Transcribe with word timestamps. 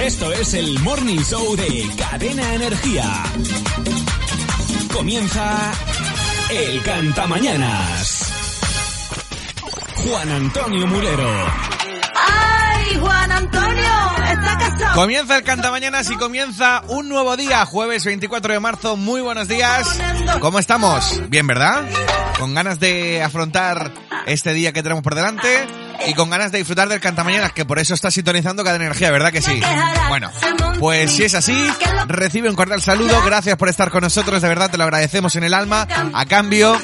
Esto 0.00 0.32
es 0.32 0.54
el 0.54 0.78
Morning 0.80 1.18
Show 1.18 1.56
de 1.56 1.84
Cadena 1.98 2.54
Energía. 2.54 3.24
Comienza 4.96 5.72
el 6.48 6.82
Cantamañanas. 6.82 8.32
Juan 9.94 10.30
Antonio 10.30 10.86
Mulero. 10.86 11.28
¡Ay, 12.14 12.98
Juan 12.98 13.30
Antonio! 13.30 13.92
¡Está 14.24 14.56
casado! 14.58 14.94
Comienza 14.94 15.36
el 15.36 15.44
Cantamañanas 15.44 16.10
y 16.10 16.16
comienza 16.16 16.82
un 16.88 17.10
nuevo 17.10 17.36
día, 17.36 17.66
jueves 17.66 18.06
24 18.06 18.54
de 18.54 18.60
marzo. 18.60 18.96
Muy 18.96 19.20
buenos 19.20 19.48
días. 19.48 20.00
¿Cómo 20.40 20.58
estamos? 20.58 21.20
Bien, 21.28 21.46
¿verdad? 21.46 21.84
Con 22.38 22.54
ganas 22.54 22.80
de 22.80 23.22
afrontar 23.22 23.92
este 24.24 24.54
día 24.54 24.72
que 24.72 24.82
tenemos 24.82 25.04
por 25.04 25.14
delante 25.14 25.66
y 26.06 26.14
con 26.14 26.30
ganas 26.30 26.52
de 26.52 26.58
disfrutar 26.58 26.88
del 26.88 27.00
Cantamañanas, 27.00 27.52
que 27.52 27.64
por 27.64 27.78
eso 27.78 27.94
está 27.94 28.10
sintonizando 28.10 28.64
cada 28.64 28.76
energía, 28.76 29.10
¿verdad 29.10 29.32
que 29.32 29.42
sí? 29.42 29.60
Bueno, 30.08 30.30
pues 30.78 31.10
si 31.12 31.24
es 31.24 31.34
así, 31.34 31.56
recibe 32.06 32.48
un 32.48 32.56
cordial 32.56 32.82
saludo, 32.82 33.22
gracias 33.24 33.56
por 33.56 33.68
estar 33.68 33.90
con 33.90 34.02
nosotros, 34.02 34.42
de 34.42 34.48
verdad 34.48 34.70
te 34.70 34.78
lo 34.78 34.84
agradecemos 34.84 35.36
en 35.36 35.44
el 35.44 35.54
alma. 35.54 35.86
A 36.12 36.26
cambio, 36.26 36.78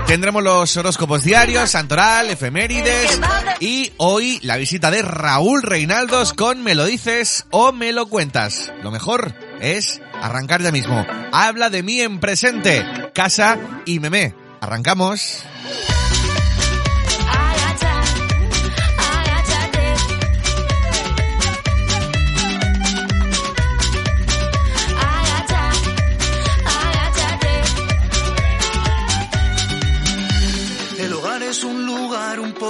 Tendremos 0.05 0.43
los 0.43 0.75
horóscopos 0.77 1.23
diarios, 1.23 1.71
santoral, 1.71 2.29
efemérides 2.29 3.19
y 3.59 3.91
hoy 3.97 4.39
la 4.43 4.57
visita 4.57 4.91
de 4.91 5.01
Raúl 5.01 5.63
Reinaldos 5.63 6.33
con 6.33 6.61
Me 6.61 6.75
lo 6.75 6.85
dices 6.85 7.47
o 7.49 7.71
me 7.71 7.91
lo 7.91 8.05
cuentas. 8.07 8.71
Lo 8.83 8.91
mejor 8.91 9.33
es 9.65 10.01
arrancar 10.21 10.61
ya 10.61 10.71
mismo. 10.71 11.05
Habla 11.31 11.69
de 11.69 11.83
mí 11.83 12.01
en 12.01 12.19
presente, 12.19 12.85
casa 13.13 13.57
y 13.85 13.99
meme. 13.99 14.35
Arrancamos. 14.61 15.43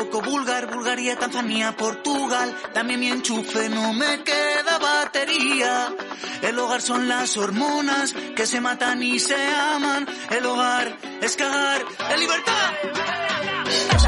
Poco 0.06 0.22
vulgar, 0.22 0.68
Bulgaria, 0.68 1.18
Tanzania, 1.18 1.76
Portugal. 1.76 2.56
Dame 2.74 2.98
mi 2.98 3.08
enchufe, 3.08 3.70
no 3.70 3.94
me 3.94 4.24
queda 4.24 4.78
batería. 4.80 5.94
El 6.42 6.60
hogar 6.60 6.82
son 6.82 7.08
las 7.08 7.38
hormonas 7.38 8.14
que 8.36 8.46
se 8.46 8.62
matan 8.62 9.02
y 9.02 9.20
se 9.20 9.36
aman. 9.36 10.08
El 10.30 10.46
hogar 10.46 10.98
es 11.22 11.36
cagar 11.36 11.84
en 12.12 12.20
libertad. 12.20 14.05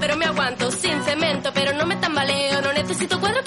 Pero 0.00 0.16
me 0.16 0.26
aguanto. 0.26 0.70
Sin 0.70 1.02
cemento, 1.02 1.50
pero 1.54 1.72
no 1.72 1.86
me 1.86 1.96
tambaleo. 1.96 2.60
No 2.62 2.72
necesito 2.72 3.18
cuadros 3.20 3.37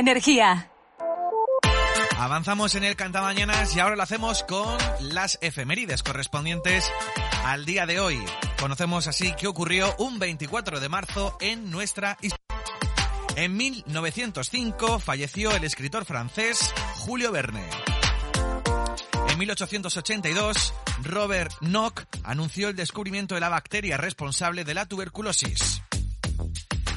Energía. 0.00 0.70
Avanzamos 2.16 2.74
en 2.74 2.84
el 2.84 2.96
Cantamañanas 2.96 3.76
y 3.76 3.80
ahora 3.80 3.96
lo 3.96 4.02
hacemos 4.02 4.42
con 4.44 4.78
las 5.00 5.38
efemérides 5.42 6.02
correspondientes 6.02 6.90
al 7.44 7.66
día 7.66 7.84
de 7.84 8.00
hoy. 8.00 8.18
Conocemos 8.58 9.06
así 9.06 9.34
qué 9.38 9.46
ocurrió 9.46 9.94
un 9.98 10.18
24 10.18 10.80
de 10.80 10.88
marzo 10.88 11.36
en 11.40 11.70
nuestra 11.70 12.16
historia. 12.22 12.38
En 13.36 13.58
1905 13.58 15.00
falleció 15.00 15.54
el 15.54 15.64
escritor 15.64 16.06
francés 16.06 16.72
Julio 16.96 17.30
Verne. 17.30 17.68
En 19.28 19.38
1882, 19.38 20.74
Robert 21.02 21.52
Nock 21.60 22.04
anunció 22.24 22.68
el 22.68 22.76
descubrimiento 22.76 23.34
de 23.34 23.42
la 23.42 23.50
bacteria 23.50 23.98
responsable 23.98 24.64
de 24.64 24.74
la 24.74 24.86
tuberculosis. 24.86 25.82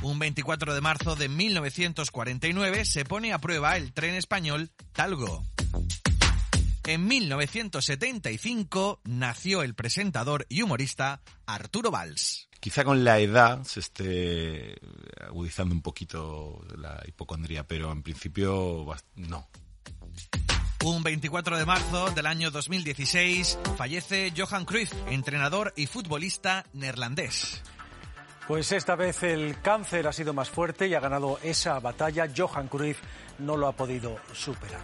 Un 0.03 0.19
24 0.19 0.75
de 0.75 0.81
marzo 0.81 1.15
de 1.15 1.29
1949 1.29 2.83
se 2.83 3.05
pone 3.05 3.31
a 3.31 3.39
prueba 3.39 3.77
el 3.77 3.93
tren 3.93 4.15
español 4.15 4.69
Talgo. 4.91 5.41
En 6.85 7.07
1975 7.07 8.99
nació 9.05 9.63
el 9.63 9.75
presentador 9.75 10.45
y 10.49 10.61
humorista 10.61 11.21
Arturo 11.45 11.89
Valls. 11.89 12.49
Quizá 12.59 12.83
con 12.83 13.05
la 13.05 13.19
edad 13.19 13.63
se 13.63 13.79
esté 13.79 14.75
agudizando 15.25 15.73
un 15.73 15.81
poquito 15.81 16.61
la 16.77 17.01
hipocondría, 17.07 17.65
pero 17.65 17.89
en 17.89 18.03
principio 18.03 18.85
no. 19.15 19.47
Un 20.83 21.01
24 21.01 21.57
de 21.57 21.65
marzo 21.65 22.11
del 22.11 22.25
año 22.25 22.51
2016 22.51 23.57
fallece 23.77 24.33
Johan 24.35 24.65
Cruyff, 24.65 24.91
entrenador 25.07 25.71
y 25.77 25.87
futbolista 25.87 26.65
neerlandés. 26.73 27.63
Pues 28.47 28.71
esta 28.71 28.95
vez 28.95 29.23
el 29.23 29.61
cáncer 29.61 30.07
ha 30.07 30.13
sido 30.13 30.33
más 30.33 30.49
fuerte 30.49 30.87
y 30.87 30.93
ha 30.93 30.99
ganado 30.99 31.39
esa 31.43 31.79
batalla. 31.79 32.27
Johan 32.35 32.67
Cruyff 32.67 32.99
no 33.39 33.55
lo 33.55 33.67
ha 33.67 33.71
podido 33.71 34.19
superar. 34.33 34.81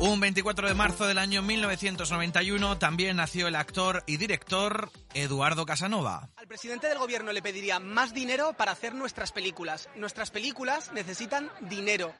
Un 0.00 0.20
24 0.20 0.68
de 0.68 0.74
marzo 0.74 1.08
del 1.08 1.18
año 1.18 1.42
1991 1.42 2.78
también 2.78 3.16
nació 3.16 3.48
el 3.48 3.56
actor 3.56 4.04
y 4.06 4.16
director 4.16 4.90
Eduardo 5.12 5.66
Casanova. 5.66 6.30
Al 6.36 6.46
presidente 6.46 6.86
del 6.86 6.98
gobierno 6.98 7.32
le 7.32 7.42
pediría 7.42 7.80
más 7.80 8.14
dinero 8.14 8.52
para 8.52 8.70
hacer 8.70 8.94
nuestras 8.94 9.32
películas. 9.32 9.88
Nuestras 9.96 10.30
películas 10.30 10.92
necesitan 10.92 11.50
dinero. 11.62 12.12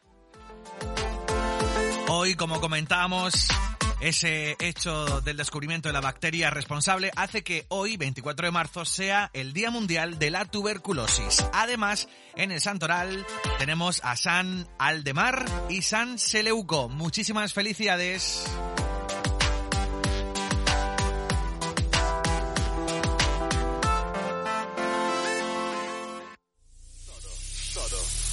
Hoy, 2.09 2.35
como 2.35 2.61
comentábamos, 2.61 3.49
ese 4.01 4.57
hecho 4.61 5.21
del 5.21 5.37
descubrimiento 5.37 5.89
de 5.89 5.93
la 5.93 6.01
bacteria 6.01 6.51
responsable 6.51 7.11
hace 7.17 7.43
que 7.43 7.67
hoy, 7.69 7.97
24 7.97 8.47
de 8.47 8.53
marzo, 8.53 8.85
sea 8.85 9.31
el 9.33 9.53
Día 9.53 9.71
Mundial 9.71 10.19
de 10.19 10.31
la 10.31 10.45
Tuberculosis. 10.45 11.45
Además, 11.53 12.09
en 12.37 12.53
el 12.53 12.61
Santoral 12.61 13.27
tenemos 13.59 14.01
a 14.05 14.17
San 14.17 14.69
Aldemar 14.79 15.45
y 15.69 15.83
San 15.83 16.19
Seleuco. 16.19 16.89
Muchísimas 16.89 17.53
felicidades. 17.53 18.45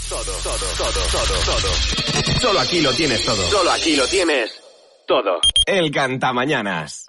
Todo, 0.07 0.31
todo, 0.43 0.55
todo, 0.77 0.91
todo, 1.11 1.39
todo. 1.45 2.39
Solo 2.39 2.59
aquí 2.59 2.79
lo 2.81 2.93
tienes 2.93 3.23
todo. 3.25 3.49
Solo 3.49 3.71
aquí 3.71 3.95
lo 3.95 4.07
tienes 4.07 4.64
todo. 5.05 5.39
El 5.65 5.91
Cantamañanas. 5.91 7.05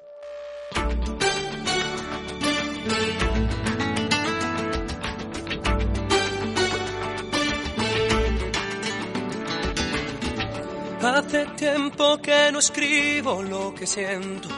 Hace 11.03 11.47
tiempo 11.57 12.19
que 12.19 12.51
no 12.53 12.59
escribo 12.59 13.43
lo 13.43 13.75
que 13.75 13.87
siento. 13.87 14.49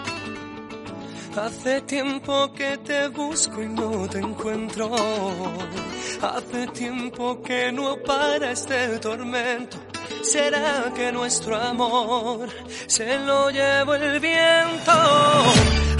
Hace 1.36 1.82
tiempo 1.82 2.52
que 2.52 2.78
te 2.78 3.08
busco 3.08 3.62
y 3.62 3.68
no 3.68 4.08
te 4.08 4.18
encuentro. 4.18 4.90
Hace 6.22 6.66
tiempo 6.68 7.40
que 7.42 7.70
no 7.70 7.96
para 7.98 8.52
este 8.52 8.98
tormento. 8.98 9.87
¿Será 10.22 10.92
que 10.94 11.12
nuestro 11.12 11.56
amor 11.56 12.48
se 12.86 13.18
lo 13.20 13.50
llevó 13.50 13.94
el 13.94 14.20
viento? 14.20 14.92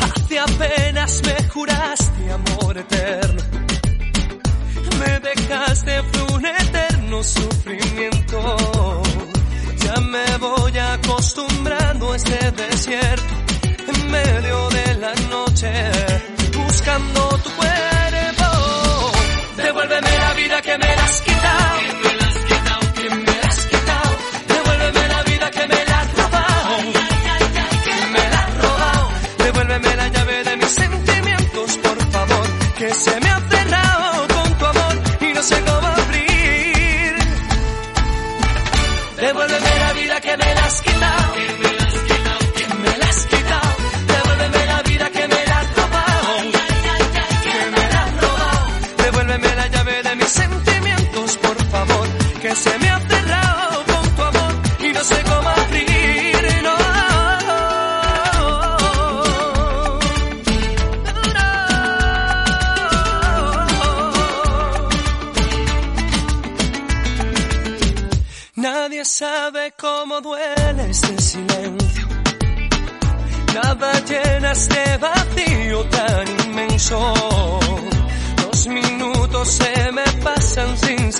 Hace 0.00 0.38
apenas 0.38 1.22
me 1.24 1.48
juraste 1.48 2.32
amor 2.32 2.78
eterno. 2.78 3.42
Me 4.98 5.20
dejaste 5.20 6.02
fue 6.02 6.36
un 6.36 6.46
eterno 6.46 7.22
sufrimiento. 7.22 8.56
Ya 9.84 10.00
me 10.00 10.36
voy 10.38 10.76
acostumbrando 10.76 12.12
a 12.12 12.16
este 12.16 12.50
desierto 12.50 13.34
en 13.86 14.10
medio 14.10 14.68
de 14.70 14.94
la 14.96 15.14
noche, 15.30 15.72
buscando 16.52 17.28
tu 17.44 17.50
cuerpo. 17.52 19.12
Devuélveme 19.56 20.18
la 20.18 20.34
vida 20.34 20.60
que 20.62 20.78
me 20.78 20.86
has 20.86 21.20
quitado, 21.22 21.78
se 32.98 33.20
me 33.20 33.28
ha 33.30 33.40
cerrado 33.48 34.28
con 34.28 34.58
tu 34.58 34.64
amor 34.66 34.94
y 35.20 35.32
no 35.32 35.42
sé 35.42 35.56
cómo 35.64 35.86
abrir. 35.86 37.16
Devuélveme 39.16 39.78
la 39.78 39.92
vida 39.92 40.20
que 40.20 40.36
me 40.36 40.54
la 40.54 40.64
has 40.64 40.82
quitado. 40.82 41.27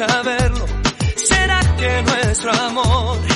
Saberlo. 0.07 0.65
¿Será 1.17 1.61
que 1.77 2.03
nuestro 2.03 2.53
amor 2.53 3.28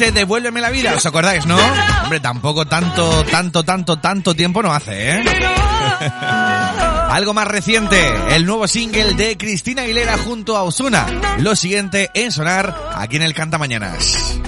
este 0.00 0.12
Devuélveme 0.12 0.62
la 0.62 0.70
vida. 0.70 0.94
¿Os 0.94 1.04
acordáis, 1.04 1.44
no? 1.44 1.58
Hombre, 2.02 2.20
tampoco 2.20 2.66
tanto, 2.66 3.22
tanto, 3.24 3.62
tanto, 3.64 3.98
tanto 3.98 4.34
tiempo 4.34 4.62
no 4.62 4.72
hace, 4.72 5.10
¿eh? 5.16 5.24
Algo 7.10 7.34
más 7.34 7.46
reciente, 7.46 8.10
el 8.30 8.46
nuevo 8.46 8.66
single 8.66 9.12
de 9.14 9.36
Cristina 9.36 9.82
Aguilera 9.82 10.16
junto 10.16 10.56
a 10.56 10.62
Osuna. 10.62 11.06
Lo 11.38 11.54
siguiente 11.54 12.10
en 12.14 12.32
sonar 12.32 12.74
aquí 12.94 13.16
en 13.16 13.22
el 13.22 13.34
Canta 13.34 13.58
Mañanas. 13.58 14.38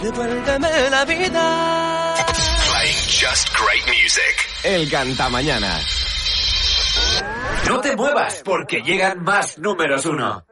Devuélveme 0.00 0.90
la 0.90 1.04
vida. 1.04 2.14
Playing 2.68 2.94
just 3.08 3.48
great 3.58 3.84
music. 3.86 4.36
El 4.62 4.88
Cantamañanas. 4.88 6.06
No 7.66 7.80
te 7.80 7.96
muevas 7.96 8.42
porque 8.44 8.80
llegan 8.82 9.24
más 9.24 9.58
números 9.58 10.06
uno. 10.06 10.47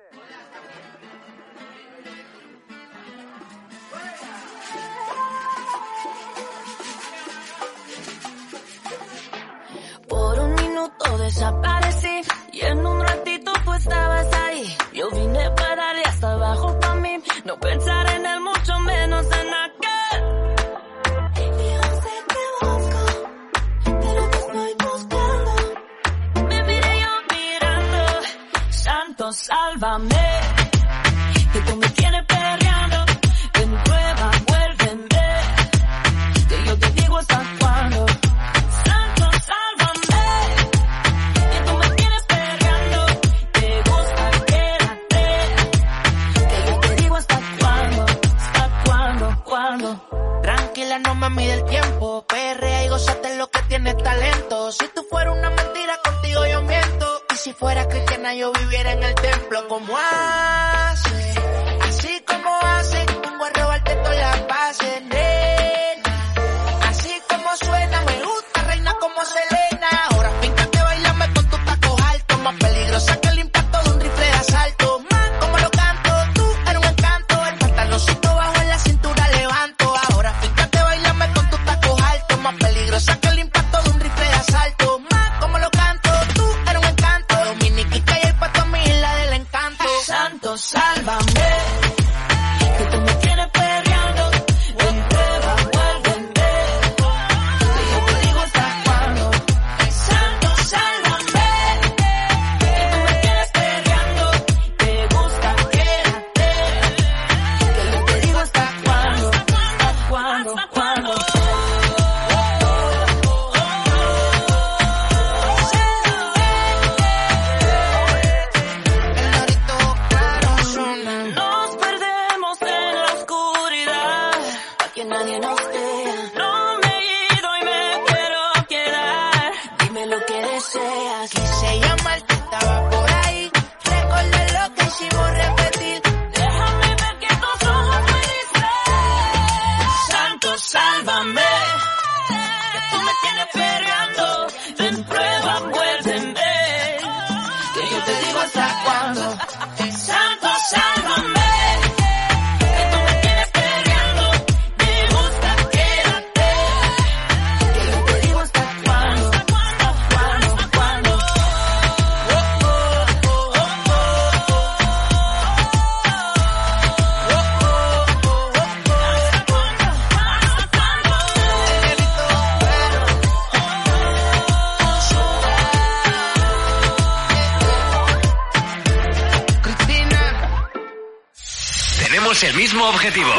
Objetivo. 182.97 183.31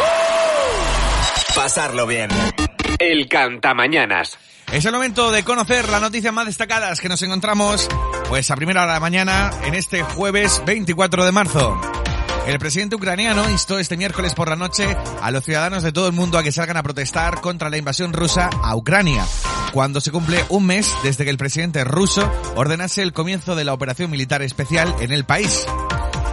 Pasarlo 1.56 2.06
bien. 2.06 2.30
El 3.00 3.28
Cantamañanas. 3.28 4.38
Es 4.72 4.86
el 4.86 4.92
momento 4.92 5.32
de 5.32 5.44
conocer 5.44 5.90
las 5.90 6.02
noticias 6.02 6.32
más 6.32 6.46
destacadas 6.46 7.02
que 7.02 7.10
nos 7.10 7.22
encontramos, 7.24 7.90
pues 8.30 8.52
a 8.52 8.56
primera 8.56 8.84
hora 8.84 8.94
de 8.94 8.96
la 8.98 9.02
mañana, 9.02 9.52
en 9.66 9.74
este 9.74 10.04
jueves 10.04 10.62
24 10.66 11.26
de 11.26 11.32
marzo. 11.32 11.82
El 12.46 12.60
presidente 12.60 12.96
ucraniano 12.96 13.50
instó 13.50 13.80
este 13.80 13.98
miércoles 13.98 14.36
por 14.36 14.48
la 14.48 14.56
noche 14.56 14.96
a 15.22 15.32
los 15.32 15.44
ciudadanos 15.44 15.82
de 15.82 15.92
todo 15.92 16.08
el 16.08 16.14
mundo 16.14 16.38
a 16.38 16.44
que 16.44 16.52
salgan 16.52 16.78
a 16.78 16.84
protestar 16.84 17.42
contra 17.42 17.70
la 17.70 17.78
invasión 17.78 18.14
rusa 18.14 18.50
a 18.62 18.76
Ucrania, 18.76 19.26
cuando 19.74 20.02
se 20.02 20.12
cumple 20.12 20.46
un 20.50 20.68
mes 20.68 20.94
desde 21.04 21.24
que 21.24 21.32
el 21.32 21.38
presidente 21.38 21.84
ruso 21.84 22.32
ordenase 22.56 23.02
el 23.02 23.12
comienzo 23.12 23.56
de 23.56 23.66
la 23.66 23.74
operación 23.74 24.12
militar 24.12 24.44
especial 24.44 24.94
en 25.00 25.12
el 25.12 25.26
país. 25.26 25.66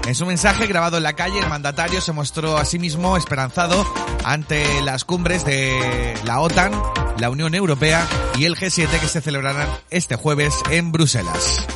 En 0.07 0.15
su 0.15 0.27
mensaje 0.27 0.67
grabado 0.67 0.99
en 0.99 1.03
la 1.03 1.15
calle, 1.15 1.39
el 1.39 1.49
mandatario 1.49 2.01
se 2.03 2.13
mostró 2.13 2.59
a 2.59 2.67
sí 2.67 2.79
mismo 2.79 3.17
esperanzado 3.17 3.87
ante 4.23 4.83
las 4.83 5.05
cumbres 5.05 5.47
de 5.47 6.15
la 6.25 6.41
OTAN, 6.41 6.73
la 7.19 7.31
Unión 7.31 7.55
Europea 7.55 8.07
y 8.37 8.45
el 8.45 8.55
G7 8.55 8.89
que 9.01 9.09
se 9.09 9.23
celebrarán 9.23 9.69
este 9.89 10.17
jueves 10.17 10.55
en 10.71 10.93
Bruselas. 10.93 11.67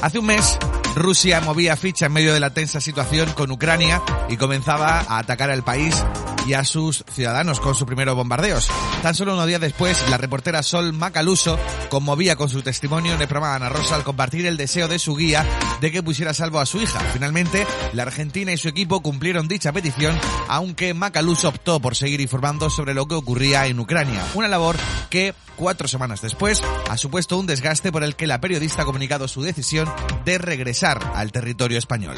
Hace 0.00 0.18
un 0.18 0.26
mes, 0.26 0.58
Rusia 0.94 1.42
movía 1.42 1.76
ficha 1.76 2.06
en 2.06 2.12
medio 2.12 2.32
de 2.32 2.40
la 2.40 2.54
tensa 2.54 2.80
situación 2.80 3.30
con 3.32 3.50
Ucrania 3.50 4.00
y 4.30 4.38
comenzaba 4.38 5.00
a 5.00 5.18
atacar 5.18 5.50
al 5.50 5.62
país 5.62 6.04
y 6.48 6.54
a 6.54 6.64
sus 6.64 7.04
ciudadanos 7.12 7.60
con 7.60 7.74
sus 7.74 7.86
primeros 7.86 8.16
bombardeos. 8.16 8.70
Tan 9.02 9.14
solo 9.14 9.34
unos 9.34 9.46
días 9.46 9.60
después, 9.60 10.02
la 10.08 10.16
reportera 10.16 10.62
Sol 10.62 10.94
Macaluso 10.94 11.58
conmovía 11.90 12.36
con 12.36 12.48
su 12.48 12.62
testimonio 12.62 13.14
en 13.14 13.20
el 13.20 13.28
Ana 13.36 13.68
Rosa 13.68 13.94
al 13.94 14.02
compartir 14.02 14.46
el 14.46 14.56
deseo 14.56 14.88
de 14.88 14.98
su 14.98 15.14
guía 15.14 15.46
de 15.82 15.92
que 15.92 16.02
pusiera 16.02 16.30
a 16.30 16.34
salvo 16.34 16.58
a 16.58 16.66
su 16.66 16.80
hija. 16.80 17.00
Finalmente, 17.12 17.66
la 17.92 18.04
Argentina 18.04 18.50
y 18.50 18.56
su 18.56 18.68
equipo 18.68 19.02
cumplieron 19.02 19.46
dicha 19.46 19.72
petición, 19.72 20.18
aunque 20.48 20.94
Macaluso 20.94 21.48
optó 21.48 21.80
por 21.80 21.94
seguir 21.94 22.22
informando 22.22 22.70
sobre 22.70 22.94
lo 22.94 23.06
que 23.06 23.14
ocurría 23.14 23.66
en 23.66 23.78
Ucrania. 23.78 24.24
Una 24.34 24.48
labor 24.48 24.76
que, 25.10 25.34
cuatro 25.56 25.86
semanas 25.86 26.22
después, 26.22 26.62
ha 26.88 26.96
supuesto 26.96 27.36
un 27.36 27.46
desgaste 27.46 27.92
por 27.92 28.02
el 28.02 28.16
que 28.16 28.26
la 28.26 28.40
periodista 28.40 28.82
ha 28.82 28.86
comunicado 28.86 29.28
su 29.28 29.42
decisión 29.42 29.92
de 30.24 30.38
regresar 30.38 31.12
al 31.14 31.30
territorio 31.30 31.78
español. 31.78 32.16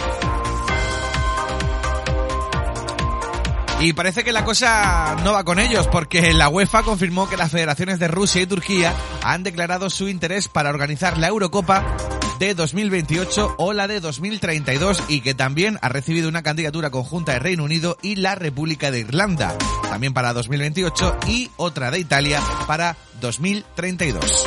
Y 3.81 3.95
parece 3.95 4.25
que 4.25 4.33
la 4.33 4.45
cosa 4.45 5.17
no 5.25 5.33
va 5.33 5.45
con 5.45 5.59
ellos, 5.59 5.89
porque 5.89 6.35
la 6.35 6.51
UEFA 6.51 6.83
confirmó 6.83 7.29
que 7.29 7.39
las 7.39 7.51
federaciones 7.51 7.99
de 7.99 8.09
Rusia 8.09 8.43
y 8.43 8.47
Turquía 8.47 8.95
han 9.23 9.43
declarado 9.43 9.89
su 9.89 10.09
interés 10.09 10.49
para 10.49 10.69
organizar 10.69 11.17
la 11.17 11.29
Eurocopa 11.29 11.97
de 12.39 12.55
2028 12.55 13.55
o 13.57 13.73
la 13.73 13.89
de 13.89 14.01
2032 14.01 15.05
y 15.09 15.23
que 15.23 15.35
también 15.35 15.79
ha 15.81 15.89
recibido 15.89 16.29
una 16.29 16.43
candidatura 16.43 16.91
conjunta 16.91 17.33
de 17.33 17.39
Reino 17.39 17.65
Unido 17.65 17.97
y 18.03 18.17
la 18.17 18.35
República 18.35 18.91
de 18.91 19.01
Irlanda, 19.01 19.57
también 19.89 20.13
para 20.13 20.35
2028 20.35 21.19
y 21.27 21.51
otra 21.57 21.91
de 21.91 22.01
Italia 22.01 22.43
para 22.67 22.97
2032. 23.21 24.47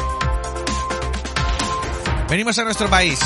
Venimos 2.29 2.57
a 2.59 2.63
nuestro 2.63 2.87
país. 2.87 3.19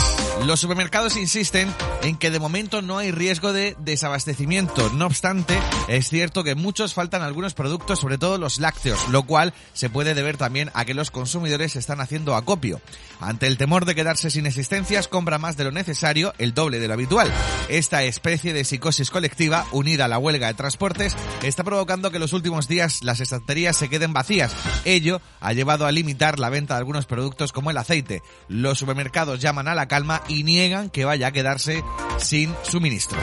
Los 0.45 0.61
supermercados 0.61 1.17
insisten 1.17 1.73
en 2.03 2.15
que 2.15 2.29
de 2.29 2.39
momento 2.39 2.81
no 2.81 2.97
hay 2.97 3.11
riesgo 3.11 3.51
de 3.51 3.75
desabastecimiento. 3.79 4.89
No 4.91 5.07
obstante, 5.07 5.57
es 5.89 6.09
cierto 6.09 6.43
que 6.43 6.55
muchos 6.55 6.93
faltan 6.93 7.21
algunos 7.21 7.53
productos, 7.53 7.99
sobre 7.99 8.17
todo 8.17 8.37
los 8.37 8.59
lácteos, 8.59 9.09
lo 9.09 9.23
cual 9.23 9.53
se 9.73 9.89
puede 9.89 10.13
deber 10.13 10.37
también 10.37 10.71
a 10.73 10.85
que 10.85 10.93
los 10.93 11.11
consumidores 11.11 11.75
están 11.75 11.99
haciendo 11.99 12.35
acopio. 12.35 12.79
Ante 13.19 13.47
el 13.47 13.57
temor 13.57 13.85
de 13.85 13.95
quedarse 13.95 14.29
sin 14.29 14.45
existencias, 14.45 15.07
compra 15.07 15.37
más 15.37 15.57
de 15.57 15.65
lo 15.65 15.71
necesario, 15.71 16.33
el 16.37 16.53
doble 16.53 16.79
de 16.79 16.87
lo 16.87 16.93
habitual. 16.93 17.31
Esta 17.67 18.03
especie 18.03 18.53
de 18.53 18.63
psicosis 18.63 19.09
colectiva, 19.09 19.65
unida 19.71 20.05
a 20.05 20.07
la 20.07 20.19
huelga 20.19 20.47
de 20.47 20.53
transportes, 20.53 21.15
está 21.43 21.63
provocando 21.63 22.11
que 22.11 22.19
los 22.19 22.33
últimos 22.33 22.67
días 22.67 23.03
las 23.03 23.19
estanterías 23.19 23.75
se 23.75 23.89
queden 23.89 24.13
vacías. 24.13 24.53
Ello 24.85 25.19
ha 25.41 25.53
llevado 25.53 25.85
a 25.85 25.91
limitar 25.91 26.39
la 26.39 26.49
venta 26.49 26.75
de 26.75 26.79
algunos 26.79 27.05
productos 27.05 27.51
como 27.51 27.71
el 27.71 27.77
aceite. 27.77 28.21
Los 28.47 28.77
supermercados 28.77 29.41
llaman 29.41 29.67
a 29.67 29.75
la 29.75 29.87
calma 29.87 30.21
y 30.27 30.43
niegan 30.43 30.89
que 30.89 31.05
vaya 31.05 31.27
a 31.27 31.31
quedarse 31.31 31.83
sin 32.17 32.53
suministro. 32.63 33.17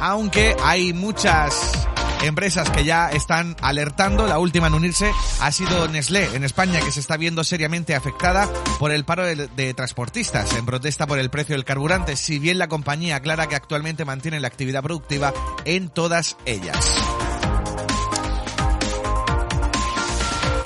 Aunque 0.00 0.56
hay 0.62 0.92
muchas 0.92 1.86
empresas 2.22 2.70
que 2.70 2.84
ya 2.84 3.10
están 3.10 3.56
alertando. 3.60 4.26
La 4.26 4.38
última 4.38 4.66
en 4.66 4.74
unirse 4.74 5.12
ha 5.40 5.52
sido 5.52 5.88
Nestlé 5.88 6.34
en 6.34 6.44
España, 6.44 6.80
que 6.80 6.92
se 6.92 7.00
está 7.00 7.16
viendo 7.16 7.44
seriamente 7.44 7.94
afectada 7.94 8.48
por 8.78 8.92
el 8.92 9.04
paro 9.04 9.24
de, 9.24 9.48
de, 9.48 9.74
transportistas 9.74 10.54
en 10.54 10.66
protesta 10.66 11.06
por 11.06 11.18
el 11.18 11.30
precio 11.30 11.54
del 11.54 11.64
carburante, 11.64 12.16
si 12.16 12.38
bien 12.38 12.58
la 12.58 12.68
compañía 12.68 13.16
aclara 13.16 13.48
que 13.48 13.56
actualmente 13.56 14.04
mantiene 14.04 14.40
la 14.40 14.48
actividad 14.48 14.82
productiva 14.82 15.32
en 15.64 15.88
todas 15.88 16.36
ellas. 16.44 17.19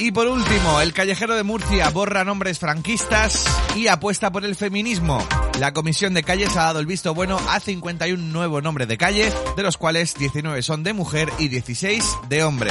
Y 0.04 0.12
por 0.12 0.26
último, 0.26 0.82
el 0.82 0.92
callejero 0.92 1.34
de 1.34 1.44
Murcia 1.44 1.88
borra 1.88 2.24
nombres 2.24 2.58
franquistas 2.58 3.46
y 3.74 3.86
apuesta 3.86 4.30
por 4.30 4.44
el 4.44 4.54
feminismo. 4.54 5.26
La 5.58 5.72
Comisión 5.72 6.12
de 6.12 6.22
Calles 6.22 6.58
ha 6.58 6.64
dado 6.64 6.78
el 6.78 6.84
visto 6.84 7.14
bueno 7.14 7.40
a 7.48 7.58
51 7.58 8.22
nuevos 8.22 8.62
nombres 8.62 8.86
de 8.86 8.98
calle, 8.98 9.32
de 9.56 9.62
los 9.62 9.78
cuales 9.78 10.14
19 10.16 10.60
son 10.60 10.82
de 10.82 10.92
mujer 10.92 11.32
y 11.38 11.48
16 11.48 12.18
de 12.28 12.44
hombre. 12.44 12.70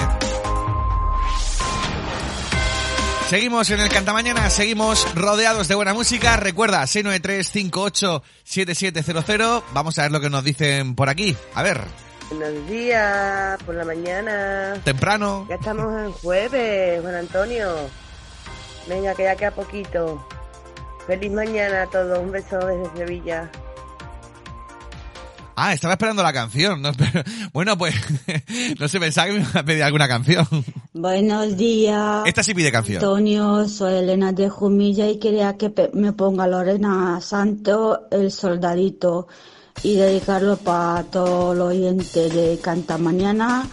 Seguimos 3.30 3.72
en 3.72 3.80
el 3.80 3.90
Cantamañana, 3.90 4.52
seguimos 4.52 5.08
rodeados 5.16 5.68
de 5.68 5.74
buena 5.74 5.96
música. 5.96 6.38
Recuerda, 6.38 6.84
693-58-7700. 6.84 9.63
Vamos 9.74 9.98
a 9.98 10.04
ver 10.04 10.12
lo 10.12 10.22
que 10.22 10.30
nos 10.30 10.44
dicen 10.44 10.94
por 10.94 11.10
aquí. 11.10 11.36
A 11.56 11.63
ver. 11.63 12.12
Buenos 12.30 12.68
días, 12.68 13.62
por 13.63 13.75
la 13.75 13.86
mañana. 13.86 14.82
Temprano. 14.84 15.46
Ya 15.50 15.56
estamos 15.56 16.01
en 16.01 16.12
jueves, 16.12 17.01
Juan 17.01 17.15
Antonio. 17.15 17.75
Venga, 18.88 19.13
que 19.13 19.24
ya 19.24 19.36
queda 19.36 19.51
poquito. 19.51 20.25
Feliz 21.06 21.32
mañana 21.32 21.84
a 21.84 21.88
todos. 21.88 22.20
Un 22.20 22.32
beso 22.32 22.58
desde 22.60 22.98
Sevilla. 22.98 23.51
Ah, 25.56 25.74
estaba 25.74 25.94
esperando 25.94 26.24
la 26.24 26.34
canción. 26.34 26.82
No, 26.82 26.92
pero, 26.98 27.24
bueno, 27.51 27.77
pues 27.77 27.96
no 28.80 28.88
sé, 28.88 29.00
pensaba 29.00 29.27
que 29.27 29.34
me 29.34 29.39
iba 29.42 29.60
a 29.60 29.63
pedir 29.63 29.84
alguna 29.84 30.08
canción. 30.08 30.48
Buenos 30.94 31.58
días. 31.58 32.24
Esta 32.25 32.44
sí 32.44 32.53
pide 32.53 32.72
canción. 32.72 32.98
Antonio, 32.98 33.68
soy 33.68 33.96
Elena 33.96 34.32
de 34.32 34.50
Jumilla 34.50 35.08
y 35.08 35.20
quería 35.20 35.58
que 35.58 35.72
me 35.94 36.13
ponga 36.13 36.48
Lorena 36.48 37.20
Santo, 37.22 38.08
el 38.12 38.32
soldadito, 38.32 39.27
y 39.81 39.95
dedicarlo 39.95 40.57
para 40.57 41.03
todos 41.03 41.57
los 41.57 41.69
oyentes 41.69 42.33
de 42.33 42.59
Canta 42.62 42.97
Mañana 42.97 43.67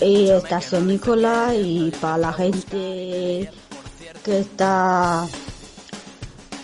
y 0.00 0.30
Estación 0.30 0.86
Nicola 0.86 1.54
y 1.54 1.90
para 2.00 2.18
la 2.18 2.32
gente 2.32 3.50
que 4.24 4.38
está 4.38 5.26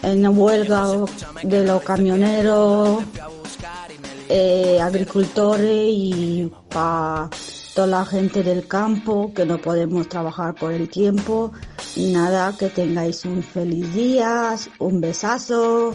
en 0.02 0.26
huelga 0.38 0.86
de 1.42 1.64
los 1.64 1.82
camioneros, 1.82 3.02
eh, 4.28 4.78
agricultores 4.80 5.88
y 5.90 6.52
para 6.68 7.28
toda 7.74 7.86
la 7.86 8.04
gente 8.06 8.42
del 8.42 8.66
campo 8.66 9.32
que 9.34 9.44
no 9.44 9.58
podemos 9.58 10.08
trabajar 10.08 10.54
por 10.54 10.72
el 10.72 10.88
tiempo. 10.88 11.52
Nada, 11.96 12.54
que 12.58 12.68
tengáis 12.68 13.24
un 13.24 13.42
feliz 13.42 13.92
día, 13.94 14.54
un 14.78 15.00
besazo. 15.00 15.94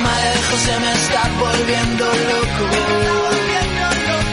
Madre 0.00 0.28
de 0.30 0.42
José 0.50 0.72
me 0.84 0.92
está 0.92 1.22
volviendo 1.40 2.04
loco. 2.04 2.64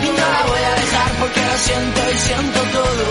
Y 0.03 0.09
no 0.19 0.25
la 0.35 0.41
voy 0.49 0.63
a 0.71 0.73
dejar 0.81 1.11
porque 1.19 1.41
lo 1.49 1.57
siento 1.67 2.01
y 2.13 2.17
siento 2.17 2.59
todo. 2.77 3.05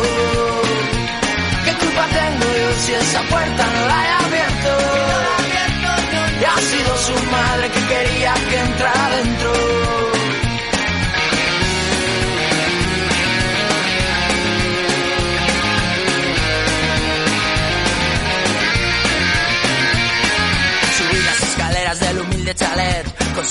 ¿Qué 1.64 1.72
culpa 1.82 2.04
tengo 2.20 2.46
yo 2.60 2.68
si 2.82 2.92
esa 2.92 3.20
puerta 3.22 3.64
no 3.74 3.83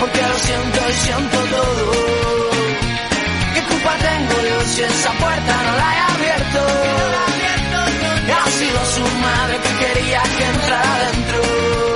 Porque 0.00 0.22
lo 0.22 0.38
siento 0.38 0.80
y 0.88 0.94
siento 0.94 1.38
todo. 1.56 1.92
¿Qué 3.54 3.62
culpa 3.62 3.92
tengo 3.98 4.36
yo 4.48 4.60
si 4.68 4.82
esa 4.82 5.12
puerta 5.12 5.62
no 5.66 5.72
la 5.76 5.88
he 5.94 6.00
abierto? 6.14 6.60
Ha 8.32 8.50
sido 8.50 8.84
su 8.96 9.02
madre 9.18 9.58
que 9.64 9.84
quería 9.84 10.22
que 10.22 10.44
entrara 10.44 10.94
adentro. 10.96 11.89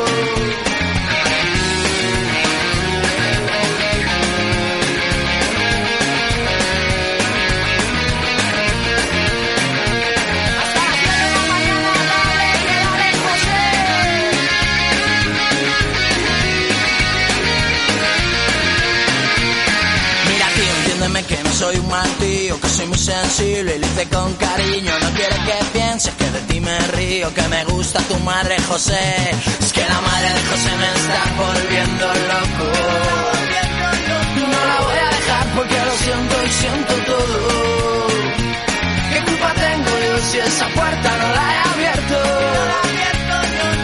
muy 22.87 22.99
sensible 22.99 23.77
y 23.77 23.79
lo 23.79 23.87
hice 23.87 24.09
con 24.09 24.33
cariño. 24.35 24.93
No 25.01 25.11
quiero 25.11 25.37
que 25.47 25.79
pienses 25.79 26.15
que 26.15 26.31
de 26.31 26.41
ti 26.41 26.61
me 26.61 26.79
río, 26.89 27.33
que 27.35 27.43
me 27.49 27.65
gusta 27.65 28.01
tu 28.01 28.19
madre 28.21 28.57
José. 28.69 29.31
Es 29.61 29.73
que 29.73 29.81
la 29.81 30.01
madre 30.01 30.29
de 30.29 30.43
José 30.51 30.71
me 30.83 30.89
está 31.01 31.21
volviendo 31.45 32.07
loco. 32.33 32.67
No 34.53 34.61
la 34.71 34.81
voy 34.87 34.99
a 34.99 35.09
dejar 35.17 35.47
porque 35.57 35.79
lo 35.89 35.95
siento 36.05 36.35
y 36.45 36.53
siento 36.53 36.95
todo. 37.13 38.07
¿Qué 39.13 39.21
culpa 39.29 39.55
tengo 39.55 39.91
yo 40.07 40.19
si 40.31 40.39
esa 40.39 40.67
puerta 40.69 41.09
no 41.21 41.29
la 41.37 41.47
he 41.53 41.59
abierto? 41.75 42.19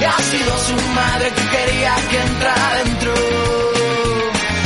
Y 0.01 0.05
ha 0.05 0.19
sido 0.33 0.59
su 0.69 0.77
madre 0.95 1.31
que 1.37 1.45
quería 1.57 1.95
que 2.11 2.19
entrara 2.19 2.75
dentro. 2.85 3.15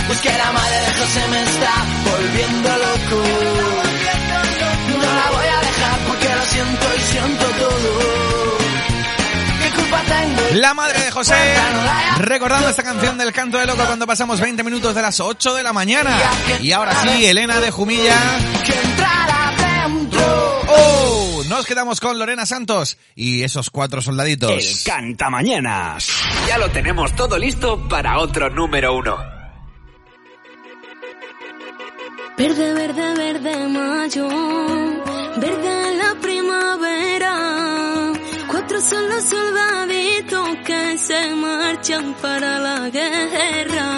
Pues 0.06 0.24
la 0.24 0.52
madre 0.52 0.78
de 0.80 0.92
José 1.00 1.28
me 1.30 1.42
está 1.42 1.74
volviendo 2.10 2.68
loco 2.68 3.83
siento 6.54 6.86
y 6.96 7.00
siento 7.00 7.44
todo. 7.58 8.14
La 10.54 10.74
madre 10.74 11.00
de 11.00 11.10
José, 11.10 11.34
recordando 12.18 12.68
esta 12.68 12.82
canción 12.82 13.18
del 13.18 13.32
canto 13.32 13.58
de 13.58 13.66
loco 13.66 13.84
cuando 13.84 14.06
pasamos 14.06 14.40
20 14.40 14.62
minutos 14.62 14.94
de 14.94 15.02
las 15.02 15.18
8 15.18 15.54
de 15.54 15.62
la 15.62 15.72
mañana. 15.72 16.16
Y 16.60 16.70
ahora 16.72 16.94
sí, 17.02 17.26
Elena 17.26 17.58
de 17.60 17.70
Jumilla. 17.70 18.16
Oh, 20.68 21.42
nos 21.48 21.66
quedamos 21.66 22.00
con 22.00 22.18
Lorena 22.18 22.46
Santos 22.46 22.98
y 23.16 23.42
esos 23.42 23.70
cuatro 23.70 24.00
soldaditos. 24.00 24.50
El 24.50 24.82
canta 24.84 25.30
mañanas. 25.30 26.08
Ya 26.46 26.58
lo 26.58 26.70
tenemos 26.70 27.14
todo 27.16 27.36
listo 27.36 27.88
para 27.88 28.18
otro 28.18 28.50
número 28.50 28.96
uno. 28.96 29.16
Verde, 32.36 32.74
verde, 32.74 33.14
verde, 33.14 33.68
mayo. 33.68 34.28
Verde 35.36 35.96
la 35.96 36.14
Cuatro 38.48 38.80
son 38.80 39.08
los 39.08 39.22
soldaditos 39.22 40.48
que 40.64 40.98
se 40.98 41.34
marchan 41.36 42.14
para 42.20 42.58
la 42.58 42.90
guerra. 42.90 43.88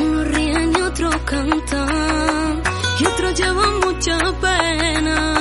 Uno 0.00 0.24
ríen 0.24 0.72
y 0.72 0.80
otro 0.80 1.10
cantan, 1.26 2.62
y 2.98 3.06
otro 3.06 3.30
llevan 3.32 3.80
mucha 3.80 4.18
pena. 4.40 5.37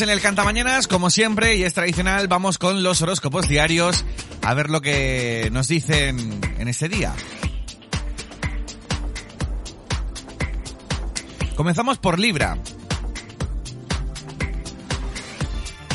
En 0.00 0.10
el 0.10 0.20
Cantamañanas, 0.20 0.88
como 0.88 1.10
siempre, 1.10 1.56
y 1.56 1.62
es 1.62 1.74
tradicional, 1.74 2.26
vamos 2.26 2.58
con 2.58 2.82
los 2.82 3.02
horóscopos 3.02 3.48
diarios 3.48 4.04
a 4.42 4.54
ver 4.54 4.70
lo 4.70 4.80
que 4.80 5.48
nos 5.52 5.68
dicen 5.68 6.40
en 6.58 6.68
este 6.68 6.88
día. 6.88 7.12
Comenzamos 11.54 11.98
por 11.98 12.18
Libra. 12.18 12.56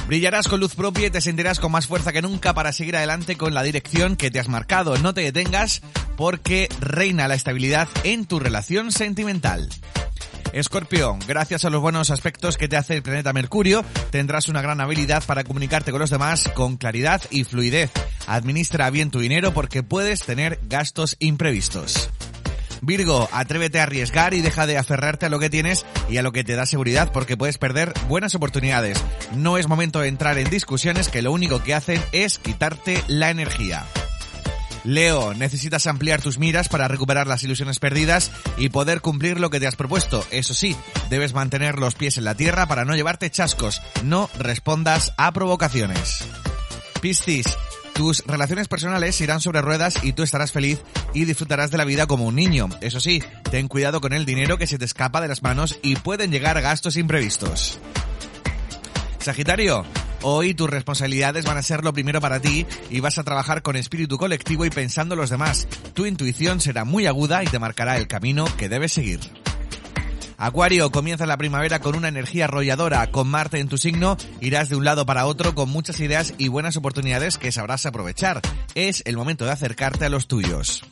Brillarás 0.08 0.48
con 0.48 0.60
luz 0.60 0.76
propia 0.76 1.08
y 1.08 1.12
te 1.12 1.22
sentirás 1.22 1.60
con 1.60 1.72
más 1.72 1.88
fuerza 1.88 2.14
que 2.14 2.22
nunca 2.22 2.54
para 2.54 2.72
seguir 2.72 2.96
adelante 2.96 3.36
con 3.38 3.54
la 3.54 3.64
dirección 3.64 4.16
que 4.16 4.32
te 4.32 4.40
has 4.40 4.48
marcado. 4.48 4.98
No 4.98 5.14
te 5.14 5.22
detengas 5.22 5.82
porque 6.16 6.70
reina 6.80 7.28
la 7.28 7.36
estabilidad 7.36 7.88
en 8.04 8.26
tu 8.26 8.40
relación 8.40 8.92
sentimental. 8.92 9.70
Escorpión, 10.54 11.20
gracias 11.28 11.64
a 11.64 11.70
los 11.70 11.82
buenos 11.82 12.10
aspectos 12.10 12.58
que 12.58 12.68
te 12.68 12.78
hace 12.78 12.96
el 12.96 13.04
planeta 13.04 13.34
Mercurio, 13.34 13.86
tendrás 14.10 14.48
una 14.50 14.62
gran 14.62 14.82
habilidad 14.82 15.24
para 15.26 15.44
comunicarte 15.44 15.92
con 15.92 16.00
los 16.00 16.10
demás 16.10 16.50
con 16.56 16.78
claridad 16.78 17.22
y 17.30 17.44
fluidez. 17.44 17.92
Administra 18.28 18.90
bien 18.90 19.12
tu 19.12 19.20
dinero 19.20 19.54
porque 19.54 19.84
puedes 19.84 20.22
tener 20.22 20.60
gastos 20.64 21.16
imprevistos. 21.20 22.10
Virgo, 22.82 23.28
atrévete 23.32 23.80
a 23.80 23.84
arriesgar 23.84 24.34
y 24.34 24.42
deja 24.42 24.66
de 24.66 24.78
aferrarte 24.78 25.26
a 25.26 25.30
lo 25.30 25.40
que 25.40 25.50
tienes 25.50 25.86
y 26.10 26.18
a 26.18 26.24
lo 26.24 26.32
que 26.32 26.44
te 26.44 26.56
da 26.56 26.66
seguridad 26.66 27.12
porque 27.12 27.38
puedes 27.38 27.58
perder 27.58 27.94
buenas 28.08 28.36
oportunidades. 28.36 29.04
No 29.36 29.58
es 29.58 29.68
momento 29.68 30.00
de 30.00 30.08
entrar 30.08 30.38
en 30.38 30.50
discusiones 30.50 31.10
que 31.10 31.22
lo 31.22 31.32
único 31.32 31.62
que 31.62 31.76
hacen 31.76 32.02
es 32.12 32.40
quitarte 32.40 33.04
la 33.08 33.30
energía. 33.30 33.86
Leo, 34.84 35.34
necesitas 35.34 35.88
ampliar 35.88 36.22
tus 36.22 36.40
miras 36.40 36.70
para 36.70 36.88
recuperar 36.88 37.28
las 37.28 37.44
ilusiones 37.44 37.80
perdidas 37.80 38.32
y 38.58 38.70
poder 38.70 39.02
cumplir 39.02 39.40
lo 39.40 39.50
que 39.50 39.60
te 39.60 39.68
has 39.68 39.76
propuesto. 39.76 40.26
Eso 40.32 40.54
sí, 40.54 40.76
debes 41.10 41.34
mantener 41.34 41.80
los 41.80 41.96
pies 41.96 42.18
en 42.18 42.24
la 42.24 42.36
tierra 42.36 42.68
para 42.68 42.86
no 42.86 42.96
llevarte 42.96 43.30
chascos. 43.30 43.82
No 44.04 44.30
respondas 44.38 45.14
a 45.18 45.32
provocaciones. 45.32 46.26
Piscis, 47.02 47.58
tus 47.94 48.24
relaciones 48.26 48.68
personales 48.68 49.20
irán 49.20 49.42
sobre 49.42 49.62
ruedas 49.62 50.04
y 50.04 50.14
tú 50.14 50.24
estarás 50.24 50.52
feliz 50.52 50.80
y 51.14 51.26
disfrutarás 51.26 51.72
de 51.72 51.78
la 51.78 51.86
vida 51.86 52.08
como 52.08 52.26
un 52.26 52.36
niño. 52.36 52.70
Eso 52.82 53.00
sí, 53.00 53.22
ten 53.52 53.68
cuidado 53.68 54.00
con 54.00 54.14
el 54.14 54.26
dinero 54.26 54.58
que 54.58 54.68
se 54.68 54.78
te 54.78 54.86
escapa 54.86 55.20
de 55.20 55.28
las 55.28 55.44
manos 55.44 55.78
y 55.82 55.98
pueden 55.98 56.32
llegar 56.32 56.62
gastos 56.62 56.96
imprevistos. 56.96 57.80
Sagitario, 59.20 59.86
hoy 60.22 60.54
tus 60.54 60.70
responsabilidades 60.70 61.46
van 61.46 61.58
a 61.58 61.62
ser 61.62 61.84
lo 61.84 61.94
primero 61.94 62.22
para 62.22 62.40
ti 62.40 62.66
y 62.90 63.00
vas 63.00 63.18
a 63.18 63.24
trabajar 63.24 63.62
con 63.62 63.76
espíritu 63.76 64.18
colectivo 64.18 64.66
y 64.66 64.70
pensando 64.70 65.16
en 65.16 65.22
los 65.22 65.30
demás. 65.30 65.68
Tu 65.94 66.06
intuición 66.06 66.62
será 66.62 66.86
muy 66.86 67.08
aguda 67.08 67.44
y 67.44 67.48
te 67.48 67.60
marcará 67.60 67.98
el 67.98 68.08
camino 68.08 68.46
que 68.58 68.70
debes 68.70 68.94
seguir. 68.94 69.20
Acuario, 70.42 70.90
comienza 70.90 71.26
la 71.26 71.36
primavera 71.36 71.80
con 71.80 71.96
una 71.96 72.08
energía 72.08 72.46
arrolladora. 72.46 73.12
Con 73.12 73.28
Marte 73.28 73.60
en 73.60 73.68
tu 73.68 73.78
signo, 73.78 74.16
irás 74.40 74.70
de 74.70 74.78
un 74.78 74.86
lado 74.86 75.06
para 75.06 75.26
otro 75.26 75.54
con 75.54 75.70
muchas 75.70 76.00
ideas 76.00 76.34
y 76.38 76.48
buenas 76.48 76.78
oportunidades 76.78 77.38
que 77.38 77.52
sabrás 77.52 77.86
aprovechar. 77.86 78.42
Es 78.74 79.04
el 79.06 79.18
momento 79.18 79.44
de 79.44 79.52
acercarte 79.52 80.06
a 80.06 80.10
los 80.10 80.28
tuyos. 80.28 80.86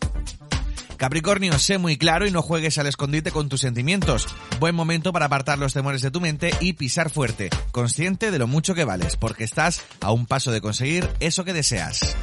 Capricornio, 0.97 1.57
sé 1.60 1.77
muy 1.77 1.97
claro 1.97 2.27
y 2.27 2.31
no 2.31 2.41
juegues 2.41 2.77
al 2.77 2.88
escondite 2.88 3.31
con 3.31 3.49
tus 3.49 3.62
sentimientos. 3.62 4.27
Buen 4.60 4.75
momento 4.75 5.13
para 5.13 5.27
apartar 5.27 5.60
los 5.60 5.73
temores 5.73 6.01
de 6.01 6.12
tu 6.12 6.19
mente 6.19 6.51
y 6.60 6.73
pisar 6.73 7.10
fuerte, 7.10 7.49
consciente 7.71 8.31
de 8.31 8.39
lo 8.39 8.47
mucho 8.47 8.73
que 8.73 8.83
vales, 8.83 9.15
porque 9.15 9.43
estás 9.43 9.81
a 10.01 10.12
un 10.12 10.25
paso 10.25 10.51
de 10.51 10.62
conseguir 10.62 11.07
eso 11.19 11.45
que 11.45 11.53
deseas. 11.53 12.17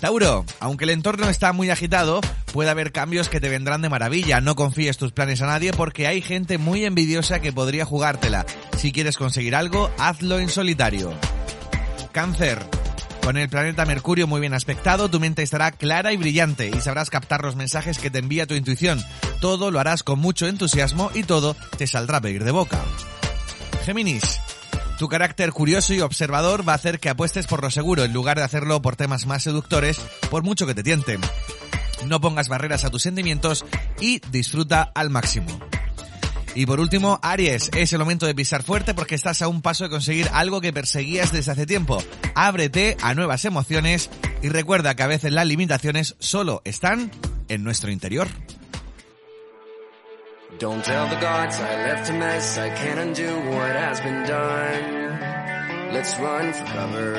Tauro, 0.00 0.44
aunque 0.60 0.84
el 0.84 0.90
entorno 0.90 1.28
está 1.28 1.52
muy 1.52 1.70
agitado, 1.70 2.20
puede 2.52 2.70
haber 2.70 2.92
cambios 2.92 3.28
que 3.28 3.40
te 3.40 3.48
vendrán 3.48 3.82
de 3.82 3.88
maravilla. 3.88 4.40
No 4.40 4.54
confíes 4.54 4.96
tus 4.96 5.12
planes 5.12 5.42
a 5.42 5.46
nadie 5.46 5.72
porque 5.72 6.06
hay 6.06 6.22
gente 6.22 6.56
muy 6.56 6.84
envidiosa 6.84 7.40
que 7.40 7.52
podría 7.52 7.84
jugártela. 7.84 8.46
Si 8.76 8.92
quieres 8.92 9.16
conseguir 9.16 9.56
algo, 9.56 9.90
hazlo 9.98 10.38
en 10.38 10.48
solitario. 10.48 11.12
Cáncer. 12.12 12.64
Con 13.22 13.36
el 13.36 13.48
planeta 13.48 13.84
Mercurio 13.84 14.26
muy 14.26 14.40
bien 14.40 14.54
aspectado, 14.54 15.10
tu 15.10 15.20
mente 15.20 15.42
estará 15.42 15.70
clara 15.72 16.12
y 16.12 16.16
brillante 16.16 16.70
y 16.74 16.80
sabrás 16.80 17.10
captar 17.10 17.42
los 17.42 17.56
mensajes 17.56 17.98
que 17.98 18.10
te 18.10 18.18
envía 18.18 18.46
tu 18.46 18.54
intuición. 18.54 19.02
Todo 19.40 19.70
lo 19.70 19.80
harás 19.80 20.02
con 20.02 20.18
mucho 20.18 20.46
entusiasmo 20.46 21.10
y 21.14 21.24
todo 21.24 21.54
te 21.76 21.86
saldrá 21.86 22.18
a 22.18 22.20
pedir 22.20 22.44
de 22.44 22.52
boca. 22.52 22.80
Géminis. 23.84 24.40
Tu 24.98 25.08
carácter 25.08 25.52
curioso 25.52 25.94
y 25.94 26.00
observador 26.00 26.68
va 26.68 26.72
a 26.72 26.76
hacer 26.76 26.98
que 26.98 27.08
apuestes 27.08 27.46
por 27.46 27.62
lo 27.62 27.70
seguro 27.70 28.02
en 28.02 28.12
lugar 28.12 28.38
de 28.38 28.44
hacerlo 28.44 28.82
por 28.82 28.96
temas 28.96 29.26
más 29.26 29.44
seductores, 29.44 30.00
por 30.30 30.42
mucho 30.42 30.66
que 30.66 30.74
te 30.74 30.82
tienten. 30.82 31.20
No 32.06 32.20
pongas 32.20 32.48
barreras 32.48 32.84
a 32.84 32.90
tus 32.90 33.02
sentimientos 33.02 33.64
y 34.00 34.20
disfruta 34.30 34.90
al 34.94 35.10
máximo. 35.10 35.46
Y 36.58 36.66
por 36.66 36.80
último, 36.80 37.20
Aries, 37.22 37.70
es 37.76 37.92
el 37.92 38.00
momento 38.00 38.26
de 38.26 38.34
pisar 38.34 38.64
fuerte 38.64 38.92
porque 38.92 39.14
estás 39.14 39.42
a 39.42 39.46
un 39.46 39.62
paso 39.62 39.84
de 39.84 39.90
conseguir 39.90 40.28
algo 40.32 40.60
que 40.60 40.72
perseguías 40.72 41.30
desde 41.30 41.52
hace 41.52 41.66
tiempo. 41.66 42.02
Ábrete 42.34 42.96
a 43.00 43.14
nuevas 43.14 43.44
emociones 43.44 44.10
y 44.42 44.48
recuerda 44.48 44.96
que 44.96 45.04
a 45.04 45.06
veces 45.06 45.30
las 45.30 45.46
limitaciones 45.46 46.16
solo 46.18 46.60
están 46.64 47.12
en 47.46 47.62
nuestro 47.62 47.92
interior. 47.92 48.26
Don't 50.58 50.82
tell 50.82 51.08
the 51.08 51.20
gods 51.24 51.60
I 51.60 51.76
left 51.92 52.10
a 52.10 52.14
mess. 52.14 52.58
I 52.58 52.70
can't 52.70 52.98
undo 52.98 53.38
what 53.52 53.76
has 53.76 54.00
been 54.00 54.26
done. 54.26 55.92
Let's 55.92 56.18
run 56.18 56.52
for 56.52 56.64
cover. 56.64 57.12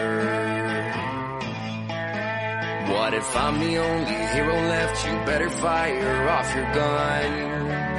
What 2.92 3.14
if 3.14 3.38
I'm 3.38 3.58
the 3.62 3.78
only 3.78 4.16
hero 4.34 4.68
left? 4.68 5.08
You 5.08 5.14
better 5.26 5.50
fire 5.50 6.30
off 6.30 6.54
your 6.54 6.74
gun 6.74 7.99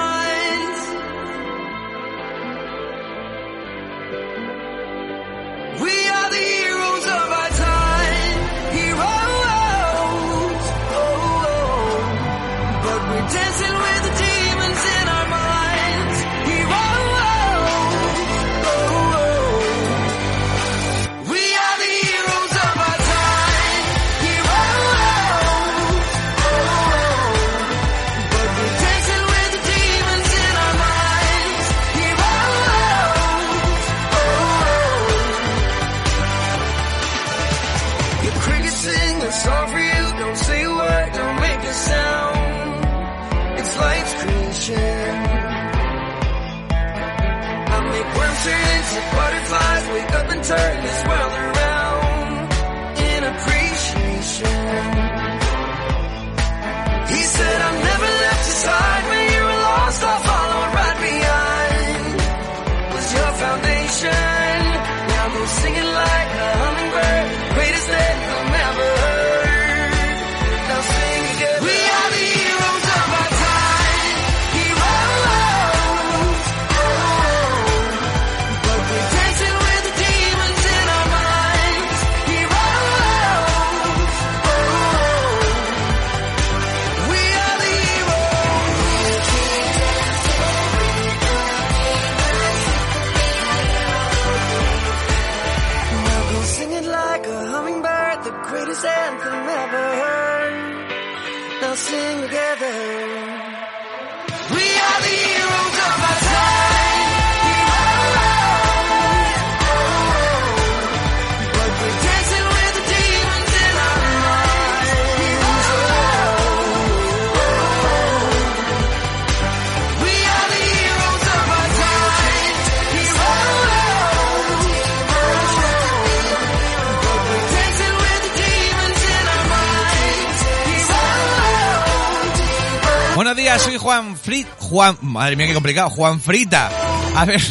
Buenos 133.31 133.45
días, 133.45 133.61
soy 133.61 133.77
Juan 133.77 134.17
Frit... 134.17 134.45
Juan... 134.59 134.97
Madre 134.99 135.37
mía, 135.37 135.47
qué 135.47 135.53
complicado. 135.53 135.89
Juan 135.89 136.19
Frita. 136.19 136.69
A 137.15 137.23
ver... 137.23 137.41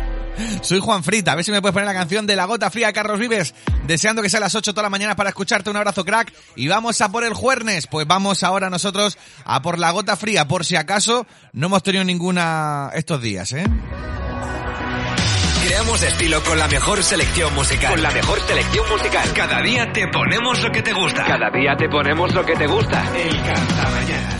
Soy 0.60 0.78
Juan 0.78 1.02
Frita. 1.02 1.32
A 1.32 1.36
ver 1.36 1.42
si 1.42 1.50
me 1.50 1.62
puedes 1.62 1.72
poner 1.72 1.86
la 1.86 1.94
canción 1.94 2.26
de 2.26 2.36
La 2.36 2.44
Gota 2.44 2.70
Fría 2.70 2.88
de 2.88 2.92
Carlos 2.92 3.18
Vives. 3.18 3.54
Deseando 3.86 4.20
que 4.20 4.28
sea 4.28 4.36
a 4.36 4.40
las 4.42 4.54
8 4.54 4.74
toda 4.74 4.82
la 4.82 4.90
mañana 4.90 5.16
para 5.16 5.30
escucharte. 5.30 5.70
Un 5.70 5.78
abrazo, 5.78 6.04
crack. 6.04 6.34
Y 6.54 6.68
vamos 6.68 7.00
a 7.00 7.10
por 7.10 7.24
el 7.24 7.32
jueves. 7.32 7.86
Pues 7.86 8.06
vamos 8.06 8.42
ahora 8.42 8.68
nosotros 8.68 9.16
a 9.46 9.62
por 9.62 9.78
La 9.78 9.90
Gota 9.92 10.18
Fría. 10.18 10.46
Por 10.46 10.66
si 10.66 10.76
acaso 10.76 11.26
no 11.54 11.68
hemos 11.68 11.82
tenido 11.82 12.04
ninguna 12.04 12.90
estos 12.92 13.22
días, 13.22 13.54
¿eh? 13.54 13.64
Creamos 15.64 16.02
estilo 16.02 16.42
con 16.42 16.58
la 16.58 16.68
mejor 16.68 17.02
selección 17.02 17.54
musical. 17.54 17.92
Con 17.92 18.02
la 18.02 18.10
mejor 18.10 18.38
selección 18.46 18.86
musical. 18.90 19.32
Cada 19.32 19.62
día 19.62 19.90
te 19.94 20.08
ponemos 20.08 20.62
lo 20.62 20.70
que 20.70 20.82
te 20.82 20.92
gusta. 20.92 21.24
Cada 21.24 21.48
día 21.50 21.74
te 21.74 21.88
ponemos 21.88 22.34
lo 22.34 22.44
que 22.44 22.54
te 22.54 22.66
gusta. 22.66 23.02
El. 23.16 23.38
Acordate, 23.38 24.31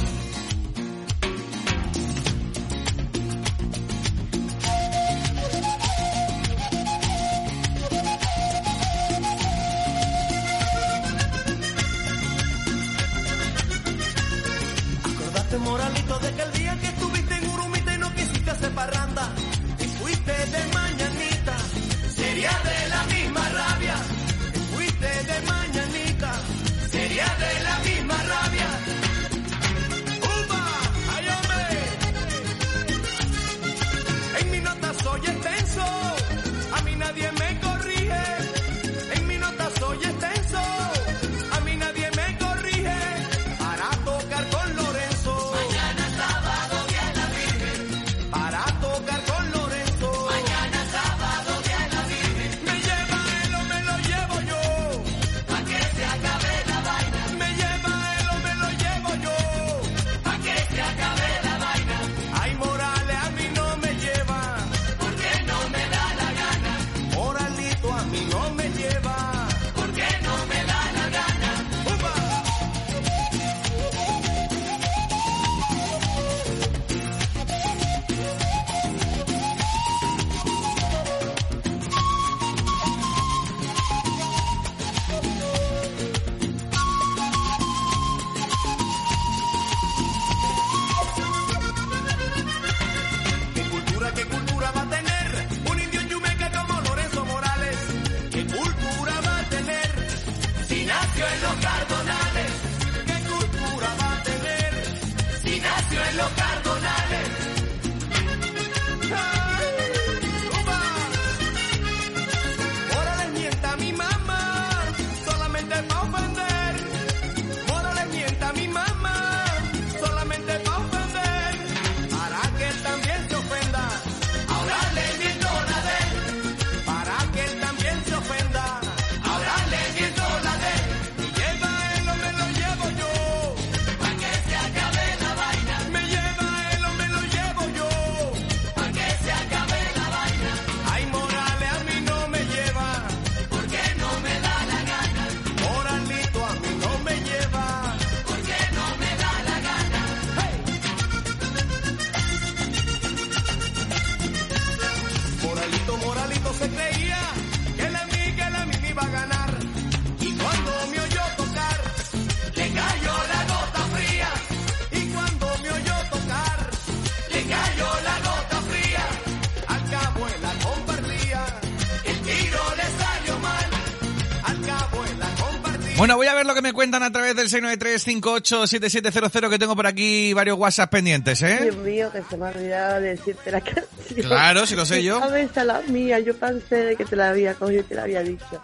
me 176.73 176.75
cuentan 176.75 177.03
a 177.03 177.13
través 177.13 177.37
del 177.37 177.51
693-587700 177.51 179.51
que 179.51 179.59
tengo 179.59 179.77
por 179.77 179.87
aquí 179.87 180.33
varios 180.33 180.59
WhatsApp 180.59 180.91
pendientes, 180.91 181.43
¿eh? 181.43 181.59
Dios 181.65 181.77
mío, 181.77 182.11
que 182.11 182.23
se 182.23 182.39
me 182.39 182.47
ha 182.47 182.49
olvidado 182.49 183.03
de 183.03 183.11
decirte 183.11 183.51
la 183.51 183.61
canción. 183.61 184.23
Claro, 184.23 184.65
si 184.67 184.75
lo 184.75 184.87
sé 184.87 185.03
yo. 185.03 185.21
La 185.55 185.83
mía, 185.89 186.19
yo 186.19 186.35
pensé 186.35 186.77
de 186.77 186.97
que 186.97 187.05
te 187.05 187.15
la 187.15 187.29
había 187.31 187.53
cogido 187.55 187.83
y 187.83 187.85
te 187.85 187.95
la 187.95 188.05
había 188.05 188.23
dicho. 188.23 188.63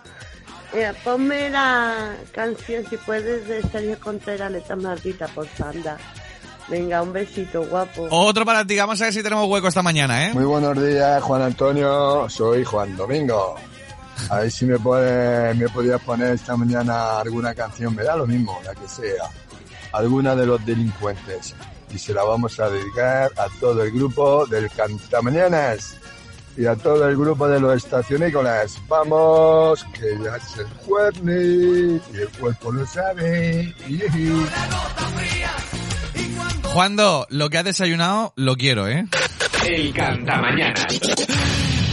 Mira, 0.73 0.95
ponme 1.05 1.51
la 1.51 2.17
canción, 2.33 2.87
si 2.89 2.97
puedes, 2.97 3.47
de 3.47 3.61
Sergio 3.71 4.01
Contreras, 4.01 4.51
letra 4.51 4.75
maldita, 4.77 5.29
por 5.29 5.47
Sanda. 5.57 5.99
Venga, 6.69 7.03
un 7.03 7.13
besito, 7.13 7.67
guapo. 7.67 8.09
Otro 8.11 8.47
para 8.47 8.67
ti, 8.67 8.77
vamos 8.77 9.01
a 9.03 9.05
ver 9.05 9.13
si 9.13 9.23
tenemos 9.23 9.47
hueco 9.49 9.69
esta 9.69 9.83
mañana, 9.83 10.29
¿eh? 10.29 10.35
Muy 10.35 10.45
buenos 10.45 10.83
días, 10.83 11.23
Juan 11.23 11.43
Antonio. 11.43 12.27
Soy 12.29 12.65
Juan 12.65 12.97
Domingo. 12.97 13.55
A 14.31 14.41
ver 14.41 14.51
si 14.51 14.67
me, 14.67 14.79
puede, 14.79 15.55
me 15.55 15.69
podías 15.69 16.01
poner 16.03 16.35
esta 16.35 16.57
mañana 16.57 17.21
alguna 17.21 17.55
canción, 17.55 17.95
me 17.95 18.03
da 18.03 18.17
lo 18.17 18.27
mismo, 18.27 18.61
la 18.65 18.75
que 18.75 18.89
sea. 18.89 19.25
Alguna 19.93 20.35
de 20.35 20.47
los 20.47 20.65
delincuentes. 20.67 21.55
Y 21.95 21.99
se 21.99 22.13
la 22.13 22.23
vamos 22.23 22.61
a 22.61 22.69
dedicar 22.69 23.31
a 23.37 23.47
todo 23.61 23.83
el 23.83 23.91
grupo 23.91 24.47
del 24.47 24.71
Cantamañanas 24.71 25.97
y 26.59 26.67
a 26.67 26.75
todo 26.75 27.09
el 27.09 27.17
grupo 27.17 27.49
de 27.49 27.61
los 27.61 27.77
estacionícolas. 27.77 28.77
Vamos, 28.89 29.87
que 29.95 30.19
ya 30.23 30.37
es 30.37 30.59
el 30.59 30.67
jueves 30.85 32.03
y 32.13 32.17
el 32.17 32.29
cuerpo 32.39 32.73
lo 32.73 32.85
sabe. 32.85 33.75
Juando, 36.65 37.27
lo 37.31 37.49
que 37.49 37.59
has 37.59 37.65
desayunado, 37.65 38.33
lo 38.37 38.57
quiero, 38.57 38.89
¿eh? 38.89 39.07
El 39.67 39.93
Cantamañanas. 39.95 40.87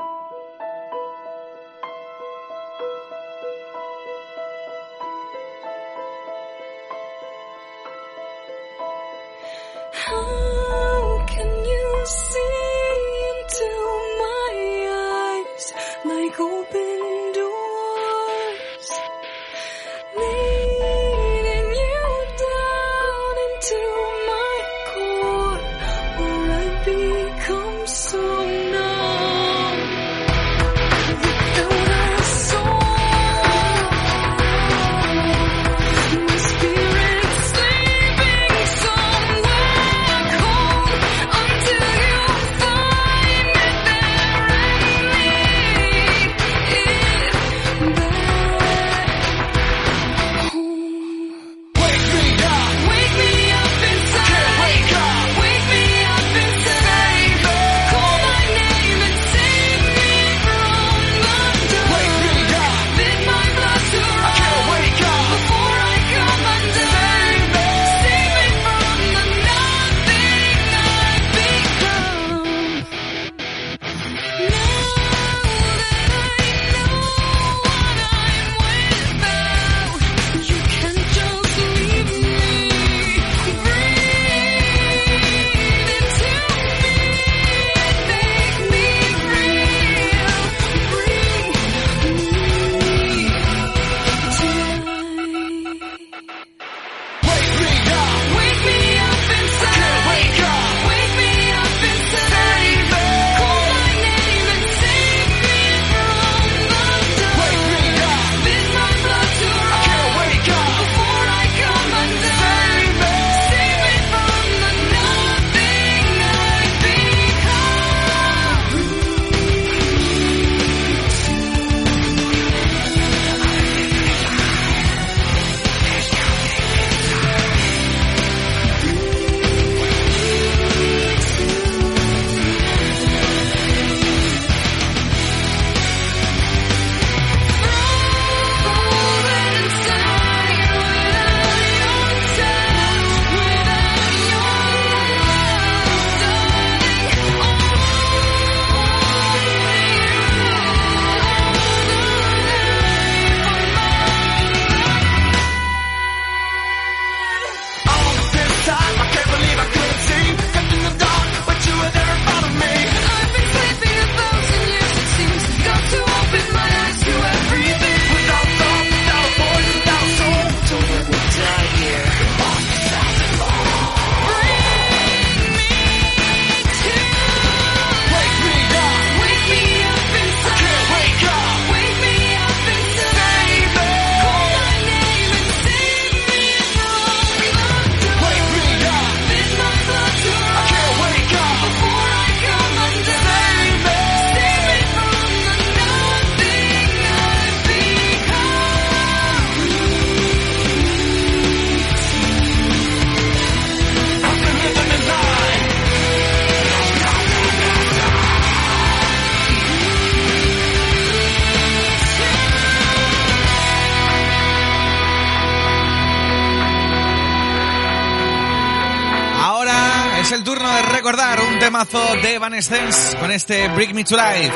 de 222.25 222.37
Evanescence 222.37 223.19
con 223.19 223.31
este 223.31 223.69
Bring 223.69 223.95
Me 223.95 224.03
to 224.03 224.17
Life. 224.17 224.55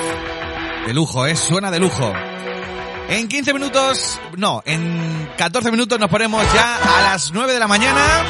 De 0.87 0.95
lujo, 0.95 1.27
¿eh? 1.27 1.37
Suena 1.37 1.71
de 1.71 1.79
lujo. 1.79 2.14
En 3.11 3.29
15 3.29 3.53
minutos, 3.53 4.19
no, 4.39 4.62
en 4.64 5.31
14 5.37 5.71
minutos 5.71 6.01
nos 6.01 6.09
ponemos 6.09 6.43
ya 6.55 6.77
a 6.77 7.03
las 7.03 7.31
9 7.31 7.53
de 7.53 7.59
la 7.59 7.69
mañana. 7.69 8.25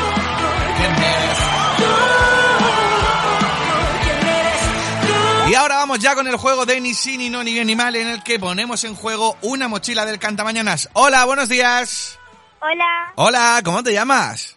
Y 5.49 5.55
ahora 5.55 5.77
vamos 5.77 6.01
ya 6.01 6.17
con 6.17 6.27
el 6.27 6.37
juego 6.37 6.67
de 6.67 6.81
ni 6.81 6.93
sí, 6.93 7.17
ni 7.17 7.31
no, 7.31 7.45
ni 7.45 7.53
bien, 7.53 7.69
ni 7.69 7.77
mal, 7.77 7.95
en 7.95 8.09
el 8.09 8.25
que 8.25 8.41
ponemos 8.41 8.83
en 8.83 8.97
juego 8.97 9.37
una 9.43 9.69
mochila 9.69 10.05
del 10.05 10.19
Cantamañanas. 10.19 10.91
Hola, 10.95 11.25
buenos 11.27 11.49
días. 11.49 12.19
Hola, 12.61 13.13
Hola, 13.15 13.61
¿cómo 13.65 13.85
te 13.85 13.93
llamas? 13.93 14.57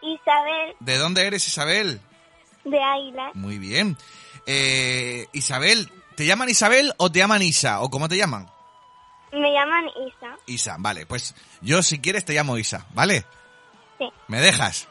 Isabel 0.00 0.76
¿De 0.78 0.98
dónde 0.98 1.26
eres, 1.26 1.48
Isabel? 1.48 2.00
de 2.64 2.82
Águila. 2.82 3.30
Muy 3.34 3.58
bien. 3.58 3.96
Eh, 4.46 5.26
Isabel, 5.32 5.90
¿te 6.16 6.26
llaman 6.26 6.48
Isabel 6.48 6.92
o 6.96 7.10
te 7.10 7.18
llaman 7.18 7.42
Isa? 7.42 7.80
¿O 7.80 7.90
cómo 7.90 8.08
te 8.08 8.16
llaman? 8.16 8.50
Me 9.32 9.52
llaman 9.52 9.84
Isa. 10.06 10.36
Isa, 10.46 10.76
vale. 10.78 11.06
Pues 11.06 11.34
yo 11.60 11.82
si 11.82 12.00
quieres 12.00 12.24
te 12.24 12.34
llamo 12.34 12.58
Isa, 12.58 12.86
¿vale? 12.94 13.24
Sí. 13.98 14.08
¿Me 14.28 14.40
dejas? 14.40 14.88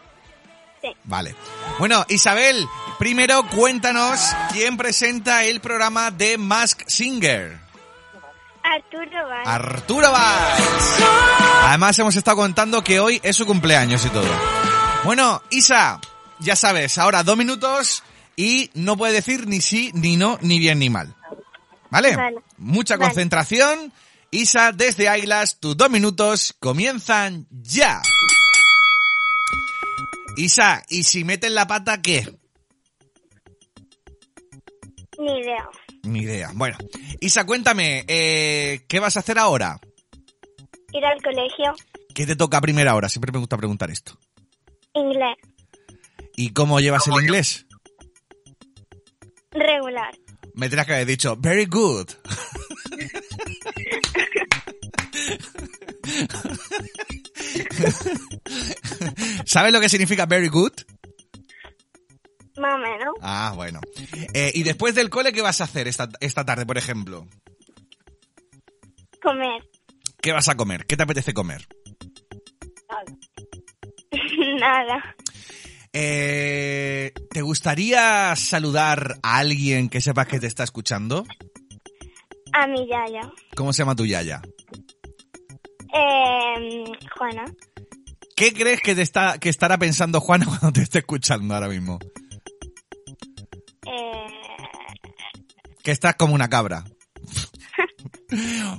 Sí. 0.82 0.90
Vale. 1.04 1.36
Bueno, 1.78 2.06
Isabel, 2.08 2.68
primero 2.98 3.46
cuéntanos 3.50 4.20
quién 4.52 4.78
presenta 4.78 5.44
el 5.44 5.60
programa 5.60 6.10
de 6.12 6.38
Mask 6.38 6.84
Singer. 6.88 7.60
Arturo 8.64 9.28
Valls. 9.28 9.48
Arturo 9.48 10.12
Valls. 10.12 10.98
Además 11.64 12.00
hemos 12.00 12.16
estado 12.16 12.38
contando 12.38 12.84
que 12.84 13.00
hoy 13.00 13.20
es 13.24 13.36
su 13.36 13.46
cumpleaños 13.46 14.06
y 14.06 14.10
todo. 14.10 14.30
Bueno, 15.04 15.42
Isa, 15.50 16.00
ya 16.40 16.56
sabes, 16.56 16.98
ahora 16.98 17.24
dos 17.24 17.36
minutos 17.38 18.04
y 18.40 18.72
no 18.74 18.96
puede 18.96 19.12
decir 19.12 19.48
ni 19.48 19.60
sí, 19.60 19.92
ni 19.94 20.16
no, 20.16 20.40
ni 20.42 20.60
bien, 20.60 20.80
ni 20.80 20.90
mal. 20.90 21.14
¿Vale? 21.90 22.16
Vale. 22.16 22.38
Mucha 22.56 22.96
Vale. 22.96 23.10
concentración. 23.10 23.92
Isa, 24.32 24.72
desde 24.72 25.10
Águilas, 25.10 25.60
tus 25.60 25.76
dos 25.76 25.90
minutos 25.90 26.56
comienzan 26.58 27.48
ya. 27.52 28.02
Isa, 30.38 30.84
¿y 30.88 31.04
si 31.04 31.26
metes 31.26 31.52
la 31.52 31.68
pata 31.68 32.02
qué? 32.02 32.34
Ni 35.18 35.40
idea. 35.42 35.70
Ni 36.04 36.20
idea. 36.22 36.52
Bueno, 36.54 36.78
Isa, 37.20 37.46
cuéntame, 37.46 38.06
eh, 38.08 38.86
¿qué 38.88 39.00
vas 39.02 39.18
a 39.18 39.20
hacer 39.20 39.38
ahora? 39.38 39.82
Ir 40.94 41.04
al 41.04 41.22
colegio. 41.22 41.76
¿Qué 42.16 42.26
te 42.26 42.38
toca 42.38 42.60
a 42.60 42.62
primera 42.62 42.96
hora? 42.96 43.10
Siempre 43.10 43.34
me 43.34 43.40
gusta 43.40 43.58
preguntar 43.58 43.92
esto. 43.92 44.18
Inglés. 44.94 45.36
¿Y 46.38 46.52
cómo 46.52 46.80
llevas 46.80 47.06
el 47.08 47.22
inglés? 47.22 47.66
Regular. 49.52 50.12
Me 50.54 50.68
tendrías 50.68 50.88
que 50.88 50.94
haber 50.94 51.08
dicho, 51.08 51.36
very 51.38 51.66
good. 51.66 52.10
¿Sabes 59.46 59.74
lo 59.74 59.80
que 59.80 59.90
significa 59.90 60.26
very 60.26 60.50
good? 60.50 60.74
Más 62.58 62.76
o 62.76 62.78
menos. 62.78 63.16
Ah, 63.22 63.54
bueno. 63.56 63.80
Eh, 64.34 64.52
¿Y 64.54 64.64
después 64.64 64.94
del 64.96 65.10
cole 65.10 65.32
qué 65.32 65.42
vas 65.42 65.62
a 65.62 65.64
hacer 65.64 65.88
esta, 65.88 66.10
esta 66.20 66.46
tarde, 66.46 66.66
por 66.66 66.78
ejemplo? 66.78 67.26
Comer. 69.22 69.64
¿Qué 70.22 70.34
vas 70.34 70.50
a 70.50 70.56
comer? 70.56 70.86
¿Qué 70.86 70.98
te 70.98 71.04
apetece 71.04 71.34
comer? 71.34 71.66
Nada. 74.60 75.16
Eh, 75.94 77.12
¿Te 77.32 77.42
gustaría 77.42 78.36
saludar 78.36 79.18
a 79.24 79.38
alguien 79.38 79.90
que 79.90 80.02
sepas 80.02 80.28
que 80.28 80.40
te 80.40 80.48
está 80.48 80.64
escuchando? 80.64 81.26
A 82.54 82.68
mi 82.68 82.88
yaya. 82.88 83.32
¿Cómo 83.56 83.74
se 83.74 83.82
llama 83.82 83.96
tu 83.96 84.06
yaya? 84.06 84.42
Eh, 85.94 86.84
Juana. 87.18 87.46
¿Qué 88.36 88.54
crees 88.54 88.80
que 88.82 88.96
te 88.96 89.02
está 89.02 89.38
que 89.40 89.50
estará 89.50 89.78
pensando 89.78 90.22
Juana 90.22 90.46
cuando 90.60 90.72
te 90.72 90.82
esté 90.82 91.00
escuchando 91.00 91.54
ahora 91.54 91.68
mismo? 91.68 92.00
Eh, 93.86 94.28
Que 95.84 95.92
estás 95.92 96.16
como 96.16 96.34
una 96.36 96.50
cabra. 96.50 96.84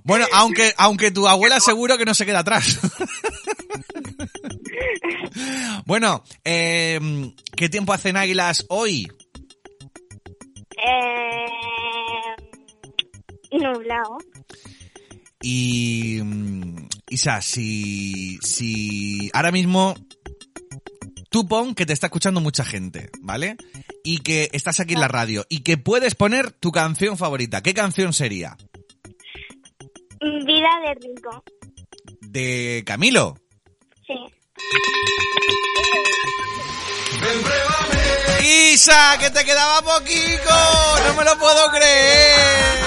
Bueno, 0.04 0.26
aunque 0.32 0.72
aunque 0.78 1.10
tu 1.10 1.26
abuela 1.26 1.58
seguro 1.58 1.98
que 1.98 2.04
no 2.04 2.14
se 2.14 2.24
queda 2.24 2.38
atrás. 2.40 2.78
Bueno, 5.86 6.22
eh, 6.44 7.00
¿qué 7.56 7.68
tiempo 7.68 7.92
hacen 7.92 8.16
águilas 8.16 8.66
hoy? 8.68 9.08
eh, 10.80 11.46
nublado. 13.58 14.18
Y 15.42 16.20
mm, 16.22 16.88
Isa, 17.08 17.40
si 17.40 18.38
si 18.42 19.30
ahora 19.32 19.52
mismo 19.52 19.94
tú 21.30 21.46
pon 21.46 21.74
que 21.74 21.86
te 21.86 21.92
está 21.92 22.06
escuchando 22.08 22.40
mucha 22.40 22.64
gente, 22.64 23.10
¿vale? 23.20 23.56
Y 24.04 24.18
que 24.18 24.50
estás 24.52 24.80
aquí 24.80 24.94
en 24.94 25.00
la 25.00 25.08
radio 25.08 25.44
y 25.48 25.60
que 25.60 25.76
puedes 25.76 26.14
poner 26.14 26.50
tu 26.52 26.72
canción 26.72 27.16
favorita. 27.16 27.62
¿Qué 27.62 27.74
canción 27.74 28.12
sería? 28.12 28.56
Vida 30.20 30.70
de 30.86 30.94
rico. 30.94 31.44
De 32.20 32.82
Camilo. 32.86 33.36
Sí. 34.06 34.14
Isa, 38.72 39.16
que 39.18 39.30
te 39.30 39.44
quedaba 39.44 39.82
poquito, 39.82 40.54
no 41.06 41.14
me 41.14 41.24
lo 41.24 41.38
puedo 41.38 41.70
creer. 41.70 42.80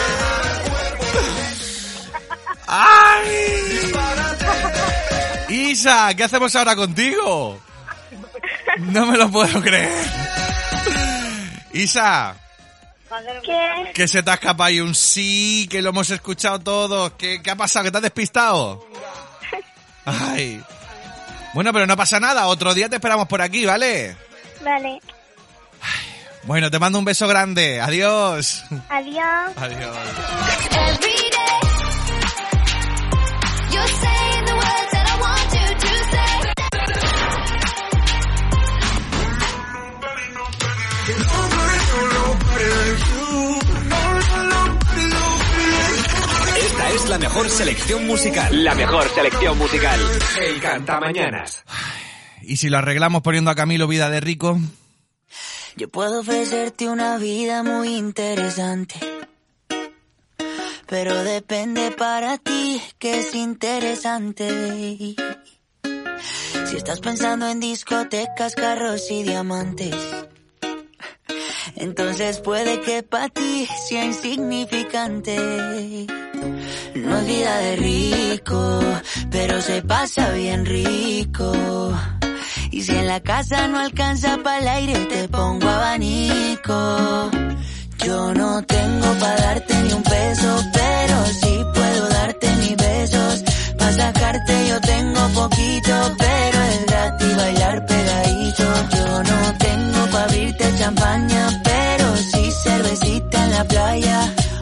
¡Ay! 2.68 3.92
Isa, 5.50 6.14
¿qué 6.16 6.24
hacemos 6.24 6.56
ahora 6.56 6.76
contigo? 6.76 7.60
No 8.80 9.06
me 9.06 9.18
lo 9.18 9.30
puedo 9.30 9.62
creer. 9.62 9.92
Isa, 11.74 12.36
¿Qué? 13.44 13.92
que 13.94 14.08
se 14.08 14.24
te 14.24 14.32
ha 14.32 14.36
escapado 14.36 14.64
ahí 14.64 14.80
un 14.80 14.96
sí, 14.96 15.68
que 15.70 15.82
lo 15.82 15.90
hemos 15.90 16.10
escuchado 16.10 16.60
todos. 16.60 17.14
¿Qué, 17.14 17.42
qué 17.44 17.52
ha 17.52 17.56
pasado? 17.56 17.86
¿Que 17.86 17.92
te 17.92 17.98
has 17.98 18.04
despistado? 18.04 18.84
Ay. 20.06 20.64
Bueno, 21.54 21.72
pero 21.72 21.86
no 21.86 21.96
pasa 21.96 22.20
nada. 22.20 22.48
Otro 22.48 22.74
día 22.74 22.90
te 22.90 22.96
esperamos 22.96 23.28
por 23.28 23.42
aquí, 23.42 23.66
¿vale? 23.66 24.16
Vale. 24.64 25.00
Bueno, 26.44 26.70
te 26.70 26.80
mando 26.80 27.00
un 27.00 27.06
beso 27.06 27.28
grande. 27.28 27.80
Adiós. 27.80 28.66
Adiós. 28.90 29.52
Adiós. 29.56 29.98
Es 47.04 47.10
la 47.10 47.18
mejor 47.18 47.50
selección 47.50 48.08
musical. 48.08 48.64
La 48.64 48.76
mejor 48.76 49.08
selección 49.10 49.58
musical. 49.58 50.00
El 50.40 50.60
Cantamañanas. 50.62 51.64
¿Y 52.42 52.58
si 52.58 52.70
lo 52.70 52.78
arreglamos 52.78 53.22
poniendo 53.22 53.52
a 53.52 53.56
Camilo 53.56 53.88
vida 53.88 54.10
de 54.10 54.20
rico? 54.20 54.60
Yo 55.76 55.90
puedo 55.90 56.22
ofrecerte 56.22 56.88
una 56.90 57.18
vida 57.18 57.64
muy 57.64 57.96
interesante. 57.96 58.96
Pero 60.88 61.24
depende 61.24 61.92
para 61.92 62.38
ti 62.38 62.82
que 63.00 63.20
es 63.20 63.34
interesante. 63.36 65.16
Si 66.66 66.78
estás 66.78 67.00
pensando 67.00 67.48
en 67.50 67.60
discotecas, 67.60 68.56
carros 68.56 69.10
y 69.10 69.24
diamantes. 69.24 69.96
Entonces 71.76 72.40
puede 72.40 72.82
que 72.82 73.04
para 73.04 73.30
ti 73.30 73.68
sea 73.88 74.06
insignificante. 74.06 75.38
No 76.96 77.18
es 77.18 77.28
vida 77.28 77.58
de 77.58 77.76
rico, 77.78 78.80
pero 79.32 79.62
se 79.62 79.82
pasa 79.82 80.32
bien 80.32 80.66
rico. 80.66 81.54
Y 82.72 82.82
si 82.82 82.96
en 82.96 83.08
la 83.08 83.20
casa 83.22 83.68
no 83.68 83.80
alcanza 83.80 84.38
para 84.44 84.60
el 84.60 84.68
aire, 84.68 85.06
te 85.06 85.28
pongo 85.30 85.68
abanico. 85.68 87.32
Yo 88.06 88.34
no 88.34 88.64
tengo 88.64 89.14
para 89.20 89.36
darte 89.36 89.73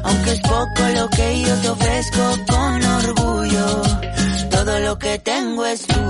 Aunque 0.03 0.31
es 0.31 0.39
poco 0.39 0.83
lo 0.95 1.09
que 1.09 1.41
yo 1.41 1.55
te 1.55 1.69
ofrezco 1.69 2.37
con 2.47 2.85
orgullo, 2.85 3.81
todo 4.49 4.79
lo 4.79 4.97
que 4.97 5.19
tengo 5.19 5.65
es 5.65 5.85
tuyo. 5.85 6.00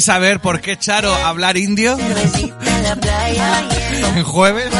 ¿Alguien 0.00 0.14
saber 0.14 0.40
por 0.40 0.62
qué 0.62 0.78
Charo 0.78 1.12
hablar 1.12 1.58
indio 1.58 1.98
en 4.16 4.24
jueves? 4.24 4.70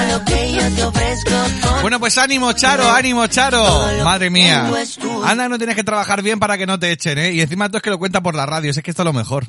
Bueno, 1.82 2.00
pues 2.00 2.16
ánimo, 2.16 2.50
Charo, 2.54 2.90
ánimo, 2.90 3.26
Charo. 3.26 3.62
Madre 4.02 4.30
mía. 4.30 4.70
Anda, 5.24 5.50
no 5.50 5.58
tienes 5.58 5.76
que 5.76 5.84
trabajar 5.84 6.22
bien 6.22 6.38
para 6.38 6.56
que 6.56 6.64
no 6.66 6.78
te 6.78 6.90
echen, 6.92 7.18
¿eh? 7.18 7.32
Y 7.32 7.42
encima 7.42 7.68
tú 7.68 7.76
es 7.76 7.82
que 7.82 7.90
lo 7.90 7.98
cuenta 7.98 8.22
por 8.22 8.34
la 8.34 8.46
radio, 8.46 8.70
es 8.70 8.80
que 8.80 8.90
esto 8.90 9.02
es 9.02 9.04
lo 9.04 9.12
mejor. 9.12 9.46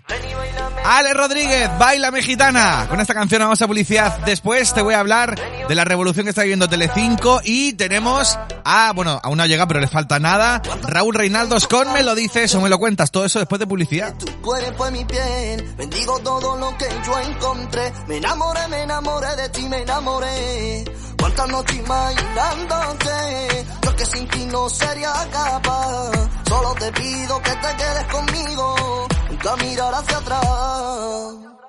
Ale 0.84 1.13
Rodríguez, 1.13 1.69
baila 1.77 2.11
mexicana. 2.11 2.88
Con 2.89 2.99
esta 2.99 3.13
canción 3.13 3.41
vamos 3.41 3.61
a 3.61 3.67
publicidad. 3.67 4.19
Después 4.25 4.73
te 4.73 4.82
voy 4.82 4.93
a 4.93 4.99
hablar 4.99 5.39
de 5.67 5.75
la 5.75 5.86
revolución 5.86 6.25
que 6.25 6.29
está 6.29 6.41
viviendo 6.41 6.67
Telecinco 6.67 7.39
y 7.43 7.73
tenemos 7.73 8.38
a, 8.65 8.91
bueno, 8.93 9.19
aún 9.23 9.38
no 9.38 9.43
ha 9.43 9.47
llegado, 9.47 9.67
pero 9.67 9.79
le 9.79 9.88
falta 9.88 10.19
nada. 10.19 10.61
Raúl 10.84 11.15
Reinaldos 11.15 11.67
con 11.67 11.91
Me 11.93 12.03
lo 12.03 12.15
dices 12.15 12.53
o 12.55 12.61
me 12.61 12.69
lo 12.69 12.79
cuentas. 12.79 13.11
Todo 13.11 13.25
eso 13.25 13.39
después 13.39 13.59
de 13.59 13.67
publicidad. 13.67 14.13
cuerpo 14.41 14.88
en 14.88 14.93
mi 14.93 15.05
piel, 15.05 15.73
bendigo 15.77 16.19
todo 16.19 16.57
lo 16.57 16.75
que 16.77 16.88
yo 17.05 17.19
encontré. 17.19 17.93
Me 18.07 18.17
enamoré, 18.17 18.67
me 18.67 18.82
enamoré 18.84 19.36
de 19.36 19.49
ti, 19.49 19.67
me 19.69 19.82
enamoré. 19.82 20.86
Cuántas 21.21 21.47
noches 21.49 21.77
imaginándote, 21.77 23.65
yo 23.84 23.95
que 23.95 24.05
sin 24.07 24.27
ti 24.27 24.45
no 24.51 24.67
sería 24.69 25.13
capaz. 25.32 26.11
Solo 26.47 26.73
te 26.79 26.91
pido 26.93 27.41
que 27.43 27.51
te 27.51 27.75
quedes 27.77 28.05
conmigo, 28.11 29.07
nunca 29.43 29.63
mirar 29.63 29.93
hacia 29.93 30.17
atrás. 30.17 30.45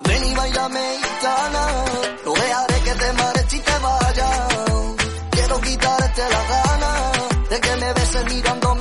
Ven 0.01 0.25
y 0.25 0.35
baila 0.35 0.69
mexicana, 0.69 1.67
no 2.25 2.33
dejaré 2.33 2.81
que 2.83 2.95
te 2.95 3.13
mares 3.13 3.53
y 3.53 3.61
te 3.61 3.79
vayas. 3.79 4.49
Quiero 5.31 5.61
quitarte 5.61 6.23
la 6.31 6.43
gana 6.53 7.13
de 7.51 7.61
que 7.61 7.77
me 7.77 7.93
beses 7.93 8.25
mirándome 8.25 8.72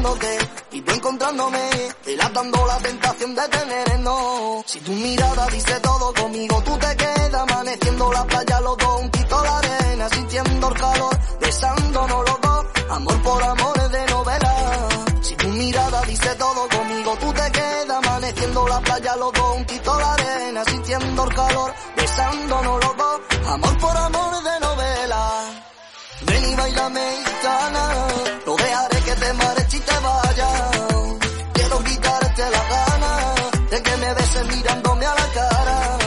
buscándote 0.00 0.38
y 0.72 0.80
tú 0.82 0.92
encontrándome, 0.92 1.70
delatando 2.04 2.66
la 2.66 2.78
tentación 2.78 3.34
de 3.34 3.48
tenernos. 3.48 4.64
Si 4.66 4.80
tu 4.80 4.92
mirada 4.92 5.46
dice 5.46 5.80
todo 5.80 6.12
conmigo, 6.14 6.62
tú 6.62 6.78
te 6.78 6.96
quedas 6.96 7.34
amaneciendo 7.34 8.12
la 8.12 8.24
playa, 8.24 8.60
los 8.60 8.76
dos, 8.78 9.00
un 9.00 9.10
la 9.44 9.58
arena, 9.58 10.08
sintiendo 10.08 10.68
el 10.68 10.74
calor, 10.74 11.18
besándonos 11.40 12.28
los 12.28 12.40
dos, 12.40 12.66
amor 12.90 13.22
por 13.22 13.42
amor 13.42 13.78
es 13.78 13.90
de 13.92 14.06
novela. 14.06 14.88
Si 15.22 15.36
tu 15.36 15.48
mirada 15.48 16.02
dice 16.02 16.34
todo 16.36 16.68
conmigo, 16.68 17.16
tú 17.20 17.32
te 17.32 17.52
quedas 17.52 17.90
amaneciendo 17.90 18.68
la 18.68 18.80
playa, 18.80 19.16
los 19.16 19.32
dos, 19.32 19.56
un 19.56 20.00
la 20.00 20.12
arena, 20.14 20.64
sintiendo 20.64 21.24
el 21.24 21.34
calor, 21.34 21.74
besándonos 21.96 22.84
los 22.84 22.96
dos, 22.96 23.20
amor 23.46 23.78
por 23.78 23.96
amor 23.96 24.34
es 24.34 24.44
de 24.44 24.60
novela. 24.60 25.44
Ven 26.22 26.50
y 26.50 26.54
baila 26.54 26.88
mexicana, 26.90 28.09
beses 34.30 34.56
mirándome 34.56 35.06
a 35.06 35.14
la 35.14 35.26
cara. 35.32 35.98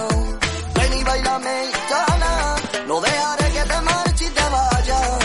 Ven 0.75 0.93
y 0.99 1.03
baila 1.03 1.39
mexicana, 1.39 2.55
no 2.87 3.01
dejaré 3.01 3.51
que 3.51 3.63
te 3.63 3.81
mares 3.81 4.21
y 4.21 4.29
te 4.29 4.49
vayas. 4.55 5.19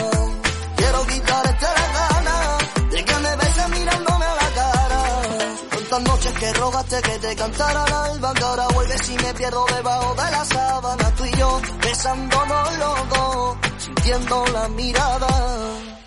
Quiero 0.77 1.07
quitarte 1.07 1.67
la 1.79 1.87
gana 1.99 2.59
de 2.91 3.05
que 3.05 3.15
me 3.15 3.37
beses 3.37 3.69
mirándome 3.69 4.25
a 4.25 4.35
la 4.35 4.51
cara. 4.61 5.03
Tantas 5.71 6.03
noches 6.03 6.33
que 6.33 6.53
rogaste 6.55 7.03
que 7.03 7.19
te 7.19 7.37
cantara 7.37 7.85
al 7.85 7.93
alba, 7.93 8.35
que 8.35 8.43
ahora 8.43 8.67
vuelves 8.75 9.09
y 9.09 9.17
me 9.17 9.35
pierdo 9.35 9.67
debajo 9.67 10.15
de 10.15 10.31
la 10.31 10.45
sábana. 10.45 11.15
Tú 11.17 11.25
y 11.25 11.33
yo 11.39 11.61
besándonos 11.83 12.79
los 12.79 13.09
dos, 13.09 13.57
sintiendo 13.79 14.45
la 14.53 14.69
mirada. 14.69 15.98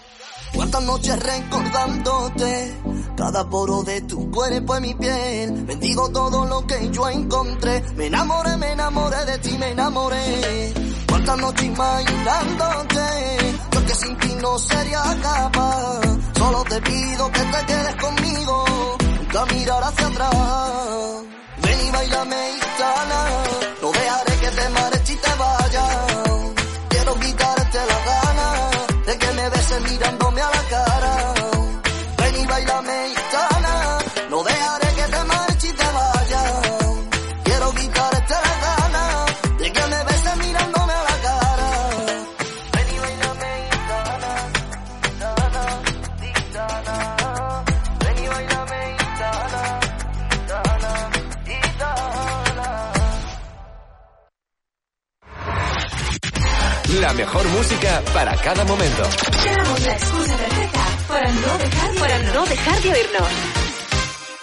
Cuántas 0.72 0.88
noches 0.88 1.20
recordándote, 1.20 2.82
cada 3.18 3.50
poro 3.50 3.84
de 3.84 4.02
tu 4.04 4.32
cuerpo 4.32 4.78
en 4.78 4.82
mi 4.82 4.94
piel. 4.94 5.66
Bendigo 5.66 6.10
todo 6.12 6.46
lo 6.46 6.66
que 6.66 6.90
yo 6.92 7.10
encontré. 7.10 7.84
Me 7.98 8.06
enamoré, 8.06 8.56
me 8.56 8.72
enamoré 8.72 9.26
de 9.26 9.38
ti, 9.40 9.58
me 9.58 9.72
enamoré. 9.72 10.74
Cuántas 11.10 11.38
noches 11.40 11.66
imaginándote, 11.66 13.02
yo 13.74 13.86
que 13.86 13.96
sin 13.96 14.18
ti 14.18 14.34
no 14.42 14.58
sería 14.60 15.04
capaz. 15.22 16.02
Solo 16.38 16.64
te 16.64 16.82
pido 16.82 17.32
que 17.34 17.42
te 17.42 17.66
quedes 17.66 17.96
conmigo, 17.96 18.66
nunca 19.20 19.46
mirar 19.54 19.84
hacia 19.84 20.08
atrás. 20.08 20.36
Ven 21.64 21.80
y 21.86 21.92
baila 21.92 22.24
mexicana, 22.24 23.44
no 23.44 23.51
La 57.12 57.18
mejor 57.18 57.46
música 57.50 58.02
para 58.14 58.34
cada 58.38 58.64
momento. 58.64 59.04
Tenemos 59.44 59.82
la 59.82 59.94
excusa 59.96 60.38
perfecta 60.38 60.80
para 61.10 61.30
no 61.30 61.58
dejar, 61.58 61.96
para 61.96 62.20
no 62.20 62.46
dejar 62.46 62.82
de 62.82 62.90
oírnos. 62.90 63.28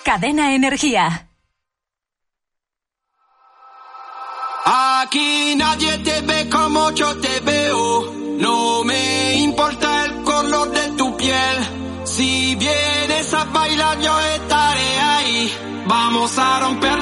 Cadena 0.04 0.54
Energía. 0.54 1.30
Aquí 4.66 5.54
nadie 5.56 5.96
te 5.96 6.20
ve 6.20 6.50
como 6.50 6.90
yo 6.90 7.16
te 7.16 7.40
veo. 7.40 8.12
No 8.38 8.84
me 8.84 9.36
importa 9.36 10.04
el 10.04 10.22
color 10.24 10.70
de 10.70 10.90
tu 10.98 11.16
piel. 11.16 11.56
Si 12.04 12.54
vienes 12.56 13.32
a 13.32 13.44
bailar 13.44 13.98
yo 13.98 14.20
estaré 14.20 15.00
ahí. 15.00 15.84
Vamos 15.86 16.36
a 16.36 16.60
romper 16.60 16.97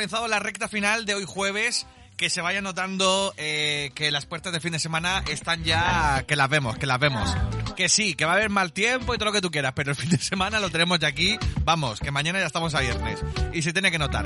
comenzado 0.00 0.28
la 0.28 0.38
recta 0.38 0.66
final 0.66 1.04
de 1.04 1.14
hoy 1.14 1.26
jueves. 1.26 1.86
Que 2.16 2.30
se 2.30 2.40
vaya 2.40 2.62
notando 2.62 3.34
eh, 3.36 3.90
que 3.94 4.10
las 4.10 4.24
puertas 4.24 4.50
de 4.50 4.58
fin 4.58 4.72
de 4.72 4.78
semana 4.78 5.22
están 5.28 5.62
ya, 5.62 6.24
que 6.26 6.36
las 6.36 6.48
vemos, 6.48 6.78
que 6.78 6.86
las 6.86 6.98
vemos. 6.98 7.28
Que 7.76 7.90
sí, 7.90 8.14
que 8.14 8.24
va 8.24 8.32
a 8.32 8.36
haber 8.36 8.48
mal 8.48 8.72
tiempo 8.72 9.14
y 9.14 9.18
todo 9.18 9.26
lo 9.26 9.32
que 9.32 9.42
tú 9.42 9.50
quieras, 9.50 9.74
pero 9.76 9.90
el 9.90 9.96
fin 9.96 10.08
de 10.08 10.16
semana 10.16 10.58
lo 10.58 10.70
tenemos 10.70 10.98
ya 11.00 11.08
aquí. 11.08 11.38
Vamos, 11.64 12.00
que 12.00 12.10
mañana 12.10 12.38
ya 12.40 12.46
estamos 12.46 12.74
a 12.74 12.80
viernes. 12.80 13.20
Y 13.52 13.60
se 13.60 13.74
tiene 13.74 13.90
que 13.90 13.98
notar. 13.98 14.24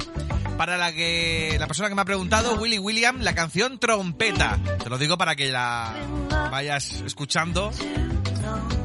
Para 0.56 0.76
la 0.76 0.92
que 0.92 1.56
la 1.58 1.66
persona 1.66 1.88
que 1.88 1.96
me 1.96 2.02
ha 2.02 2.04
preguntado, 2.04 2.54
Willy 2.54 2.78
William, 2.78 3.20
la 3.20 3.34
canción 3.34 3.80
Trompeta. 3.80 4.60
Te 4.80 4.88
lo 4.88 4.96
digo 4.96 5.18
para 5.18 5.34
que 5.34 5.50
la 5.50 5.92
vayas 6.52 7.02
escuchando 7.04 7.72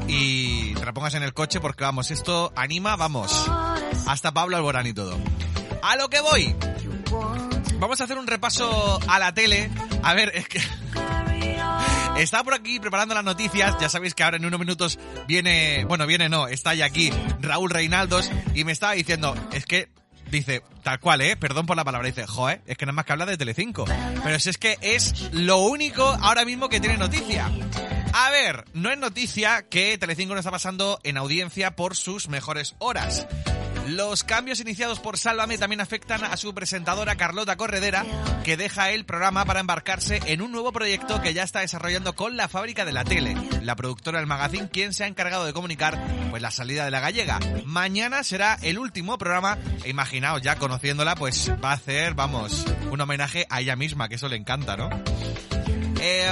y 0.08 0.74
te 0.74 0.84
la 0.84 0.92
pongas 0.92 1.14
en 1.14 1.22
el 1.22 1.34
coche 1.34 1.60
porque 1.60 1.84
vamos, 1.84 2.10
esto 2.10 2.52
anima, 2.56 2.96
vamos, 2.96 3.48
hasta 4.08 4.32
Pablo 4.32 4.56
Alborán 4.56 4.88
y 4.88 4.92
todo. 4.92 5.16
A 5.82 5.96
lo 5.96 6.08
que 6.08 6.20
voy. 6.20 6.54
Vamos 7.78 8.00
a 8.00 8.04
hacer 8.04 8.18
un 8.18 8.26
repaso 8.26 9.00
a 9.08 9.18
la 9.18 9.32
tele. 9.34 9.70
A 10.02 10.14
ver, 10.14 10.32
es 10.34 10.48
que... 10.48 10.60
Estaba 12.18 12.44
por 12.44 12.54
aquí 12.54 12.78
preparando 12.80 13.14
las 13.14 13.24
noticias. 13.24 13.76
Ya 13.80 13.88
sabéis 13.88 14.14
que 14.14 14.22
ahora 14.22 14.36
en 14.36 14.44
unos 14.44 14.60
minutos 14.60 14.98
viene, 15.26 15.84
bueno, 15.86 16.06
viene 16.06 16.28
no, 16.28 16.48
está 16.48 16.74
ya 16.74 16.84
aquí 16.84 17.10
Raúl 17.40 17.70
Reinaldos 17.70 18.30
y 18.54 18.64
me 18.64 18.72
estaba 18.72 18.92
diciendo, 18.92 19.34
es 19.52 19.64
que 19.64 19.88
dice, 20.30 20.62
tal 20.82 21.00
cual, 21.00 21.22
eh, 21.22 21.36
perdón 21.36 21.66
por 21.66 21.76
la 21.76 21.84
palabra, 21.84 22.06
dice, 22.06 22.26
joder, 22.26 22.60
es 22.66 22.76
que 22.76 22.86
nada 22.86 22.94
más 22.94 23.04
que 23.04 23.12
habla 23.12 23.26
de 23.26 23.36
Telecinco. 23.36 23.86
Pero 24.22 24.38
si 24.38 24.50
es 24.50 24.58
que 24.58 24.78
es 24.80 25.30
lo 25.32 25.58
único 25.58 26.04
ahora 26.04 26.44
mismo 26.44 26.68
que 26.68 26.80
tiene 26.80 26.96
noticia. 26.98 27.50
A 28.12 28.30
ver, 28.30 28.64
no 28.74 28.90
es 28.90 28.98
noticia 28.98 29.68
que 29.68 29.96
Telecinco 29.98 30.34
no 30.34 30.40
está 30.40 30.50
pasando 30.50 31.00
en 31.04 31.16
audiencia 31.16 31.76
por 31.76 31.96
sus 31.96 32.28
mejores 32.28 32.74
horas. 32.78 33.26
Los 33.90 34.22
cambios 34.22 34.60
iniciados 34.60 35.00
por 35.00 35.18
Sálvame 35.18 35.58
también 35.58 35.80
afectan 35.80 36.22
a 36.22 36.36
su 36.36 36.54
presentadora 36.54 37.16
Carlota 37.16 37.56
Corredera, 37.56 38.06
que 38.44 38.56
deja 38.56 38.92
el 38.92 39.04
programa 39.04 39.44
para 39.44 39.58
embarcarse 39.58 40.20
en 40.26 40.42
un 40.42 40.52
nuevo 40.52 40.70
proyecto 40.70 41.20
que 41.20 41.34
ya 41.34 41.42
está 41.42 41.58
desarrollando 41.58 42.14
con 42.14 42.36
la 42.36 42.46
fábrica 42.46 42.84
de 42.84 42.92
la 42.92 43.02
tele, 43.02 43.36
la 43.62 43.74
productora 43.74 44.18
del 44.18 44.28
magazine, 44.28 44.68
quien 44.68 44.94
se 44.94 45.02
ha 45.02 45.08
encargado 45.08 45.44
de 45.44 45.52
comunicar 45.52 46.00
pues 46.30 46.40
la 46.40 46.52
salida 46.52 46.84
de 46.84 46.92
la 46.92 47.00
gallega. 47.00 47.40
Mañana 47.64 48.22
será 48.22 48.56
el 48.62 48.78
último 48.78 49.18
programa, 49.18 49.58
e 49.82 49.90
imaginaos 49.90 50.40
ya 50.40 50.54
conociéndola, 50.54 51.16
pues 51.16 51.50
va 51.62 51.72
a 51.72 51.74
hacer, 51.74 52.14
vamos, 52.14 52.64
un 52.92 53.00
homenaje 53.00 53.44
a 53.50 53.60
ella 53.60 53.74
misma, 53.74 54.08
que 54.08 54.14
eso 54.14 54.28
le 54.28 54.36
encanta, 54.36 54.76
¿no? 54.76 54.88
Eh, 56.00 56.30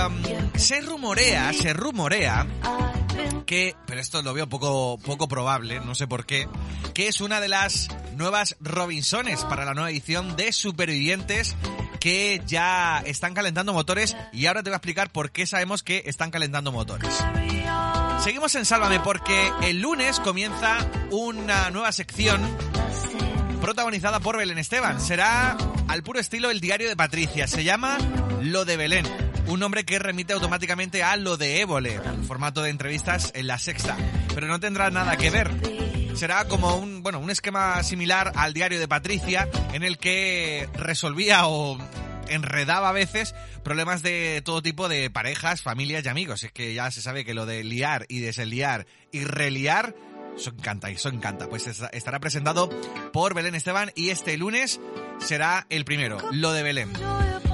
se 0.54 0.80
rumorea, 0.80 1.52
se 1.52 1.72
rumorea 1.72 2.46
que, 3.46 3.74
pero 3.86 4.00
esto 4.00 4.22
lo 4.22 4.34
veo 4.34 4.48
poco, 4.48 4.98
poco 4.98 5.28
probable, 5.28 5.80
no 5.80 5.94
sé 5.94 6.06
por 6.06 6.26
qué, 6.26 6.48
que 6.94 7.08
es 7.08 7.20
una 7.20 7.40
de 7.40 7.48
las 7.48 7.88
nuevas 8.16 8.56
Robinsones 8.60 9.44
para 9.44 9.64
la 9.64 9.74
nueva 9.74 9.90
edición 9.90 10.36
de 10.36 10.52
Supervivientes 10.52 11.56
que 12.00 12.40
ya 12.46 13.02
están 13.04 13.34
calentando 13.34 13.72
motores 13.72 14.16
y 14.32 14.46
ahora 14.46 14.62
te 14.62 14.70
voy 14.70 14.74
a 14.74 14.76
explicar 14.76 15.10
por 15.10 15.30
qué 15.30 15.46
sabemos 15.46 15.82
que 15.82 16.02
están 16.06 16.30
calentando 16.30 16.72
motores. 16.72 17.12
Seguimos 18.22 18.54
en 18.54 18.64
Sálvame 18.64 19.00
porque 19.00 19.50
el 19.62 19.80
lunes 19.80 20.20
comienza 20.20 20.78
una 21.10 21.70
nueva 21.70 21.92
sección 21.92 22.40
protagonizada 23.60 24.20
por 24.20 24.36
Belén 24.36 24.58
Esteban. 24.58 25.00
Será 25.00 25.56
al 25.88 26.02
puro 26.02 26.20
estilo 26.20 26.50
el 26.50 26.60
diario 26.60 26.88
de 26.88 26.96
Patricia. 26.96 27.46
Se 27.46 27.64
llama 27.64 27.98
Lo 28.42 28.64
de 28.64 28.76
Belén. 28.76 29.06
Un 29.48 29.60
nombre 29.60 29.84
que 29.84 29.98
remite 29.98 30.34
automáticamente 30.34 31.02
a 31.02 31.16
Lo 31.16 31.36
de 31.36 31.60
Évole, 31.62 31.98
un 32.00 32.24
formato 32.24 32.62
de 32.62 32.70
entrevistas 32.70 33.32
en 33.34 33.46
la 33.46 33.58
sexta. 33.58 33.96
Pero 34.34 34.46
no 34.46 34.60
tendrá 34.60 34.90
nada 34.90 35.16
que 35.16 35.30
ver. 35.30 35.50
Será 36.14 36.46
como 36.46 36.76
un, 36.76 37.02
bueno, 37.02 37.18
un 37.18 37.30
esquema 37.30 37.82
similar 37.82 38.32
al 38.36 38.52
diario 38.52 38.78
de 38.78 38.88
Patricia, 38.88 39.48
en 39.72 39.82
el 39.84 39.98
que 39.98 40.68
resolvía 40.74 41.46
o 41.46 41.78
enredaba 42.28 42.90
a 42.90 42.92
veces 42.92 43.34
problemas 43.64 44.02
de 44.02 44.42
todo 44.44 44.60
tipo 44.60 44.88
de 44.88 45.08
parejas, 45.10 45.62
familias 45.62 46.04
y 46.04 46.08
amigos. 46.08 46.42
Es 46.42 46.52
que 46.52 46.74
ya 46.74 46.90
se 46.90 47.00
sabe 47.00 47.24
que 47.24 47.32
lo 47.34 47.46
de 47.46 47.64
liar 47.64 48.04
y 48.08 48.18
desliar 48.20 48.86
y 49.12 49.24
reliar 49.24 49.94
eso 50.36 50.50
encanta, 50.50 50.90
eso 50.90 51.08
encanta. 51.08 51.48
Pues 51.48 51.66
es- 51.66 51.82
estará 51.92 52.20
presentado 52.20 52.68
por 53.12 53.34
Belén 53.34 53.54
Esteban 53.54 53.90
y 53.96 54.10
este 54.10 54.36
lunes 54.36 54.78
será 55.20 55.66
el 55.70 55.84
primero, 55.84 56.18
lo 56.32 56.52
de 56.52 56.62
Belén. 56.62 56.92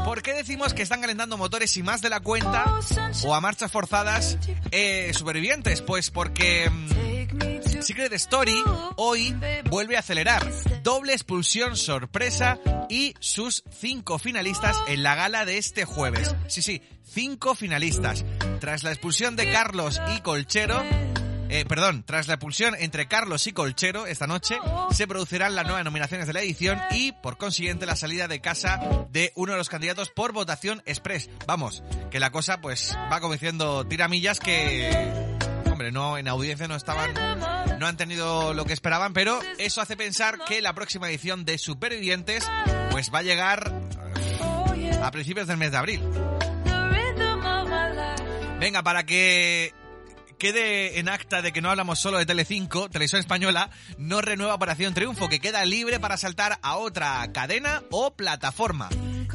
¿Por 0.04 0.22
qué 0.22 0.32
decimos 0.34 0.74
que 0.74 0.82
están 0.82 1.00
calentando 1.00 1.36
motores 1.36 1.76
y 1.76 1.82
más 1.82 2.02
de 2.02 2.10
la 2.10 2.20
cuenta 2.20 2.80
o 3.24 3.34
a 3.34 3.40
marchas 3.40 3.70
forzadas 3.70 4.38
eh, 4.70 5.12
supervivientes? 5.14 5.82
Pues 5.82 6.10
porque 6.10 6.70
mm, 6.70 7.82
Secret 7.82 8.12
Story 8.14 8.62
hoy 8.96 9.36
vuelve 9.70 9.96
a 9.96 10.00
acelerar. 10.00 10.50
Doble 10.82 11.12
expulsión 11.12 11.76
sorpresa 11.76 12.58
y 12.88 13.14
sus 13.20 13.64
cinco 13.78 14.18
finalistas 14.18 14.76
en 14.88 15.02
la 15.02 15.14
gala 15.14 15.44
de 15.44 15.58
este 15.58 15.84
jueves. 15.84 16.34
Sí, 16.48 16.62
sí, 16.62 16.82
cinco 17.02 17.54
finalistas. 17.54 18.24
Tras 18.60 18.84
la 18.84 18.90
expulsión 18.90 19.36
de 19.36 19.50
Carlos 19.50 20.00
y 20.16 20.20
Colchero, 20.20 20.82
eh, 21.54 21.64
perdón, 21.64 22.02
tras 22.02 22.26
la 22.26 22.34
expulsión 22.34 22.74
entre 22.76 23.06
Carlos 23.06 23.46
y 23.46 23.52
Colchero 23.52 24.06
esta 24.06 24.26
noche, 24.26 24.58
se 24.90 25.06
producirán 25.06 25.54
las 25.54 25.64
nuevas 25.64 25.84
nominaciones 25.84 26.26
de 26.26 26.32
la 26.32 26.40
edición 26.40 26.80
y, 26.90 27.12
por 27.12 27.36
consiguiente, 27.36 27.86
la 27.86 27.94
salida 27.94 28.26
de 28.26 28.40
casa 28.40 28.80
de 29.10 29.30
uno 29.36 29.52
de 29.52 29.58
los 29.58 29.68
candidatos 29.68 30.10
por 30.10 30.32
votación 30.32 30.82
express. 30.84 31.30
Vamos, 31.46 31.84
que 32.10 32.18
la 32.18 32.32
cosa 32.32 32.60
pues 32.60 32.98
va 33.12 33.20
como 33.20 33.34
diciendo 33.34 33.86
tiramillas 33.86 34.40
que, 34.40 34.90
hombre, 35.70 35.92
no 35.92 36.18
en 36.18 36.26
audiencia 36.26 36.66
no 36.66 36.74
estaban, 36.74 37.14
no 37.78 37.86
han 37.86 37.96
tenido 37.96 38.52
lo 38.52 38.64
que 38.64 38.72
esperaban, 38.72 39.12
pero 39.12 39.38
eso 39.58 39.80
hace 39.80 39.96
pensar 39.96 40.40
que 40.48 40.60
la 40.60 40.74
próxima 40.74 41.08
edición 41.08 41.44
de 41.44 41.58
Supervivientes 41.58 42.50
pues 42.90 43.14
va 43.14 43.20
a 43.20 43.22
llegar 43.22 43.72
eh, 44.74 44.90
a 45.00 45.10
principios 45.12 45.46
del 45.46 45.58
mes 45.58 45.70
de 45.70 45.76
abril. 45.76 46.02
Venga, 48.58 48.82
para 48.82 49.06
que 49.06 49.72
quede 50.44 50.98
en 50.98 51.08
acta 51.08 51.40
de 51.40 51.52
que 51.54 51.62
no 51.62 51.70
hablamos 51.70 51.98
solo 51.98 52.18
de 52.18 52.26
Telecinco, 52.26 52.90
Televisión 52.90 53.18
Española 53.18 53.70
no 53.96 54.20
renueva 54.20 54.52
Operación 54.52 54.92
Triunfo, 54.92 55.30
que 55.30 55.40
queda 55.40 55.64
libre 55.64 55.98
para 55.98 56.18
saltar 56.18 56.58
a 56.60 56.76
otra 56.76 57.26
cadena 57.32 57.82
o 57.90 58.12
plataforma. 58.12 58.90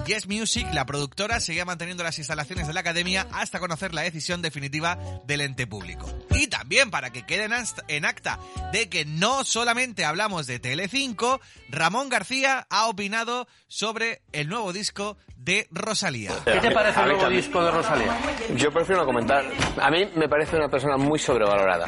Yes 0.05 0.27
Music, 0.27 0.67
la 0.73 0.85
productora, 0.85 1.39
seguía 1.39 1.65
manteniendo 1.65 2.03
las 2.03 2.17
instalaciones 2.17 2.67
de 2.67 2.73
la 2.73 2.79
academia 2.79 3.27
hasta 3.31 3.59
conocer 3.59 3.93
la 3.93 4.01
decisión 4.01 4.41
definitiva 4.41 4.97
del 5.25 5.41
ente 5.41 5.67
público. 5.67 6.07
Y 6.31 6.47
también 6.47 6.89
para 6.89 7.11
que 7.11 7.25
quede 7.25 7.45
en 7.45 7.51
ast- 7.51 7.83
en 7.87 8.05
acta 8.05 8.39
de 8.71 8.89
que 8.89 9.05
no 9.05 9.43
solamente 9.43 10.05
hablamos 10.05 10.47
de 10.47 10.59
Telecinco, 10.59 11.39
Ramón 11.69 12.09
García 12.09 12.65
ha 12.69 12.87
opinado 12.87 13.47
sobre 13.67 14.21
el 14.31 14.47
nuevo 14.49 14.73
disco 14.73 15.17
de 15.37 15.67
Rosalía. 15.71 16.31
¿Qué 16.45 16.59
te 16.59 16.71
parece 16.71 16.99
el 17.01 17.07
nuevo 17.09 17.29
disco 17.29 17.63
de 17.63 17.71
Rosalía? 17.71 18.17
Yo 18.55 18.71
prefiero 18.71 19.01
no 19.01 19.05
comentar. 19.05 19.45
A 19.81 19.89
mí 19.91 20.05
me 20.15 20.27
parece 20.27 20.55
una 20.55 20.69
persona 20.69 20.97
muy 20.97 21.19
sobrevalorada. 21.19 21.87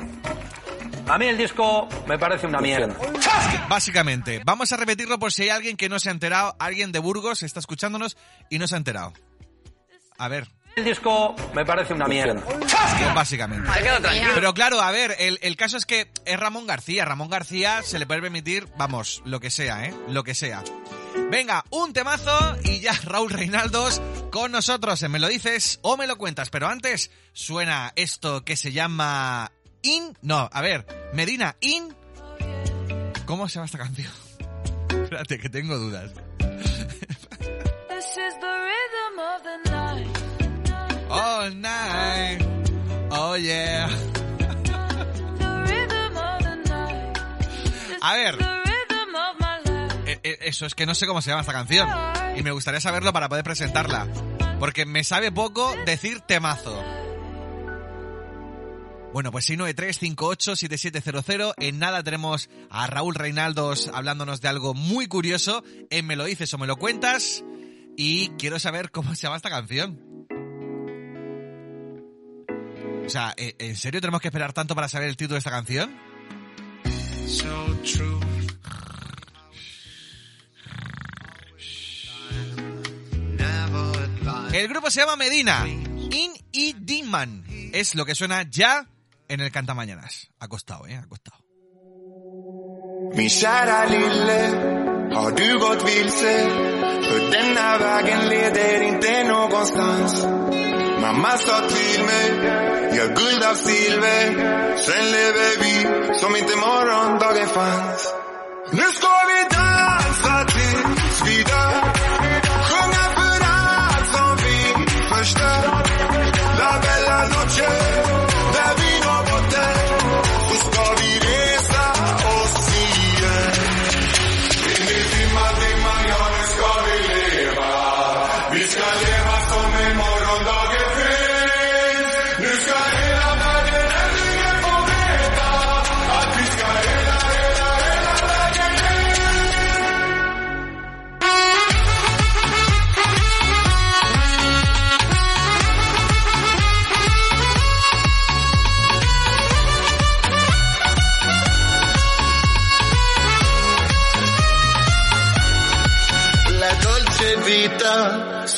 A 1.11 1.17
mí 1.17 1.25
el 1.25 1.37
disco 1.37 1.89
me 2.07 2.17
parece 2.17 2.47
una 2.47 2.61
mierda. 2.61 2.95
Básicamente, 3.67 4.41
vamos 4.45 4.71
a 4.71 4.77
repetirlo 4.77 5.19
por 5.19 5.33
si 5.33 5.43
hay 5.43 5.49
alguien 5.49 5.75
que 5.75 5.89
no 5.89 5.99
se 5.99 6.07
ha 6.07 6.13
enterado, 6.13 6.55
alguien 6.57 6.93
de 6.93 6.99
Burgos 6.99 7.43
está 7.43 7.59
escuchándonos 7.59 8.15
y 8.49 8.59
no 8.59 8.65
se 8.65 8.75
ha 8.75 8.77
enterado. 8.77 9.11
A 10.17 10.29
ver. 10.29 10.47
El 10.73 10.85
disco 10.85 11.35
me 11.53 11.65
parece 11.65 11.93
una 11.93 12.07
mierda. 12.07 12.39
Pues 12.39 13.13
básicamente. 13.13 13.69
Pero 14.35 14.53
claro, 14.53 14.79
a 14.79 14.89
ver, 14.91 15.13
el, 15.19 15.37
el 15.41 15.57
caso 15.57 15.75
es 15.75 15.85
que 15.85 16.09
es 16.23 16.39
Ramón 16.39 16.65
García. 16.65 17.03
Ramón 17.03 17.29
García 17.29 17.83
se 17.83 17.99
le 17.99 18.05
puede 18.05 18.21
permitir, 18.21 18.69
vamos, 18.77 19.21
lo 19.25 19.41
que 19.41 19.49
sea, 19.49 19.83
¿eh? 19.83 19.93
Lo 20.07 20.23
que 20.23 20.33
sea. 20.33 20.63
Venga, 21.29 21.65
un 21.71 21.91
temazo 21.91 22.55
y 22.63 22.79
ya 22.79 22.93
Raúl 23.03 23.31
Reinaldos 23.31 24.01
con 24.31 24.53
nosotros 24.53 25.03
en 25.03 25.11
Me 25.11 25.19
lo 25.19 25.27
dices 25.27 25.79
o 25.81 25.97
me 25.97 26.07
lo 26.07 26.17
cuentas. 26.17 26.49
Pero 26.49 26.69
antes 26.69 27.11
suena 27.33 27.91
esto 27.97 28.45
que 28.45 28.55
se 28.55 28.71
llama 28.71 29.51
In. 29.83 30.17
No, 30.21 30.49
a 30.51 30.61
ver, 30.61 30.85
Medina 31.13 31.55
In. 31.61 31.95
¿Cómo 33.25 33.47
se 33.47 33.55
llama 33.55 33.65
esta 33.65 33.77
canción? 33.77 34.11
Espérate, 34.89 35.39
que 35.39 35.49
tengo 35.49 35.77
dudas. 35.77 36.11
All 41.09 41.61
night. 41.61 42.41
Oh 43.11 43.35
yeah. 43.35 43.89
A 48.03 48.15
ver, 48.15 48.35
eh, 50.07 50.19
eh, 50.23 50.37
eso 50.41 50.65
es 50.65 50.73
que 50.73 50.85
no 50.85 50.95
sé 50.95 51.05
cómo 51.05 51.21
se 51.21 51.29
llama 51.29 51.41
esta 51.41 51.53
canción. 51.53 51.87
Y 52.35 52.41
me 52.41 52.51
gustaría 52.51 52.81
saberlo 52.81 53.13
para 53.13 53.29
poder 53.29 53.43
presentarla. 53.43 54.07
Porque 54.59 54.85
me 54.85 55.03
sabe 55.03 55.31
poco 55.31 55.75
decir 55.85 56.21
temazo. 56.21 57.00
Bueno, 59.13 59.31
pues 59.31 59.49
693-587700. 59.49 61.53
En 61.57 61.79
nada 61.79 62.03
tenemos 62.03 62.49
a 62.69 62.87
Raúl 62.87 63.15
Reinaldos 63.15 63.89
hablándonos 63.93 64.39
de 64.41 64.47
algo 64.47 64.73
muy 64.73 65.07
curioso. 65.07 65.63
En 65.89 66.07
Me 66.07 66.15
lo 66.15 66.23
dices 66.23 66.53
o 66.53 66.57
me 66.57 66.65
lo 66.67 66.77
cuentas. 66.77 67.43
Y 67.97 68.29
quiero 68.37 68.57
saber 68.57 68.89
cómo 68.91 69.13
se 69.15 69.23
llama 69.23 69.35
esta 69.35 69.49
canción. 69.49 69.99
O 73.05 73.09
sea, 73.09 73.33
¿e- 73.35 73.55
¿en 73.59 73.75
serio 73.75 73.99
tenemos 73.99 74.21
que 74.21 74.29
esperar 74.29 74.53
tanto 74.53 74.75
para 74.75 74.87
saber 74.87 75.09
el 75.09 75.17
título 75.17 75.35
de 75.35 75.39
esta 75.39 75.51
canción? 75.51 75.93
So 77.27 77.77
true. 77.83 78.21
El 84.53 84.67
grupo 84.67 84.91
se 84.91 84.99
llama 84.99 85.15
Medina. 85.15 85.65
In 85.67 86.33
y 86.51 86.73
Diman. 86.73 87.45
Es 87.73 87.95
lo 87.95 88.05
que 88.05 88.15
suena 88.15 88.43
ya 88.49 88.85
en 89.31 89.39
el 89.39 89.51
Cantamañanas. 89.51 90.29
Ha 90.39 90.47
costado, 90.47 90.87
¿eh? 90.87 90.97
Ha 90.97 91.07
costado. 91.07 91.37
Min 93.15 93.29
kära 93.29 93.85
lille, 93.85 94.41
har 95.15 95.31
du 95.31 95.59
gått 95.59 95.81
vilse? 95.87 96.35
För 97.07 97.31
denna 97.31 97.77
vägen 97.77 98.21
leder 98.29 98.81
inte 98.81 99.23
någonstans. 99.23 100.25
Mamma 101.01 101.37
sa 101.37 101.57
till 101.69 102.03
mig, 102.09 102.27
gör 102.95 103.15
guld 103.15 103.43
av 103.43 103.55
silver. 103.55 104.23
Sen 104.85 105.05
lever 105.15 105.51
vi 105.63 105.75
som 106.19 106.35
inte 106.35 106.55
morgondagen 106.55 107.47
fanns. 107.47 108.13
Nu 108.71 108.85
ska 108.97 109.13
vi 109.31 109.39
dansa 109.55 110.45
till 110.53 110.60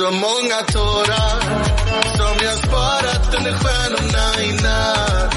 så 0.03 0.11
många 0.11 0.59
tårar 0.75 1.39
som 2.17 2.35
jag 2.45 2.57
sparat 2.57 3.35
under 3.37 3.53
stjärnorna 3.53 4.43
i 4.43 4.51
natt. 4.63 5.35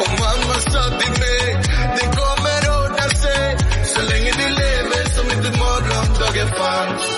Och 0.00 0.10
mamma 0.20 0.54
sa 0.54 0.98
till 1.00 1.14
mig, 1.20 1.62
det 1.96 2.06
kommer 2.18 2.60
ordna 2.80 3.08
sig 3.22 3.56
så 3.84 4.00
länge 4.10 4.30
du 4.40 4.48
lever 4.48 5.04
som 5.16 5.26
inte 5.38 5.58
morgondagen 5.58 6.48
fanns. 6.48 7.15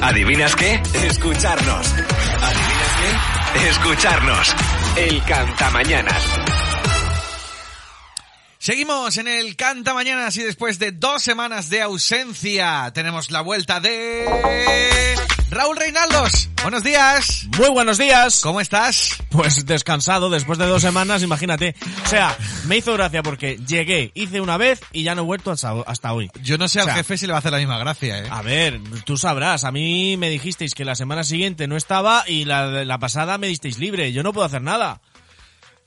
¿Adivinas 0.00 0.56
qué? 0.56 0.80
Escucharnos. 1.06 1.92
¿Adivinas 1.92 2.96
qué? 3.52 3.68
Escucharnos. 3.68 4.56
El 4.96 5.22
Cantamañanas. 5.24 6.24
Seguimos 8.58 9.18
en 9.18 9.28
el 9.28 9.54
Canta 9.54 9.92
Mañanas 9.92 10.36
y 10.38 10.42
después 10.42 10.78
de 10.78 10.92
dos 10.92 11.22
semanas 11.22 11.68
de 11.68 11.82
ausencia 11.82 12.90
tenemos 12.94 13.30
la 13.30 13.42
vuelta 13.42 13.80
de 13.80 14.26
Raúl 15.50 15.76
Reinaldos. 15.76 16.50
Buenos 16.62 16.82
días. 16.82 17.48
Muy 17.56 17.70
buenos 17.70 17.96
días. 17.96 18.40
¿Cómo 18.42 18.60
estás? 18.60 19.16
Pues 19.30 19.64
descansado 19.64 20.28
después 20.28 20.58
de 20.58 20.66
dos 20.66 20.82
semanas, 20.82 21.22
imagínate. 21.22 21.74
O 22.04 22.08
sea, 22.08 22.36
me 22.66 22.76
hizo 22.76 22.92
gracia 22.92 23.22
porque 23.22 23.58
llegué, 23.66 24.10
hice 24.14 24.40
una 24.42 24.58
vez 24.58 24.80
y 24.92 25.04
ya 25.04 25.14
no 25.14 25.22
he 25.22 25.24
vuelto 25.24 25.50
hasta, 25.50 25.72
hasta 25.86 26.12
hoy. 26.12 26.30
Yo 26.42 26.58
no 26.58 26.68
sé 26.68 26.80
O 26.80 26.82
al 26.82 26.86
sea, 26.88 26.94
jefe 26.96 27.16
si 27.16 27.26
le 27.26 27.32
va 27.32 27.38
a 27.38 27.40
hacer 27.40 27.52
la 27.52 27.58
misma 27.58 27.78
gracia, 27.78 28.18
¿eh? 28.18 28.26
A 28.30 28.42
ver, 28.42 28.78
tú 29.04 29.16
sabrás, 29.16 29.64
a 29.64 29.72
mí 29.72 30.16
me 30.18 30.28
dijisteis 30.28 30.74
que 30.74 30.84
la 30.84 30.94
semana 30.94 31.24
siguiente 31.24 31.66
no 31.66 31.76
estaba 31.76 32.24
y 32.26 32.44
la, 32.44 32.84
la 32.84 32.98
pasada 32.98 33.38
me 33.38 33.46
disteis 33.46 33.78
libre, 33.78 34.12
yo 34.12 34.22
no 34.22 34.32
puedo 34.32 34.46
hacer 34.46 34.62
nada. 34.62 35.00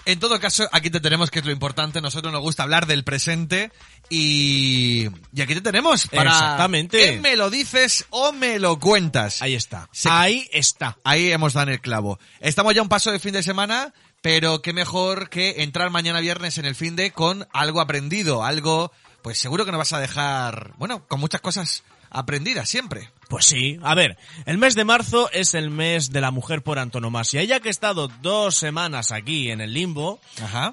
En 0.05 0.19
todo 0.19 0.39
caso, 0.39 0.67
aquí 0.71 0.89
te 0.89 0.99
tenemos, 0.99 1.29
que 1.29 1.39
es 1.39 1.45
lo 1.45 1.51
importante. 1.51 2.01
Nosotros 2.01 2.33
nos 2.33 2.41
gusta 2.41 2.63
hablar 2.63 2.87
del 2.87 3.03
presente 3.03 3.71
y, 4.09 5.07
y 5.33 5.41
aquí 5.41 5.53
te 5.55 5.61
tenemos 5.61 6.07
para... 6.07 6.31
Exactamente. 6.31 6.97
¿Qué 7.15 7.19
me 7.21 7.35
lo 7.35 7.49
dices 7.49 8.05
o 8.09 8.31
me 8.31 8.59
lo 8.59 8.79
cuentas? 8.79 9.41
Ahí 9.41 9.55
está. 9.55 9.89
Se- 9.91 10.09
Ahí 10.09 10.49
está. 10.51 10.97
Ahí 11.03 11.31
hemos 11.31 11.53
dado 11.53 11.67
en 11.67 11.73
el 11.73 11.81
clavo. 11.81 12.19
Estamos 12.39 12.73
ya 12.73 12.81
a 12.81 12.83
un 12.83 12.89
paso 12.89 13.11
de 13.11 13.19
fin 13.19 13.33
de 13.33 13.43
semana, 13.43 13.93
pero 14.21 14.61
qué 14.61 14.73
mejor 14.73 15.29
que 15.29 15.61
entrar 15.63 15.89
mañana 15.91 16.19
viernes 16.19 16.57
en 16.57 16.65
el 16.65 16.75
fin 16.75 16.95
de 16.95 17.11
con 17.11 17.47
algo 17.53 17.79
aprendido, 17.81 18.43
algo, 18.43 18.91
pues 19.21 19.37
seguro 19.37 19.65
que 19.65 19.71
nos 19.71 19.79
vas 19.79 19.93
a 19.93 19.99
dejar, 19.99 20.73
bueno, 20.77 21.07
con 21.07 21.19
muchas 21.19 21.41
cosas 21.41 21.83
aprendidas 22.09 22.67
siempre. 22.69 23.09
Pues 23.31 23.45
sí, 23.45 23.79
a 23.81 23.95
ver, 23.95 24.17
el 24.45 24.57
mes 24.57 24.75
de 24.75 24.83
marzo 24.83 25.29
es 25.31 25.53
el 25.53 25.69
mes 25.69 26.11
de 26.11 26.19
la 26.19 26.31
mujer 26.31 26.63
por 26.63 26.77
antonomasia. 26.79 27.41
Y 27.41 27.47
ya 27.47 27.61
que 27.61 27.69
he 27.69 27.71
estado 27.71 28.09
dos 28.21 28.57
semanas 28.57 29.13
aquí 29.13 29.49
en 29.49 29.61
el 29.61 29.73
limbo, 29.73 30.19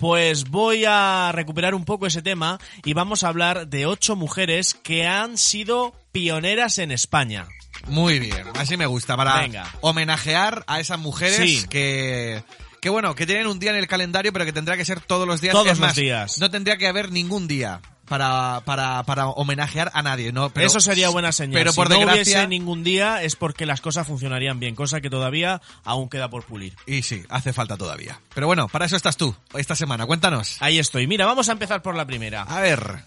pues 0.00 0.42
voy 0.50 0.84
a 0.84 1.30
recuperar 1.32 1.72
un 1.76 1.84
poco 1.84 2.08
ese 2.08 2.20
tema 2.20 2.58
y 2.84 2.94
vamos 2.94 3.22
a 3.22 3.28
hablar 3.28 3.68
de 3.68 3.86
ocho 3.86 4.16
mujeres 4.16 4.74
que 4.74 5.06
han 5.06 5.38
sido 5.38 5.94
pioneras 6.10 6.78
en 6.78 6.90
España. 6.90 7.46
Muy 7.86 8.18
bien, 8.18 8.42
así 8.56 8.76
me 8.76 8.86
gusta, 8.86 9.16
para 9.16 9.38
Venga. 9.38 9.72
homenajear 9.80 10.64
a 10.66 10.80
esas 10.80 10.98
mujeres 10.98 11.36
Sí. 11.36 11.64
que, 11.70 12.42
que 12.82 12.88
bueno, 12.90 13.14
que 13.14 13.24
tienen 13.24 13.46
un 13.46 13.60
día 13.60 13.70
en 13.70 13.76
el 13.76 13.86
calendario, 13.86 14.32
pero 14.32 14.44
que 14.44 14.52
tendrá 14.52 14.76
que 14.76 14.84
ser 14.84 15.00
todos 15.00 15.28
los 15.28 15.40
días. 15.40 15.52
Todos 15.52 15.66
Es 15.68 15.78
los 15.78 15.86
más, 15.86 15.94
días. 15.94 16.40
No 16.40 16.50
tendría 16.50 16.76
que 16.76 16.88
haber 16.88 17.12
ningún 17.12 17.46
día 17.46 17.80
para, 18.08 18.62
para, 18.64 19.02
para 19.04 19.28
homenajear 19.28 19.90
a 19.94 20.02
nadie, 20.02 20.32
¿no? 20.32 20.50
Pero- 20.50 20.66
Eso 20.66 20.80
sería 20.80 21.08
buena 21.10 21.32
señal. 21.32 21.54
Pero 21.54 21.72
si 21.72 21.76
por 21.76 21.88
no 21.90 21.96
desgracia, 21.96 22.20
hubiese 22.22 22.48
ningún 22.48 22.82
día 22.84 23.22
es 23.22 23.36
porque 23.36 23.66
las 23.66 23.80
cosas 23.80 24.06
funcionarían 24.06 24.58
bien, 24.58 24.74
cosa 24.74 25.00
que 25.00 25.10
todavía 25.10 25.60
aún 25.84 26.08
queda 26.08 26.28
por 26.30 26.44
pulir. 26.44 26.74
Y 26.86 27.02
sí, 27.02 27.22
hace 27.28 27.52
falta 27.52 27.76
todavía. 27.76 28.20
Pero 28.34 28.46
bueno, 28.46 28.68
para 28.68 28.86
eso 28.86 28.96
estás 28.96 29.16
tú, 29.16 29.34
esta 29.54 29.76
semana. 29.76 30.06
Cuéntanos. 30.06 30.56
Ahí 30.60 30.78
estoy. 30.78 31.06
Mira, 31.06 31.26
vamos 31.26 31.48
a 31.48 31.52
empezar 31.52 31.82
por 31.82 31.94
la 31.94 32.06
primera. 32.06 32.42
A 32.42 32.60
ver. 32.60 33.04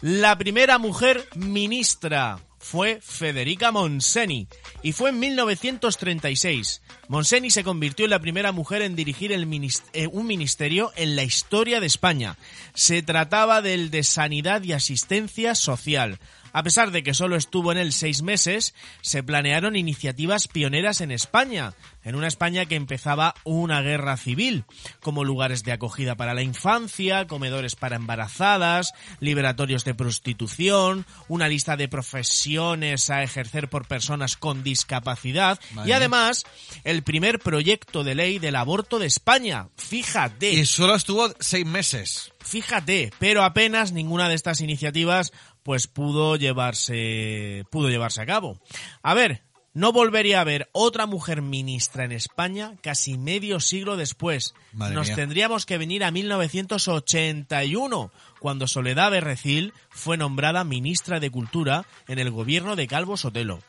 La 0.00 0.36
primera 0.36 0.78
mujer 0.78 1.28
ministra 1.36 2.38
fue 2.62 3.00
Federica 3.02 3.72
Monseni 3.72 4.46
y 4.82 4.92
fue 4.92 5.10
en 5.10 5.18
1936. 5.18 6.80
Monseni 7.08 7.50
se 7.50 7.64
convirtió 7.64 8.04
en 8.04 8.10
la 8.12 8.20
primera 8.20 8.52
mujer 8.52 8.82
en 8.82 8.94
dirigir 8.94 9.32
eh, 9.32 10.06
un 10.06 10.26
ministerio 10.26 10.92
en 10.94 11.16
la 11.16 11.24
historia 11.24 11.80
de 11.80 11.88
España. 11.88 12.38
Se 12.72 13.02
trataba 13.02 13.62
del 13.62 13.90
de 13.90 14.04
Sanidad 14.04 14.62
y 14.62 14.72
Asistencia 14.72 15.56
Social. 15.56 16.20
A 16.52 16.62
pesar 16.62 16.90
de 16.90 17.02
que 17.02 17.14
solo 17.14 17.36
estuvo 17.36 17.72
en 17.72 17.78
él 17.78 17.92
seis 17.92 18.22
meses, 18.22 18.74
se 19.00 19.22
planearon 19.22 19.76
iniciativas 19.76 20.48
pioneras 20.48 21.00
en 21.00 21.10
España, 21.10 21.74
en 22.04 22.14
una 22.14 22.28
España 22.28 22.66
que 22.66 22.76
empezaba 22.76 23.34
una 23.44 23.80
guerra 23.80 24.16
civil, 24.16 24.64
como 25.00 25.24
lugares 25.24 25.62
de 25.62 25.72
acogida 25.72 26.16
para 26.16 26.34
la 26.34 26.42
infancia, 26.42 27.26
comedores 27.26 27.76
para 27.76 27.96
embarazadas, 27.96 28.92
liberatorios 29.20 29.84
de 29.84 29.94
prostitución, 29.94 31.06
una 31.28 31.48
lista 31.48 31.76
de 31.76 31.88
profesiones 31.88 33.10
a 33.10 33.22
ejercer 33.22 33.68
por 33.68 33.86
personas 33.86 34.36
con 34.36 34.62
discapacidad 34.62 35.58
y 35.84 35.92
además 35.92 36.44
el 36.84 37.02
primer 37.02 37.38
proyecto 37.38 38.04
de 38.04 38.14
ley 38.14 38.38
del 38.38 38.56
aborto 38.56 38.98
de 38.98 39.06
España. 39.06 39.68
Fíjate. 39.76 40.50
Y 40.52 40.66
solo 40.66 40.94
estuvo 40.94 41.32
seis 41.40 41.66
meses. 41.66 42.32
Fíjate, 42.40 43.12
pero 43.18 43.44
apenas 43.44 43.92
ninguna 43.92 44.28
de 44.28 44.34
estas 44.34 44.60
iniciativas 44.60 45.32
pues 45.62 45.86
pudo 45.86 46.36
llevarse 46.36 47.64
pudo 47.70 47.88
llevarse 47.88 48.22
a 48.22 48.26
cabo. 48.26 48.60
A 49.02 49.14
ver, 49.14 49.42
no 49.74 49.92
volvería 49.92 50.40
a 50.40 50.44
ver 50.44 50.68
otra 50.72 51.06
mujer 51.06 51.40
ministra 51.40 52.04
en 52.04 52.12
España 52.12 52.74
casi 52.82 53.16
medio 53.16 53.58
siglo 53.58 53.96
después. 53.96 54.54
Madre 54.72 54.94
Nos 54.94 55.06
mía. 55.08 55.16
tendríamos 55.16 55.64
que 55.64 55.78
venir 55.78 56.04
a 56.04 56.10
1981, 56.10 58.12
cuando 58.38 58.66
Soledad 58.66 59.10
Berrecil 59.10 59.72
fue 59.88 60.18
nombrada 60.18 60.64
ministra 60.64 61.20
de 61.20 61.30
Cultura 61.30 61.86
en 62.06 62.18
el 62.18 62.30
gobierno 62.30 62.76
de 62.76 62.86
Calvo 62.86 63.16
Sotelo. 63.16 63.60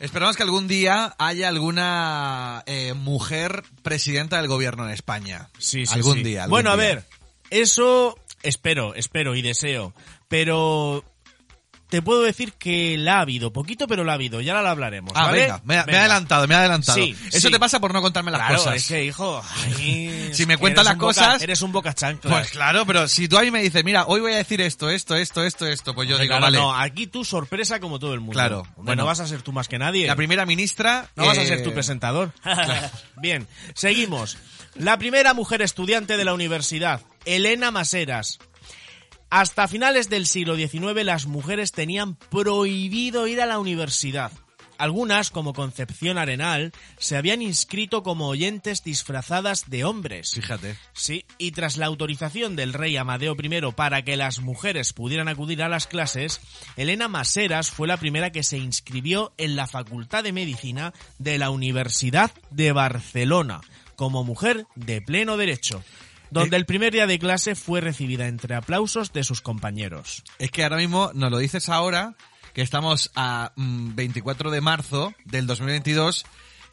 Esperamos 0.00 0.36
que 0.36 0.44
algún 0.44 0.68
día 0.68 1.16
haya 1.18 1.48
alguna 1.48 2.62
eh, 2.66 2.94
mujer 2.94 3.64
presidenta 3.82 4.36
del 4.36 4.48
gobierno 4.48 4.86
en 4.86 4.92
España. 4.92 5.48
Sí, 5.58 5.86
sí, 5.86 5.94
algún 5.94 6.18
sí. 6.18 6.24
día. 6.24 6.44
algún 6.44 6.52
bueno, 6.52 6.70
a 6.70 6.76
ver, 6.76 7.04
eso 7.50 8.16
espero, 8.42 8.94
espero 8.94 9.34
y 9.34 9.42
deseo, 9.42 9.92
pero 10.28 11.04
te 11.88 12.02
puedo 12.02 12.22
decir 12.22 12.52
que 12.52 12.96
la 12.98 13.16
ha 13.16 13.20
habido, 13.22 13.52
poquito 13.52 13.86
pero 13.86 14.04
la 14.04 14.12
ha 14.12 14.14
habido, 14.16 14.40
ya 14.40 14.60
la 14.60 14.70
hablaremos. 14.70 15.12
Ah, 15.14 15.26
¿vale? 15.26 15.40
venga, 15.40 15.60
me, 15.64 15.76
Venga. 15.84 16.00
adelantado, 16.00 16.46
me 16.46 16.54
he 16.54 16.58
adelantado. 16.58 16.98
Sí, 16.98 17.16
Eso 17.32 17.48
sí. 17.48 17.50
te 17.52 17.58
pasa 17.58 17.80
por 17.80 17.92
no 17.92 18.02
contarme 18.02 18.30
las 18.30 18.40
Claro, 18.40 18.56
cosas. 18.58 18.74
es 18.76 18.86
que, 18.86 19.04
hijo, 19.04 19.42
Si 20.32 20.46
me 20.46 20.56
cuentas 20.58 20.84
las 20.84 20.94
boca- 20.96 21.06
cosas- 21.06 21.42
eres 21.42 21.62
un 21.62 21.72
boca 21.72 21.94
chancla. 21.94 22.30
Pues 22.30 22.50
claro, 22.50 22.84
pero 22.86 23.08
si 23.08 23.28
tú 23.28 23.38
a 23.38 23.42
mí 23.42 23.50
me 23.50 23.62
dices, 23.62 23.82
mira, 23.84 24.04
hoy 24.06 24.20
voy 24.20 24.32
a 24.32 24.36
decir 24.36 24.60
esto, 24.60 24.90
esto, 24.90 25.16
esto, 25.16 25.42
esto, 25.44 25.66
esto, 25.66 25.94
pues 25.94 26.08
yo 26.08 26.18
digo, 26.18 26.38
vale. 26.38 26.58
no, 26.58 26.74
aquí 26.74 27.06
tú 27.06 27.24
sorpresa 27.24 27.80
como 27.80 27.98
todo 27.98 28.12
el 28.14 28.20
mundo. 28.20 28.34
Claro, 28.34 28.62
Bueno, 28.76 28.82
bueno. 28.84 29.06
vas 29.06 29.20
a 29.20 29.26
ser 29.26 29.42
tú 29.42 29.52
más 29.52 29.68
que 29.68 29.78
nadie. 29.78 30.06
La 30.06 30.16
primera 30.16 30.44
ministra... 30.46 31.08
No 31.16 31.26
vas 31.26 31.38
a 31.38 31.42
eh, 31.42 31.46
ser 31.46 31.62
tu 31.62 31.72
presentador. 31.72 32.32
Bien, 33.16 33.46
seguimos. 33.74 34.36
La 34.74 34.98
primera 34.98 35.34
mujer 35.34 35.62
estudiante 35.62 36.16
de 36.16 36.24
la 36.24 36.34
universidad, 36.34 37.00
Elena 37.24 37.70
Maseras. 37.70 38.38
Hasta 39.30 39.68
finales 39.68 40.08
del 40.08 40.26
siglo 40.26 40.56
XIX 40.56 41.04
las 41.04 41.26
mujeres 41.26 41.72
tenían 41.72 42.16
prohibido 42.16 43.26
ir 43.26 43.40
a 43.42 43.46
la 43.46 43.58
universidad. 43.58 44.32
Algunas, 44.78 45.30
como 45.30 45.54
Concepción 45.54 46.18
Arenal, 46.18 46.72
se 46.98 47.16
habían 47.16 47.42
inscrito 47.42 48.04
como 48.04 48.28
oyentes 48.28 48.84
disfrazadas 48.84 49.68
de 49.68 49.84
hombres. 49.84 50.30
Fíjate. 50.34 50.76
Sí, 50.92 51.24
y 51.36 51.50
tras 51.50 51.76
la 51.76 51.86
autorización 51.86 52.54
del 52.54 52.72
rey 52.72 52.96
Amadeo 52.96 53.36
I 53.42 53.72
para 53.72 54.02
que 54.02 54.16
las 54.16 54.38
mujeres 54.38 54.92
pudieran 54.92 55.26
acudir 55.26 55.64
a 55.64 55.68
las 55.68 55.88
clases, 55.88 56.40
Elena 56.76 57.08
Maseras 57.08 57.72
fue 57.72 57.88
la 57.88 57.96
primera 57.96 58.30
que 58.30 58.44
se 58.44 58.56
inscribió 58.56 59.32
en 59.36 59.56
la 59.56 59.66
Facultad 59.66 60.22
de 60.22 60.32
Medicina 60.32 60.94
de 61.18 61.38
la 61.38 61.50
Universidad 61.50 62.30
de 62.50 62.70
Barcelona, 62.70 63.60
como 63.96 64.22
mujer 64.22 64.64
de 64.76 65.02
pleno 65.02 65.36
derecho, 65.36 65.82
donde 66.30 66.56
el 66.56 66.66
primer 66.66 66.92
día 66.92 67.06
de 67.06 67.18
clase 67.18 67.54
fue 67.54 67.80
recibida 67.80 68.26
entre 68.26 68.54
aplausos 68.54 69.12
de 69.12 69.24
sus 69.24 69.40
compañeros. 69.40 70.22
Es 70.38 70.50
que 70.50 70.62
ahora 70.62 70.76
mismo 70.76 71.10
nos 71.14 71.30
lo 71.30 71.38
dices 71.38 71.68
ahora, 71.68 72.14
que 72.54 72.62
estamos 72.62 73.10
a 73.14 73.52
mm, 73.56 73.94
24 73.94 74.50
de 74.50 74.60
marzo 74.60 75.14
del 75.24 75.46
2022 75.46 76.24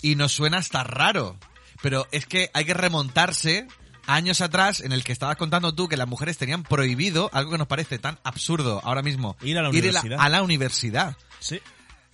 y 0.02 0.16
nos 0.16 0.32
suena 0.32 0.58
hasta 0.58 0.84
raro. 0.84 1.38
Pero 1.82 2.08
es 2.12 2.26
que 2.26 2.50
hay 2.54 2.66
que 2.66 2.74
remontarse 2.74 3.68
años 4.08 4.42
atrás 4.42 4.82
en 4.82 4.92
el 4.92 5.04
que 5.04 5.12
estabas 5.12 5.36
contando 5.36 5.74
tú 5.74 5.88
que 5.88 5.98
las 5.98 6.08
mujeres 6.08 6.38
tenían 6.38 6.64
prohibido 6.64 7.30
algo 7.34 7.52
que 7.52 7.58
nos 7.58 7.68
parece 7.68 8.00
tan 8.00 8.20
absurdo 8.24 8.82
ahora 8.84 9.02
mismo. 9.02 9.36
Ir 9.42 9.58
a 9.58 9.62
la 9.64 9.70
Ir 9.70 9.76
universidad. 9.76 10.20
a 10.20 10.30
la 10.30 10.42
universidad. 10.44 11.18
Sí. 11.40 11.60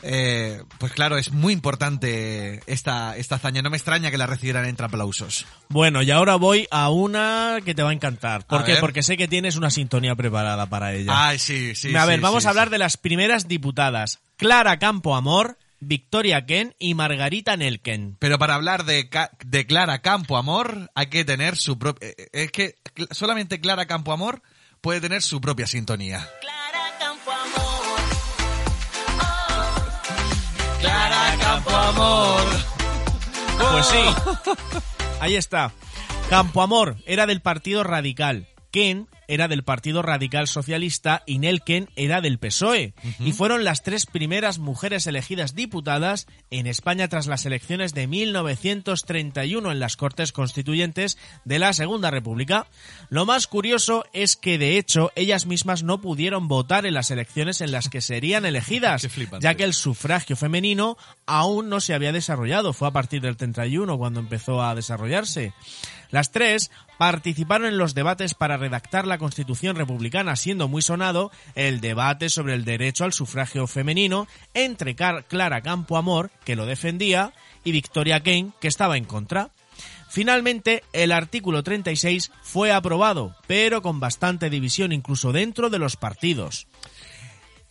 Eh, 0.04 0.64
pues 0.78 0.94
claro, 0.94 1.18
es 1.18 1.32
muy 1.32 1.54
importante 1.54 2.62
esta, 2.66 3.16
esta 3.18 3.36
hazaña. 3.36 3.62
No 3.62 3.70
me 3.70 3.78
extraña 3.78 4.12
que 4.12 4.18
la 4.18 4.28
recibieran 4.28 4.66
entre 4.66 4.86
aplausos. 4.86 5.46
Bueno, 5.70 6.02
y 6.02 6.12
ahora 6.12 6.36
voy 6.36 6.68
a 6.72 6.90
una 6.90 7.60
que 7.64 7.76
te 7.76 7.84
va 7.84 7.92
a 7.92 7.94
encantar. 7.94 8.46
¿Por 8.46 8.62
A 8.62 8.64
qué? 8.64 8.74
ver. 8.74 8.82
Porque 8.82 9.04
sé 9.04 9.18
que 9.18 9.28
tienes 9.28 9.56
una 9.56 9.70
sintonía 9.70 10.16
preparada 10.16 10.66
para 10.66 10.94
ella. 10.94 11.28
Ay, 11.28 11.40
sí, 11.40 11.76
sí. 11.76 11.96
a 11.96 12.06
ver, 12.06 12.18
sí, 12.18 12.22
vamos 12.22 12.44
sí, 12.44 12.48
a 12.48 12.50
hablar 12.50 12.70
de 12.70 12.78
las 12.78 12.98
primeras 12.98 13.48
diputadas. 13.48 14.20
Clara 14.38 14.80
Campo 14.80 15.16
Amor, 15.16 15.58
Victoria 15.80 16.46
Ken 16.46 16.76
y 16.80 16.94
Margarita 16.94 17.58
Nelken. 17.58 18.18
Pero 18.20 18.40
para 18.40 18.56
hablar 18.56 18.86
de, 18.86 19.10
Clara 19.68 20.02
Campo 20.02 20.38
Amor 20.38 20.92
hay 20.96 21.08
que 21.08 21.26
tener 21.26 21.58
su 21.58 21.78
propia... 21.78 22.10
Es 22.32 22.52
que 22.52 22.76
solamente 23.12 23.60
Clara 23.60 23.86
Campo 23.86 24.14
Amor 24.14 24.42
puede 24.82 25.02
tener 25.02 25.22
su 25.22 25.42
propia 25.42 25.68
sintonía. 25.68 26.28
Clara 26.42 26.61
Amor. 31.92 32.42
Pues 33.72 33.86
sí. 33.86 34.00
Ahí 35.20 35.36
está. 35.36 35.72
Campo 36.30 36.62
Amor 36.62 36.96
era 37.06 37.26
del 37.26 37.42
Partido 37.42 37.84
Radical. 37.84 38.48
Ken 38.72 39.08
era 39.32 39.48
del 39.48 39.64
Partido 39.64 40.02
Radical 40.02 40.50
Socialista 40.50 41.24
y 41.26 41.40
Nelken 41.40 41.90
era 41.96 42.20
del 42.20 42.38
PSOE. 42.38 42.94
Y 43.20 43.32
fueron 43.32 43.64
las 43.64 43.82
tres 43.82 44.06
primeras 44.06 44.60
mujeres 44.60 45.08
elegidas 45.08 45.56
diputadas 45.56 46.28
en 46.50 46.68
España 46.68 47.08
tras 47.08 47.28
las 47.28 47.46
elecciones 47.46 47.94
de 47.94 48.08
1931 48.08 49.72
en 49.72 49.80
las 49.80 49.96
Cortes 49.96 50.34
Constituyentes 50.34 51.18
de 51.46 51.60
la 51.60 51.72
Segunda 51.72 52.12
República. 52.12 52.68
Lo 53.10 53.26
más 53.26 53.48
curioso 53.48 54.04
es 54.12 54.36
que, 54.36 54.58
de 54.58 54.78
hecho, 54.78 55.14
ellas 55.16 55.46
mismas 55.46 55.82
no 55.84 56.02
pudieron 56.02 56.50
votar 56.50 56.86
en 56.86 56.94
las 56.94 57.10
elecciones 57.10 57.62
en 57.62 57.72
las 57.72 57.88
que 57.88 58.02
serían 58.02 58.46
elegidas, 58.46 59.08
ya 59.40 59.56
que 59.56 59.64
el 59.64 59.74
sufragio 59.74 60.36
femenino 60.36 60.98
aún 61.26 61.70
no 61.70 61.80
se 61.80 61.94
había 61.94 62.12
desarrollado. 62.12 62.74
Fue 62.74 62.90
a 62.90 62.92
partir 62.92 63.22
del 63.22 63.38
31 63.38 63.98
cuando 63.98 64.20
empezó 64.20 64.62
a 64.62 64.76
desarrollarse. 64.76 65.54
Las 66.12 66.32
tres 66.32 66.70
participaron 67.02 67.66
en 67.66 67.80
los 67.80 67.96
debates 67.96 68.36
para 68.36 68.58
redactar 68.58 69.08
la 69.08 69.18
Constitución 69.18 69.76
republicana, 69.76 70.36
siendo 70.36 70.68
muy 70.68 70.84
sonado 70.84 71.32
el 71.56 71.82
debate 71.82 72.30
sobre 72.30 72.54
el 72.54 72.64
derecho 72.64 73.06
al 73.06 73.12
sufragio 73.12 73.66
femenino 73.66 74.28
entre 74.54 74.96
Clara 74.96 75.62
Campoamor, 75.62 76.30
que 76.46 76.56
lo 76.56 76.68
defendía, 76.68 77.34
y 77.64 77.72
Victoria 77.72 78.22
Kane, 78.22 78.52
que 78.60 78.68
estaba 78.68 78.98
en 78.98 79.06
contra. 79.06 79.50
Finalmente, 80.12 80.84
el 80.94 81.12
artículo 81.12 81.64
36 81.64 82.32
fue 82.44 82.72
aprobado, 82.72 83.36
pero 83.48 83.82
con 83.82 84.00
bastante 84.00 84.52
división 84.52 84.92
incluso 84.92 85.32
dentro 85.32 85.72
de 85.72 85.80
los 85.80 85.96
partidos. 85.96 86.68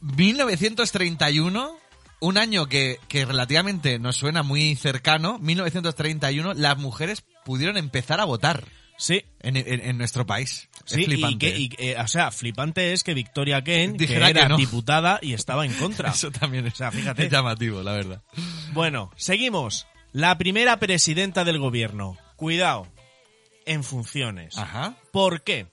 1931, 0.01 1.77
un 2.19 2.37
año 2.37 2.67
que, 2.67 2.99
que 3.07 3.25
relativamente 3.27 4.01
nos 4.01 4.17
suena 4.17 4.43
muy 4.43 4.75
cercano, 4.75 5.39
1931, 5.39 6.55
las 6.55 6.79
mujeres 6.79 7.23
pudieron 7.45 7.77
empezar 7.77 8.19
a 8.19 8.25
votar. 8.25 8.65
Sí. 9.03 9.25
En, 9.41 9.57
en- 9.57 9.67
en 9.81 9.97
nuestro 9.97 10.27
país. 10.27 10.69
Sí, 10.85 11.01
es 11.01 11.07
flipante. 11.07 11.49
y 11.59 11.69
que, 11.71 11.83
y, 11.83 11.89
eh, 11.91 11.97
o 11.99 12.07
sea, 12.07 12.31
flipante 12.31 12.93
es 12.93 13.03
que 13.03 13.15
Victoria 13.15 13.65
Kane, 13.65 13.97
que 13.97 14.15
era 14.15 14.31
que 14.31 14.47
no. 14.47 14.59
diputada 14.59 15.19
y 15.23 15.33
estaba 15.33 15.65
en 15.65 15.73
contra. 15.73 16.11
Eso 16.15 16.31
también 16.31 16.67
es, 16.67 16.75
O 16.75 16.77
sea, 16.77 16.93
fíjate. 16.93 17.25
es 17.25 17.33
llamativo, 17.33 17.83
la 17.83 17.93
verdad. 17.93 18.23
Bueno, 18.75 19.11
seguimos. 19.17 19.87
La 20.13 20.37
primera 20.37 20.79
presidenta 20.79 21.45
del 21.45 21.59
gobierno. 21.59 22.19
Cuidado. 22.37 22.87
En 23.65 23.85
funciones. 23.85 24.59
Ajá. 24.59 24.97
¿Por 25.13 25.43
qué? 25.45 25.67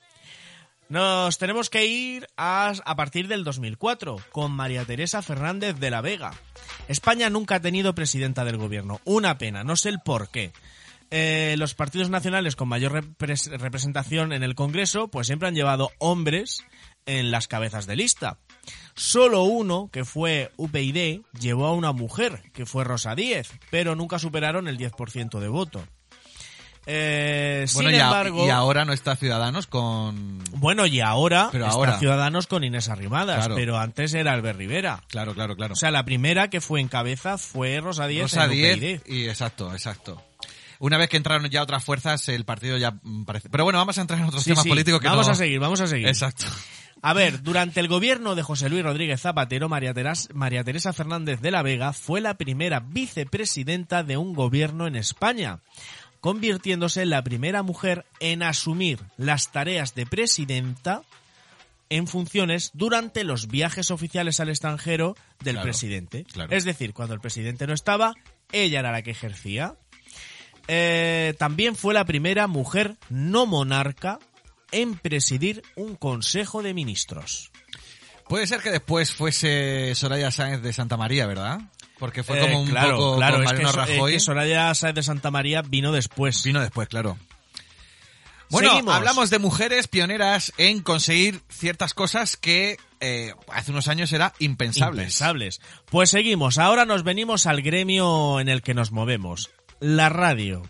Nos 0.89 1.37
tenemos 1.37 1.69
que 1.69 1.85
ir 1.85 2.27
a, 2.37 2.71
a 2.85 2.95
partir 2.95 3.27
del 3.27 3.43
2004 3.43 4.17
con 4.31 4.53
María 4.53 4.85
Teresa 4.85 5.21
Fernández 5.21 5.75
de 5.79 5.91
la 5.91 5.99
Vega. 5.99 6.31
España 6.87 7.29
nunca 7.29 7.55
ha 7.55 7.59
tenido 7.61 7.93
presidenta 7.93 8.45
del 8.45 8.55
gobierno. 8.57 9.01
Una 9.03 9.37
pena, 9.37 9.65
no 9.65 9.75
sé 9.75 9.89
el 9.89 9.99
por 9.99 10.29
qué. 10.29 10.53
Eh, 11.09 11.55
los 11.57 11.73
partidos 11.73 12.09
nacionales 12.09 12.55
con 12.57 12.67
mayor 12.67 12.91
repres- 12.91 13.49
representación 13.57 14.33
en 14.33 14.43
el 14.43 14.55
Congreso 14.55 15.07
pues 15.07 15.27
siempre 15.27 15.47
han 15.47 15.55
llevado 15.55 15.89
hombres 15.99 16.65
en 17.05 17.31
las 17.31 17.47
cabezas 17.47 17.87
de 17.87 17.95
lista. 17.95 18.39
Solo 18.93 19.43
uno, 19.43 19.89
que 19.93 20.03
fue 20.03 20.51
UPyD, 20.57 21.21
llevó 21.39 21.67
a 21.67 21.73
una 21.73 21.93
mujer, 21.93 22.41
que 22.53 22.65
fue 22.65 22.83
Rosa 22.83 23.15
Díez, 23.15 23.49
pero 23.71 23.95
nunca 23.95 24.19
superaron 24.19 24.67
el 24.67 24.77
10% 24.77 25.39
de 25.39 25.47
voto. 25.47 25.81
Eh, 26.89 27.65
Bueno, 27.73 27.89
sin 27.89 27.97
y, 27.97 28.01
a- 28.01 28.05
embargo, 28.05 28.45
y 28.47 28.49
ahora 28.49 28.85
no 28.85 28.93
está 28.93 29.15
Ciudadanos 29.17 29.67
con... 29.67 30.39
bueno, 30.55 30.85
y 30.85 31.01
ahora 31.01 31.49
Pero 31.51 31.65
está 31.65 31.75
ahora. 31.75 31.99
Ciudadanos 31.99 32.47
con 32.47 32.63
Inés 32.63 32.87
Arrimadas, 32.87 33.39
Claro. 33.39 33.55
pero 33.55 33.77
antes 33.77 34.13
era 34.13 34.31
Albert 34.33 34.57
Rivera. 34.57 35.03
Claro, 35.09 35.33
claro, 35.33 35.55
claro. 35.57 35.73
O 35.73 35.75
sea, 35.75 35.91
la 35.91 36.05
primera 36.05 36.49
que 36.49 36.61
fue 36.61 36.79
en 36.79 36.87
cabeza 36.87 37.37
fue 37.37 37.79
Rosa 37.81 38.07
Díez 38.07 38.23
Rosa 38.31 38.45
en 38.45 38.51
10 38.51 38.77
UPyD. 38.77 38.99
y 39.13 39.27
exacto, 39.27 39.73
exacto. 39.73 40.21
Una 40.79 40.97
vez 40.97 41.09
que 41.09 41.17
entraron 41.17 41.49
ya 41.49 41.63
otras 41.63 41.83
fuerzas, 41.83 42.27
el 42.29 42.45
partido 42.45 42.77
ya 42.77 42.91
mm, 43.01 43.23
parece... 43.25 43.49
Pero 43.49 43.63
bueno, 43.63 43.79
vamos 43.79 43.97
a 43.97 44.01
entrar 44.01 44.19
en 44.19 44.25
otros 44.25 44.43
Sí, 44.43 44.51
temas 44.51 44.63
sí, 44.63 44.69
políticos 44.69 44.99
que 45.01 45.07
vamos 45.07 45.25
no- 45.27 45.33
a 45.33 45.35
seguir, 45.35 45.59
vamos 45.59 45.81
a 45.81 45.87
seguir. 45.87 46.07
Exacto. 46.07 46.45
A 47.01 47.13
ver, 47.13 47.43
durante 47.43 47.79
el 47.79 47.87
gobierno 47.87 48.33
de 48.35 48.41
José 48.43 48.69
Luis 48.69 48.83
Rodríguez 48.83 49.21
Zapatero, 49.21 49.69
María, 49.69 49.93
Teras- 49.93 50.29
María 50.33 50.63
Teresa 50.63 50.93
Fernández 50.93 51.39
de 51.41 51.51
la 51.51 51.61
Vega 51.61 51.93
fue 51.93 52.21
la 52.21 52.35
primera 52.35 52.79
vicepresidenta 52.79 54.03
de 54.03 54.17
un 54.17 54.33
gobierno 54.33 54.87
en 54.87 54.95
España, 54.95 55.59
convirtiéndose 56.19 57.03
en 57.03 57.11
la 57.11 57.23
primera 57.23 57.61
mujer 57.63 58.05
en 58.19 58.41
asumir 58.43 58.99
las 59.17 59.51
tareas 59.51 59.93
de 59.95 60.05
presidenta 60.07 61.03
en 61.89 62.07
funciones 62.07 62.71
durante 62.73 63.23
los 63.23 63.47
viajes 63.47 63.91
oficiales 63.91 64.39
al 64.39 64.49
extranjero 64.49 65.15
del 65.39 65.53
Claro, 65.55 65.63
presidente. 65.63 66.25
claro. 66.25 66.53
Es 66.53 66.65
decir, 66.65 66.93
cuando 66.93 67.13
el 67.13 67.21
presidente 67.21 67.65
no 67.67 67.73
estaba, 67.73 68.13
ella 68.51 68.79
era 68.79 68.91
la 68.91 69.03
que 69.03 69.11
ejercía. 69.11 69.75
Eh, 70.67 71.33
también 71.39 71.75
fue 71.75 71.93
la 71.93 72.05
primera 72.05 72.47
mujer 72.47 72.95
no 73.09 73.45
monarca 73.45 74.19
en 74.71 74.95
presidir 74.97 75.63
un 75.75 75.95
consejo 75.95 76.61
de 76.61 76.73
ministros. 76.73 77.51
Puede 78.27 78.47
ser 78.47 78.59
que 78.61 78.71
después 78.71 79.13
fuese 79.13 79.95
Soraya 79.95 80.31
Sáenz 80.31 80.61
de 80.61 80.73
Santa 80.73 80.97
María, 80.97 81.25
¿verdad? 81.25 81.59
Porque 81.97 82.23
fue 82.23 82.37
Eh, 82.37 82.41
como 82.41 82.61
un 82.61 82.69
claro, 82.69 82.97
poco 82.97 83.15
claro, 83.17 83.35
con 83.37 83.43
es 83.45 83.51
que, 83.53 83.55
Mariano 83.63 83.85
Rajoy. 83.85 84.11
que 84.11 84.19
Soraya 84.19 84.73
Sáenz 84.75 84.95
de 84.95 85.03
Santa 85.03 85.31
María 85.31 85.61
vino 85.61 85.91
después. 85.93 86.43
Vino 86.43 86.59
después, 86.59 86.89
claro. 86.89 87.17
Bueno, 88.49 88.69
Seguimos. 88.69 88.95
hablamos 88.95 89.29
de 89.29 89.39
mujeres 89.39 89.87
pioneras 89.87 90.53
en 90.57 90.81
conseguir 90.81 91.41
ciertas 91.49 91.93
cosas 91.93 92.37
que 92.37 92.77
eh, 93.01 93.33
hace 93.51 93.71
unos 93.71 93.87
años 93.89 94.11
era 94.13 94.33
impensables. 94.39 94.99
Impensables. 95.03 95.61
Pues 95.89 96.09
seguimos. 96.09 96.57
Ahora 96.57 96.85
nos 96.85 97.03
venimos 97.03 97.45
al 97.45 97.61
gremio 97.61 98.39
en 98.39 98.47
el 98.47 98.61
que 98.61 98.73
nos 98.73 98.91
movemos. 98.91 99.49
La 99.79 100.09
radio. 100.09 100.63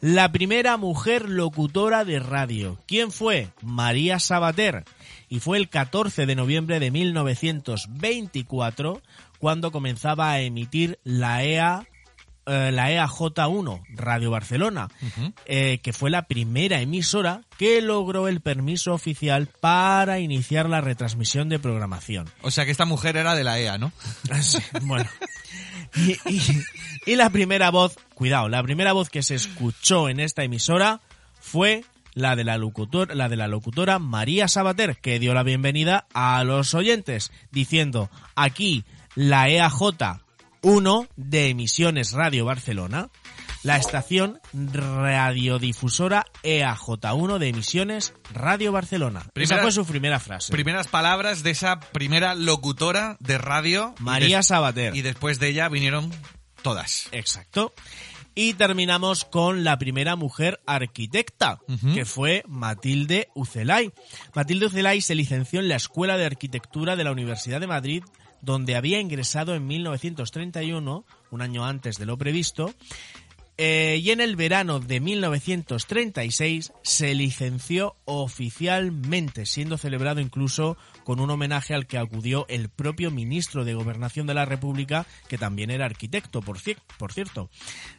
La 0.00 0.30
primera 0.30 0.76
mujer 0.76 1.28
locutora 1.28 2.04
de 2.04 2.20
radio. 2.20 2.78
¿Quién 2.86 3.10
fue? 3.10 3.48
María 3.62 4.18
Sabater. 4.18 4.84
Y 5.28 5.38
fue 5.40 5.56
el 5.56 5.70
14 5.70 6.26
de 6.26 6.34
noviembre 6.34 6.78
de 6.78 6.90
1924 6.90 9.00
cuando 9.38 9.72
comenzaba 9.72 10.30
a 10.30 10.40
emitir 10.40 10.98
la 11.04 11.42
EA 11.44 11.86
eh, 12.46 12.70
la 12.72 12.90
EAJ1, 12.90 13.82
Radio 13.94 14.30
Barcelona, 14.30 14.88
eh, 15.46 15.78
que 15.82 15.92
fue 15.92 16.10
la 16.10 16.22
primera 16.26 16.80
emisora 16.80 17.42
que 17.58 17.80
logró 17.82 18.28
el 18.28 18.40
permiso 18.40 18.92
oficial 18.94 19.48
para 19.60 20.18
iniciar 20.18 20.68
la 20.68 20.80
retransmisión 20.80 21.48
de 21.48 21.58
programación. 21.58 22.28
O 22.42 22.50
sea 22.50 22.64
que 22.64 22.70
esta 22.72 22.84
mujer 22.84 23.16
era 23.16 23.34
de 23.34 23.44
la 23.44 23.58
EA, 23.60 23.78
¿no? 23.78 23.92
Sí, 24.40 24.58
bueno. 24.82 25.08
Y, 25.94 26.12
y- 26.30 26.62
y 27.06 27.16
la 27.16 27.30
primera 27.30 27.70
voz, 27.70 27.96
cuidado, 28.14 28.48
la 28.48 28.62
primera 28.62 28.92
voz 28.92 29.10
que 29.10 29.22
se 29.22 29.34
escuchó 29.34 30.08
en 30.08 30.20
esta 30.20 30.42
emisora 30.44 31.00
fue 31.40 31.84
la 32.14 32.36
de 32.36 32.44
la, 32.44 32.56
locutor, 32.58 33.14
la 33.16 33.28
de 33.28 33.36
la 33.36 33.48
locutora 33.48 33.98
María 33.98 34.46
Sabater, 34.48 34.96
que 34.98 35.18
dio 35.18 35.34
la 35.34 35.42
bienvenida 35.42 36.06
a 36.14 36.42
los 36.44 36.74
oyentes, 36.74 37.32
diciendo 37.50 38.10
aquí 38.34 38.84
la 39.14 39.48
E 39.48 39.60
EAJ1 40.62 41.08
de 41.16 41.48
Emisiones 41.48 42.12
Radio 42.12 42.44
Barcelona, 42.44 43.08
la 43.62 43.76
estación 43.76 44.40
radiodifusora 44.52 46.24
EAJ1 46.42 47.38
de 47.38 47.48
Emisiones 47.48 48.14
Radio 48.32 48.72
Barcelona. 48.72 49.20
Esa 49.20 49.32
Primera- 49.32 49.62
fue 49.62 49.72
su 49.72 49.84
primera 49.86 50.20
frase. 50.20 50.52
Primeras 50.52 50.88
palabras 50.88 51.42
de 51.42 51.50
esa 51.50 51.80
primera 51.80 52.34
locutora 52.34 53.16
de 53.20 53.38
radio. 53.38 53.94
y 53.98 54.02
María 54.02 54.42
Sabater. 54.42 54.96
Y 54.96 55.02
después 55.02 55.38
de 55.38 55.48
ella 55.48 55.68
vinieron 55.68 56.10
todas. 56.62 57.08
Exacto. 57.12 57.72
Y 58.34 58.54
terminamos 58.54 59.26
con 59.26 59.62
la 59.62 59.76
primera 59.78 60.16
mujer 60.16 60.58
arquitecta, 60.66 61.58
que 61.92 62.06
fue 62.06 62.42
Matilde 62.48 63.28
Ucelay. 63.34 63.92
Matilde 64.34 64.66
Ucelay 64.66 65.02
se 65.02 65.14
licenció 65.14 65.60
en 65.60 65.68
la 65.68 65.76
Escuela 65.76 66.16
de 66.16 66.24
Arquitectura 66.24 66.96
de 66.96 67.04
la 67.04 67.12
Universidad 67.12 67.60
de 67.60 67.66
Madrid, 67.66 68.02
donde 68.42 68.76
había 68.76 69.00
ingresado 69.00 69.54
en 69.54 69.66
1931, 69.66 71.06
un 71.30 71.42
año 71.42 71.64
antes 71.64 71.96
de 71.96 72.06
lo 72.06 72.18
previsto, 72.18 72.74
eh, 73.58 74.00
y 74.02 74.10
en 74.10 74.20
el 74.20 74.34
verano 74.34 74.80
de 74.80 75.00
1936 75.00 76.72
se 76.82 77.14
licenció 77.14 77.96
oficialmente, 78.04 79.46
siendo 79.46 79.78
celebrado 79.78 80.20
incluso 80.20 80.76
con 81.04 81.20
un 81.20 81.30
homenaje 81.30 81.74
al 81.74 81.86
que 81.86 81.98
acudió 81.98 82.46
el 82.48 82.68
propio 82.68 83.10
ministro 83.10 83.64
de 83.64 83.74
Gobernación 83.74 84.26
de 84.26 84.34
la 84.34 84.44
República, 84.44 85.06
que 85.28 85.38
también 85.38 85.70
era 85.70 85.86
arquitecto, 85.86 86.40
por, 86.42 86.58
cier- 86.58 86.78
por 86.98 87.12
cierto. 87.12 87.50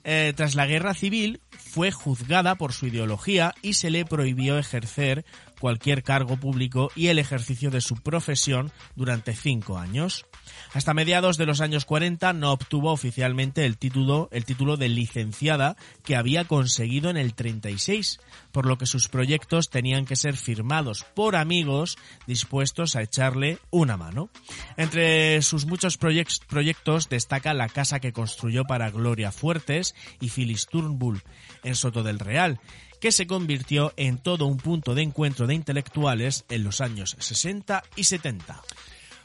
Eh, 0.04 0.34
tras 0.36 0.56
la 0.56 0.66
guerra 0.68 0.94
civil 0.94 1.42
fue 1.52 1.92
juzgada 1.92 2.56
por 2.56 2.74
su 2.74 2.88
ideología 2.88 3.54
y 3.62 3.74
se 3.74 3.90
le 3.90 4.06
prohibió 4.06 4.58
ejercer 4.58 5.26
cualquier 5.60 6.04
cargo 6.04 6.36
público 6.36 6.92
y 6.94 7.08
el 7.08 7.20
ejercicio 7.20 7.72
de 7.72 7.80
su 7.80 7.96
profesión 7.96 8.72
durante 8.96 9.34
cinco 9.34 9.78
años. 9.78 10.26
Hasta 10.74 10.94
mediados 10.94 11.38
de 11.38 11.46
los 11.46 11.62
años 11.62 11.86
40 11.86 12.34
no 12.34 12.52
obtuvo 12.52 12.92
oficialmente 12.92 13.66
el 13.66 13.78
título, 13.78 14.28
el 14.34 14.44
título 14.44 14.76
de 14.76 14.90
licenciada 14.90 15.78
que 16.04 16.18
había 16.18 16.44
conseguido 16.46 17.10
en 17.10 17.16
el 17.16 17.34
36, 17.34 18.20
por 18.52 18.66
lo 18.66 18.78
que 18.78 18.86
sus 18.86 19.08
proyectos 19.08 19.70
tenían 19.70 20.04
que 20.06 20.18
ser 20.18 20.36
firmados 20.36 21.06
por 21.16 21.38
amigos 21.38 21.98
dispuestos 22.28 22.93
a 22.96 23.02
echarle 23.02 23.60
una 23.72 23.98
mano. 23.98 24.30
Entre 24.78 25.42
sus 25.42 25.66
muchos 25.66 26.00
proyec- 26.00 26.46
proyectos 26.48 27.10
destaca 27.10 27.54
la 27.54 27.70
casa 27.70 28.00
que 28.00 28.14
construyó 28.14 28.66
para 28.66 28.90
Gloria 28.92 29.32
Fuertes 29.32 29.96
y 30.20 30.30
Phyllis 30.30 30.68
Turnbull 30.68 31.22
en 31.64 31.76
Soto 31.76 32.04
del 32.04 32.20
Real, 32.20 32.60
que 33.00 33.12
se 33.12 33.28
convirtió 33.28 33.94
en 33.98 34.18
todo 34.18 34.46
un 34.46 34.58
punto 34.58 34.96
de 34.96 35.02
encuentro 35.02 35.46
de 35.48 35.54
intelectuales 35.56 36.46
en 36.50 36.64
los 36.64 36.80
años 36.82 37.16
60 37.20 37.84
y 37.96 38.06
70. 38.06 38.62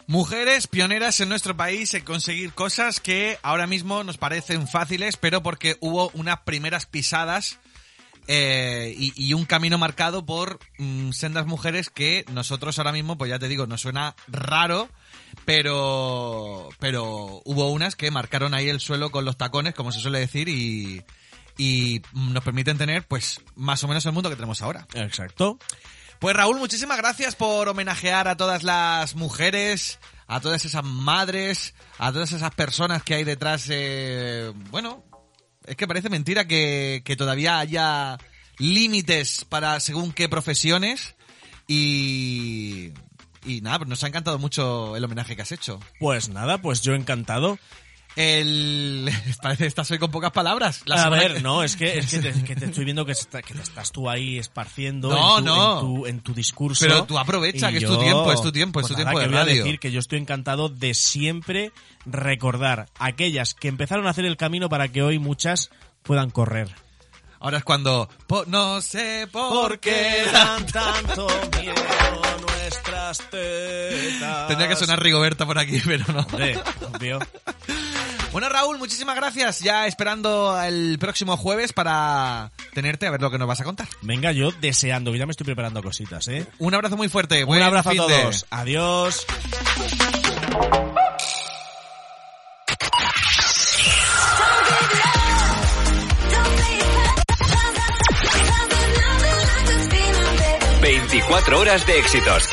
Mujeres 0.06 0.66
pioneras 0.66 1.20
en 1.20 1.28
nuestro 1.28 1.54
país 1.56 1.92
en 1.92 2.02
conseguir 2.02 2.52
cosas 2.54 2.98
que 2.98 3.38
ahora 3.42 3.66
mismo 3.66 4.04
nos 4.04 4.16
parecen 4.16 4.66
fáciles, 4.66 5.18
pero 5.18 5.42
porque 5.42 5.76
hubo 5.80 6.10
unas 6.14 6.38
primeras 6.40 6.86
pisadas 6.86 7.58
eh, 8.30 8.94
y, 8.96 9.12
y 9.16 9.32
un 9.32 9.46
camino 9.46 9.78
marcado 9.78 10.26
por 10.26 10.58
mm, 10.76 11.12
sendas 11.12 11.46
mujeres 11.46 11.88
que 11.88 12.26
nosotros 12.30 12.78
ahora 12.78 12.92
mismo, 12.92 13.16
pues 13.16 13.30
ya 13.30 13.38
te 13.38 13.48
digo, 13.48 13.66
nos 13.66 13.80
suena 13.80 14.14
raro, 14.28 14.90
pero, 15.46 16.68
pero 16.78 17.40
hubo 17.46 17.70
unas 17.70 17.96
que 17.96 18.10
marcaron 18.10 18.52
ahí 18.52 18.68
el 18.68 18.80
suelo 18.80 19.10
con 19.10 19.24
los 19.24 19.38
tacones, 19.38 19.74
como 19.74 19.92
se 19.92 20.00
suele 20.00 20.18
decir, 20.20 20.50
y, 20.50 21.02
y 21.56 22.02
nos 22.12 22.44
permiten 22.44 22.76
tener, 22.76 23.06
pues, 23.06 23.40
más 23.56 23.82
o 23.82 23.88
menos 23.88 24.04
el 24.04 24.12
mundo 24.12 24.28
que 24.28 24.36
tenemos 24.36 24.60
ahora. 24.60 24.86
Exacto. 24.92 25.58
Pues 26.18 26.36
Raúl, 26.36 26.58
muchísimas 26.58 26.98
gracias 26.98 27.34
por 27.34 27.66
homenajear 27.68 28.28
a 28.28 28.36
todas 28.36 28.62
las 28.62 29.14
mujeres, 29.14 30.00
a 30.26 30.40
todas 30.40 30.66
esas 30.66 30.84
madres, 30.84 31.74
a 31.96 32.12
todas 32.12 32.32
esas 32.32 32.54
personas 32.54 33.02
que 33.02 33.14
hay 33.14 33.24
detrás. 33.24 33.68
eh, 33.70 34.52
bueno, 34.70 35.07
es 35.68 35.76
que 35.76 35.86
parece 35.86 36.08
mentira 36.08 36.46
que, 36.46 37.02
que 37.04 37.16
todavía 37.16 37.58
haya 37.58 38.18
límites 38.58 39.44
para 39.48 39.80
según 39.80 40.12
qué 40.12 40.28
profesiones 40.28 41.14
y... 41.66 42.92
Y 43.44 43.60
nada, 43.62 43.78
pues 43.78 43.88
nos 43.88 44.04
ha 44.04 44.08
encantado 44.08 44.38
mucho 44.38 44.96
el 44.96 45.04
homenaje 45.04 45.36
que 45.36 45.42
has 45.42 45.52
hecho. 45.52 45.80
Pues 46.00 46.28
nada, 46.28 46.58
pues 46.60 46.82
yo 46.82 46.94
encantado. 46.94 47.58
El... 48.20 49.08
Parece 49.42 49.62
que 49.64 49.68
estás 49.68 49.88
hoy 49.92 49.98
con 49.98 50.10
pocas 50.10 50.32
palabras. 50.32 50.82
La 50.86 51.04
a 51.04 51.08
ver, 51.08 51.34
que- 51.34 51.40
no, 51.40 51.62
es 51.62 51.76
que, 51.76 51.98
es 51.98 52.10
que, 52.10 52.18
te, 52.18 52.32
que 52.42 52.56
te 52.56 52.64
estoy 52.64 52.84
viendo 52.84 53.06
que, 53.06 53.12
está- 53.12 53.42
que 53.42 53.54
te 53.54 53.62
estás 53.62 53.92
tú 53.92 54.10
ahí 54.10 54.38
esparciendo 54.38 55.08
No, 55.08 55.38
en, 55.38 55.44
tu, 55.44 55.50
no. 55.50 55.74
en, 55.74 55.80
tu, 55.86 56.06
en 56.06 56.20
tu 56.20 56.34
discurso. 56.34 56.84
Pero 56.84 57.04
tú 57.04 57.16
aprovecha, 57.16 57.70
que 57.70 57.78
es 57.78 57.84
tu 57.86 57.96
tiempo, 57.98 58.32
es 58.32 58.42
tu 58.42 58.50
tiempo, 58.50 58.80
es 58.80 58.88
pues 58.88 58.92
tu 58.96 58.98
nada, 58.98 59.10
tiempo 59.12 59.18
de 59.20 59.24
que 59.26 59.30
voy 59.30 59.38
a 59.40 59.44
radio. 59.44 59.64
decir 59.64 59.78
que 59.78 59.92
yo 59.92 60.00
estoy 60.00 60.18
encantado 60.18 60.68
de 60.68 60.94
siempre 60.94 61.70
recordar 62.06 62.86
a 62.98 63.06
aquellas 63.06 63.54
que 63.54 63.68
empezaron 63.68 64.06
a 64.08 64.10
hacer 64.10 64.24
el 64.24 64.36
camino 64.36 64.68
para 64.68 64.88
que 64.88 65.02
hoy 65.02 65.20
muchas 65.20 65.70
puedan 66.02 66.30
correr. 66.30 66.68
Ahora 67.40 67.58
es 67.58 67.64
cuando... 67.64 68.08
no 68.48 68.80
sé 68.82 69.28
por, 69.30 69.48
¿Por 69.52 69.78
qué 69.78 70.24
dan 70.32 70.66
dan 70.66 71.04
tanto 71.04 71.28
miedo 71.60 71.74
nuestras 72.40 73.18
tetas? 73.30 74.48
Tendría 74.48 74.68
que 74.68 74.74
sonar 74.74 75.00
Rigoberta 75.00 75.46
por 75.46 75.56
aquí, 75.56 75.80
pero 75.86 76.04
no. 76.12 76.18
Hombre, 76.20 76.58
obvio. 76.92 77.20
Bueno, 78.32 78.48
Raúl, 78.50 78.78
muchísimas 78.78 79.16
gracias. 79.16 79.60
Ya 79.60 79.86
esperando 79.86 80.60
el 80.62 80.98
próximo 80.98 81.36
jueves 81.36 81.72
para 81.72 82.52
tenerte 82.74 83.06
a 83.06 83.10
ver 83.10 83.22
lo 83.22 83.30
que 83.30 83.38
nos 83.38 83.48
vas 83.48 83.60
a 83.60 83.64
contar. 83.64 83.88
Venga, 84.02 84.32
yo 84.32 84.50
deseando, 84.60 85.12
que 85.12 85.18
ya 85.18 85.26
me 85.26 85.30
estoy 85.32 85.46
preparando 85.46 85.82
cositas, 85.82 86.28
¿eh? 86.28 86.46
Un 86.58 86.74
abrazo 86.74 86.96
muy 86.96 87.08
fuerte. 87.08 87.42
Un 87.44 87.48
buen 87.48 87.62
abrazo 87.62 87.90
a 87.90 87.92
de- 87.92 87.98
todos. 87.98 88.46
Adiós. 88.50 89.26
Baby. 89.78 89.98
24 100.82 101.58
horas 101.60 101.86
de 101.86 101.98
éxitos. 101.98 102.48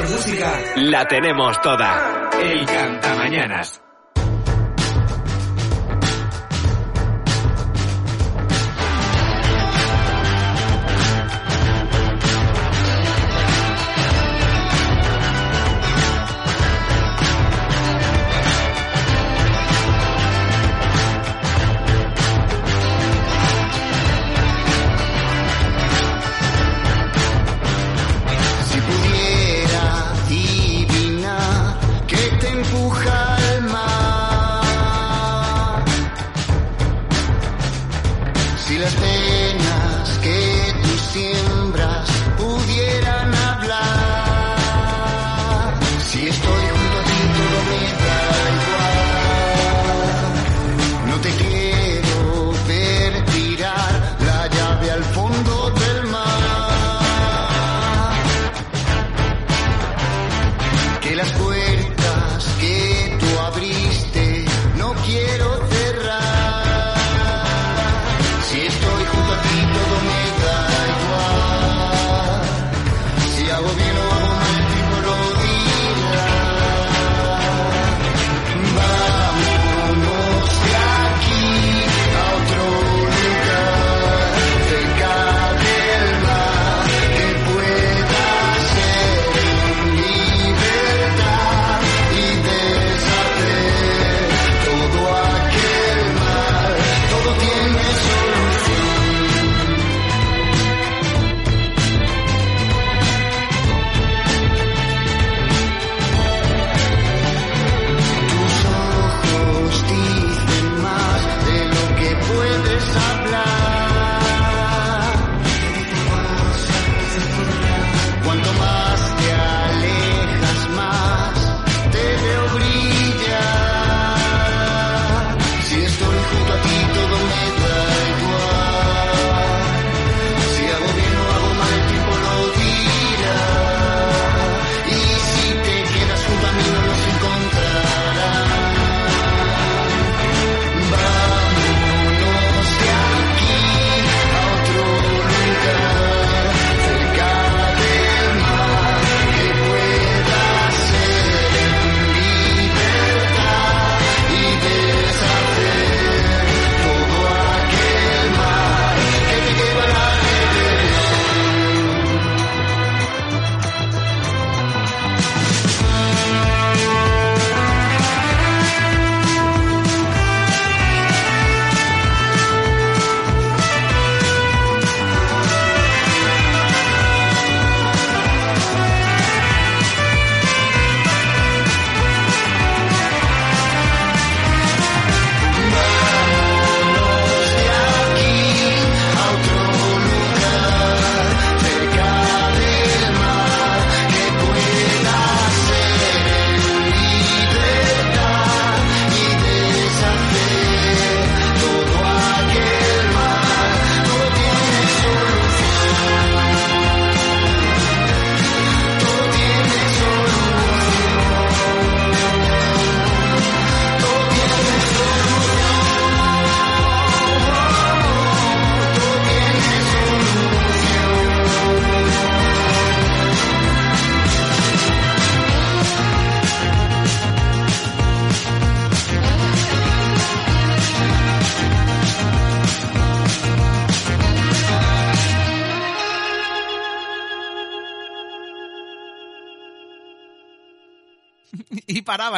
Mejor 0.00 0.10
música, 0.10 0.52
la 0.76 1.06
tenemos 1.06 1.60
toda. 1.60 2.30
El 2.40 2.66
Cantamañanas. 2.66 3.68
Si 3.68 3.87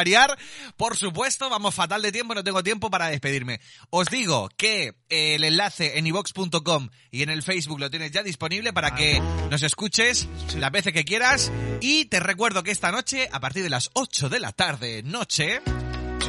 variar, 0.01 0.35
por 0.77 0.97
supuesto, 0.97 1.47
vamos 1.47 1.75
fatal 1.75 2.01
de 2.01 2.11
tiempo, 2.11 2.33
no 2.33 2.43
tengo 2.43 2.63
tiempo 2.63 2.89
para 2.89 3.07
despedirme. 3.07 3.61
Os 3.91 4.07
digo 4.09 4.49
que 4.57 4.95
eh, 5.09 5.35
el 5.35 5.43
enlace 5.43 5.99
en 5.99 6.07
ivox.com 6.07 6.89
y 7.11 7.21
en 7.21 7.29
el 7.29 7.43
Facebook 7.43 7.79
lo 7.79 7.91
tienes 7.91 8.11
ya 8.11 8.23
disponible 8.23 8.73
para 8.73 8.95
que 8.95 9.21
nos 9.51 9.61
escuches 9.61 10.27
las 10.57 10.71
veces 10.71 10.91
que 10.91 11.05
quieras. 11.05 11.51
Y 11.81 12.05
te 12.05 12.19
recuerdo 12.19 12.63
que 12.63 12.71
esta 12.71 12.91
noche, 12.91 13.29
a 13.31 13.39
partir 13.39 13.61
de 13.61 13.69
las 13.69 13.91
8 13.93 14.29
de 14.29 14.39
la 14.39 14.51
tarde, 14.53 15.03
noche, 15.03 15.61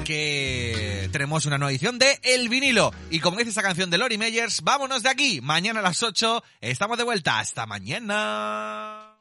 que 0.05 1.09
tenemos 1.11 1.47
una 1.47 1.57
nueva 1.57 1.70
edición 1.70 1.99
de 1.99 2.20
El 2.23 2.51
Vinilo. 2.51 2.90
Y 3.11 3.20
como 3.20 3.39
dice 3.39 3.51
esa 3.51 3.62
canción 3.62 3.89
de 3.89 3.97
Lori 3.97 4.19
Meyers, 4.19 4.61
vámonos 4.61 5.03
de 5.03 5.09
aquí. 5.09 5.40
Mañana 5.40 5.81
a 5.81 5.82
las 5.82 6.03
8 6.03 6.43
estamos 6.61 6.99
de 6.99 7.05
vuelta. 7.05 7.39
Hasta 7.39 7.65
mañana. 7.65 9.16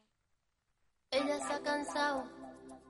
Ella 1.11 1.37
se 1.47 1.53
ha 1.53 1.61
cansado 1.61 2.40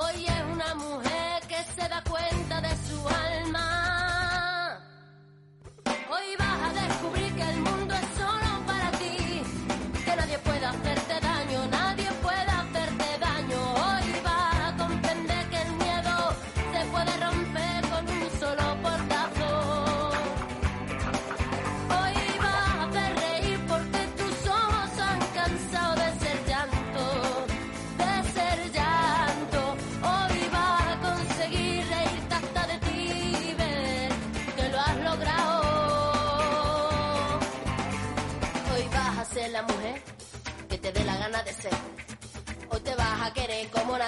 Hoy 0.00 0.26
es 0.26 0.42
una 0.52 0.74
mujer 0.76 1.42
que 1.48 1.56
se 1.74 1.88
da 1.88 2.00
cuenta 2.08 2.60
de 2.60 2.70
su 2.86 3.08
alma. 3.08 4.78
Hoy 5.84 6.36
vas 6.38 6.62
a 6.62 6.72
descubrir 6.86 7.34
que 7.34 7.42
el 7.42 7.56
mundo 7.56 7.77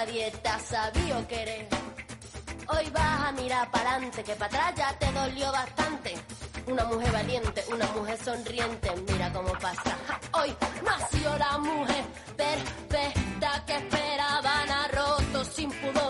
nadie 0.05 0.31
te 0.31 0.49
querer. 1.27 1.67
Hoy 2.67 2.89
vas 2.89 3.27
a 3.27 3.31
mirar 3.33 3.69
para 3.69 3.91
adelante, 3.91 4.23
que 4.23 4.33
para 4.33 4.47
atrás 4.47 4.73
ya 4.75 4.97
te 4.97 5.11
dolió 5.11 5.51
bastante. 5.51 6.15
Una 6.65 6.85
mujer 6.85 7.11
valiente, 7.11 7.63
una 7.71 7.85
mujer 7.87 8.17
sonriente, 8.17 8.89
mira 9.07 9.31
cómo 9.31 9.51
pasa. 9.53 9.95
Hoy 10.33 10.55
nació 10.83 11.37
la 11.37 11.57
mujer 11.59 12.03
perfecta 12.35 13.63
que 13.67 13.75
esperaban 13.75 14.71
a 14.71 14.87
rotos 14.87 15.47
sin 15.47 15.69
pudores. 15.69 15.95
La 15.95 16.00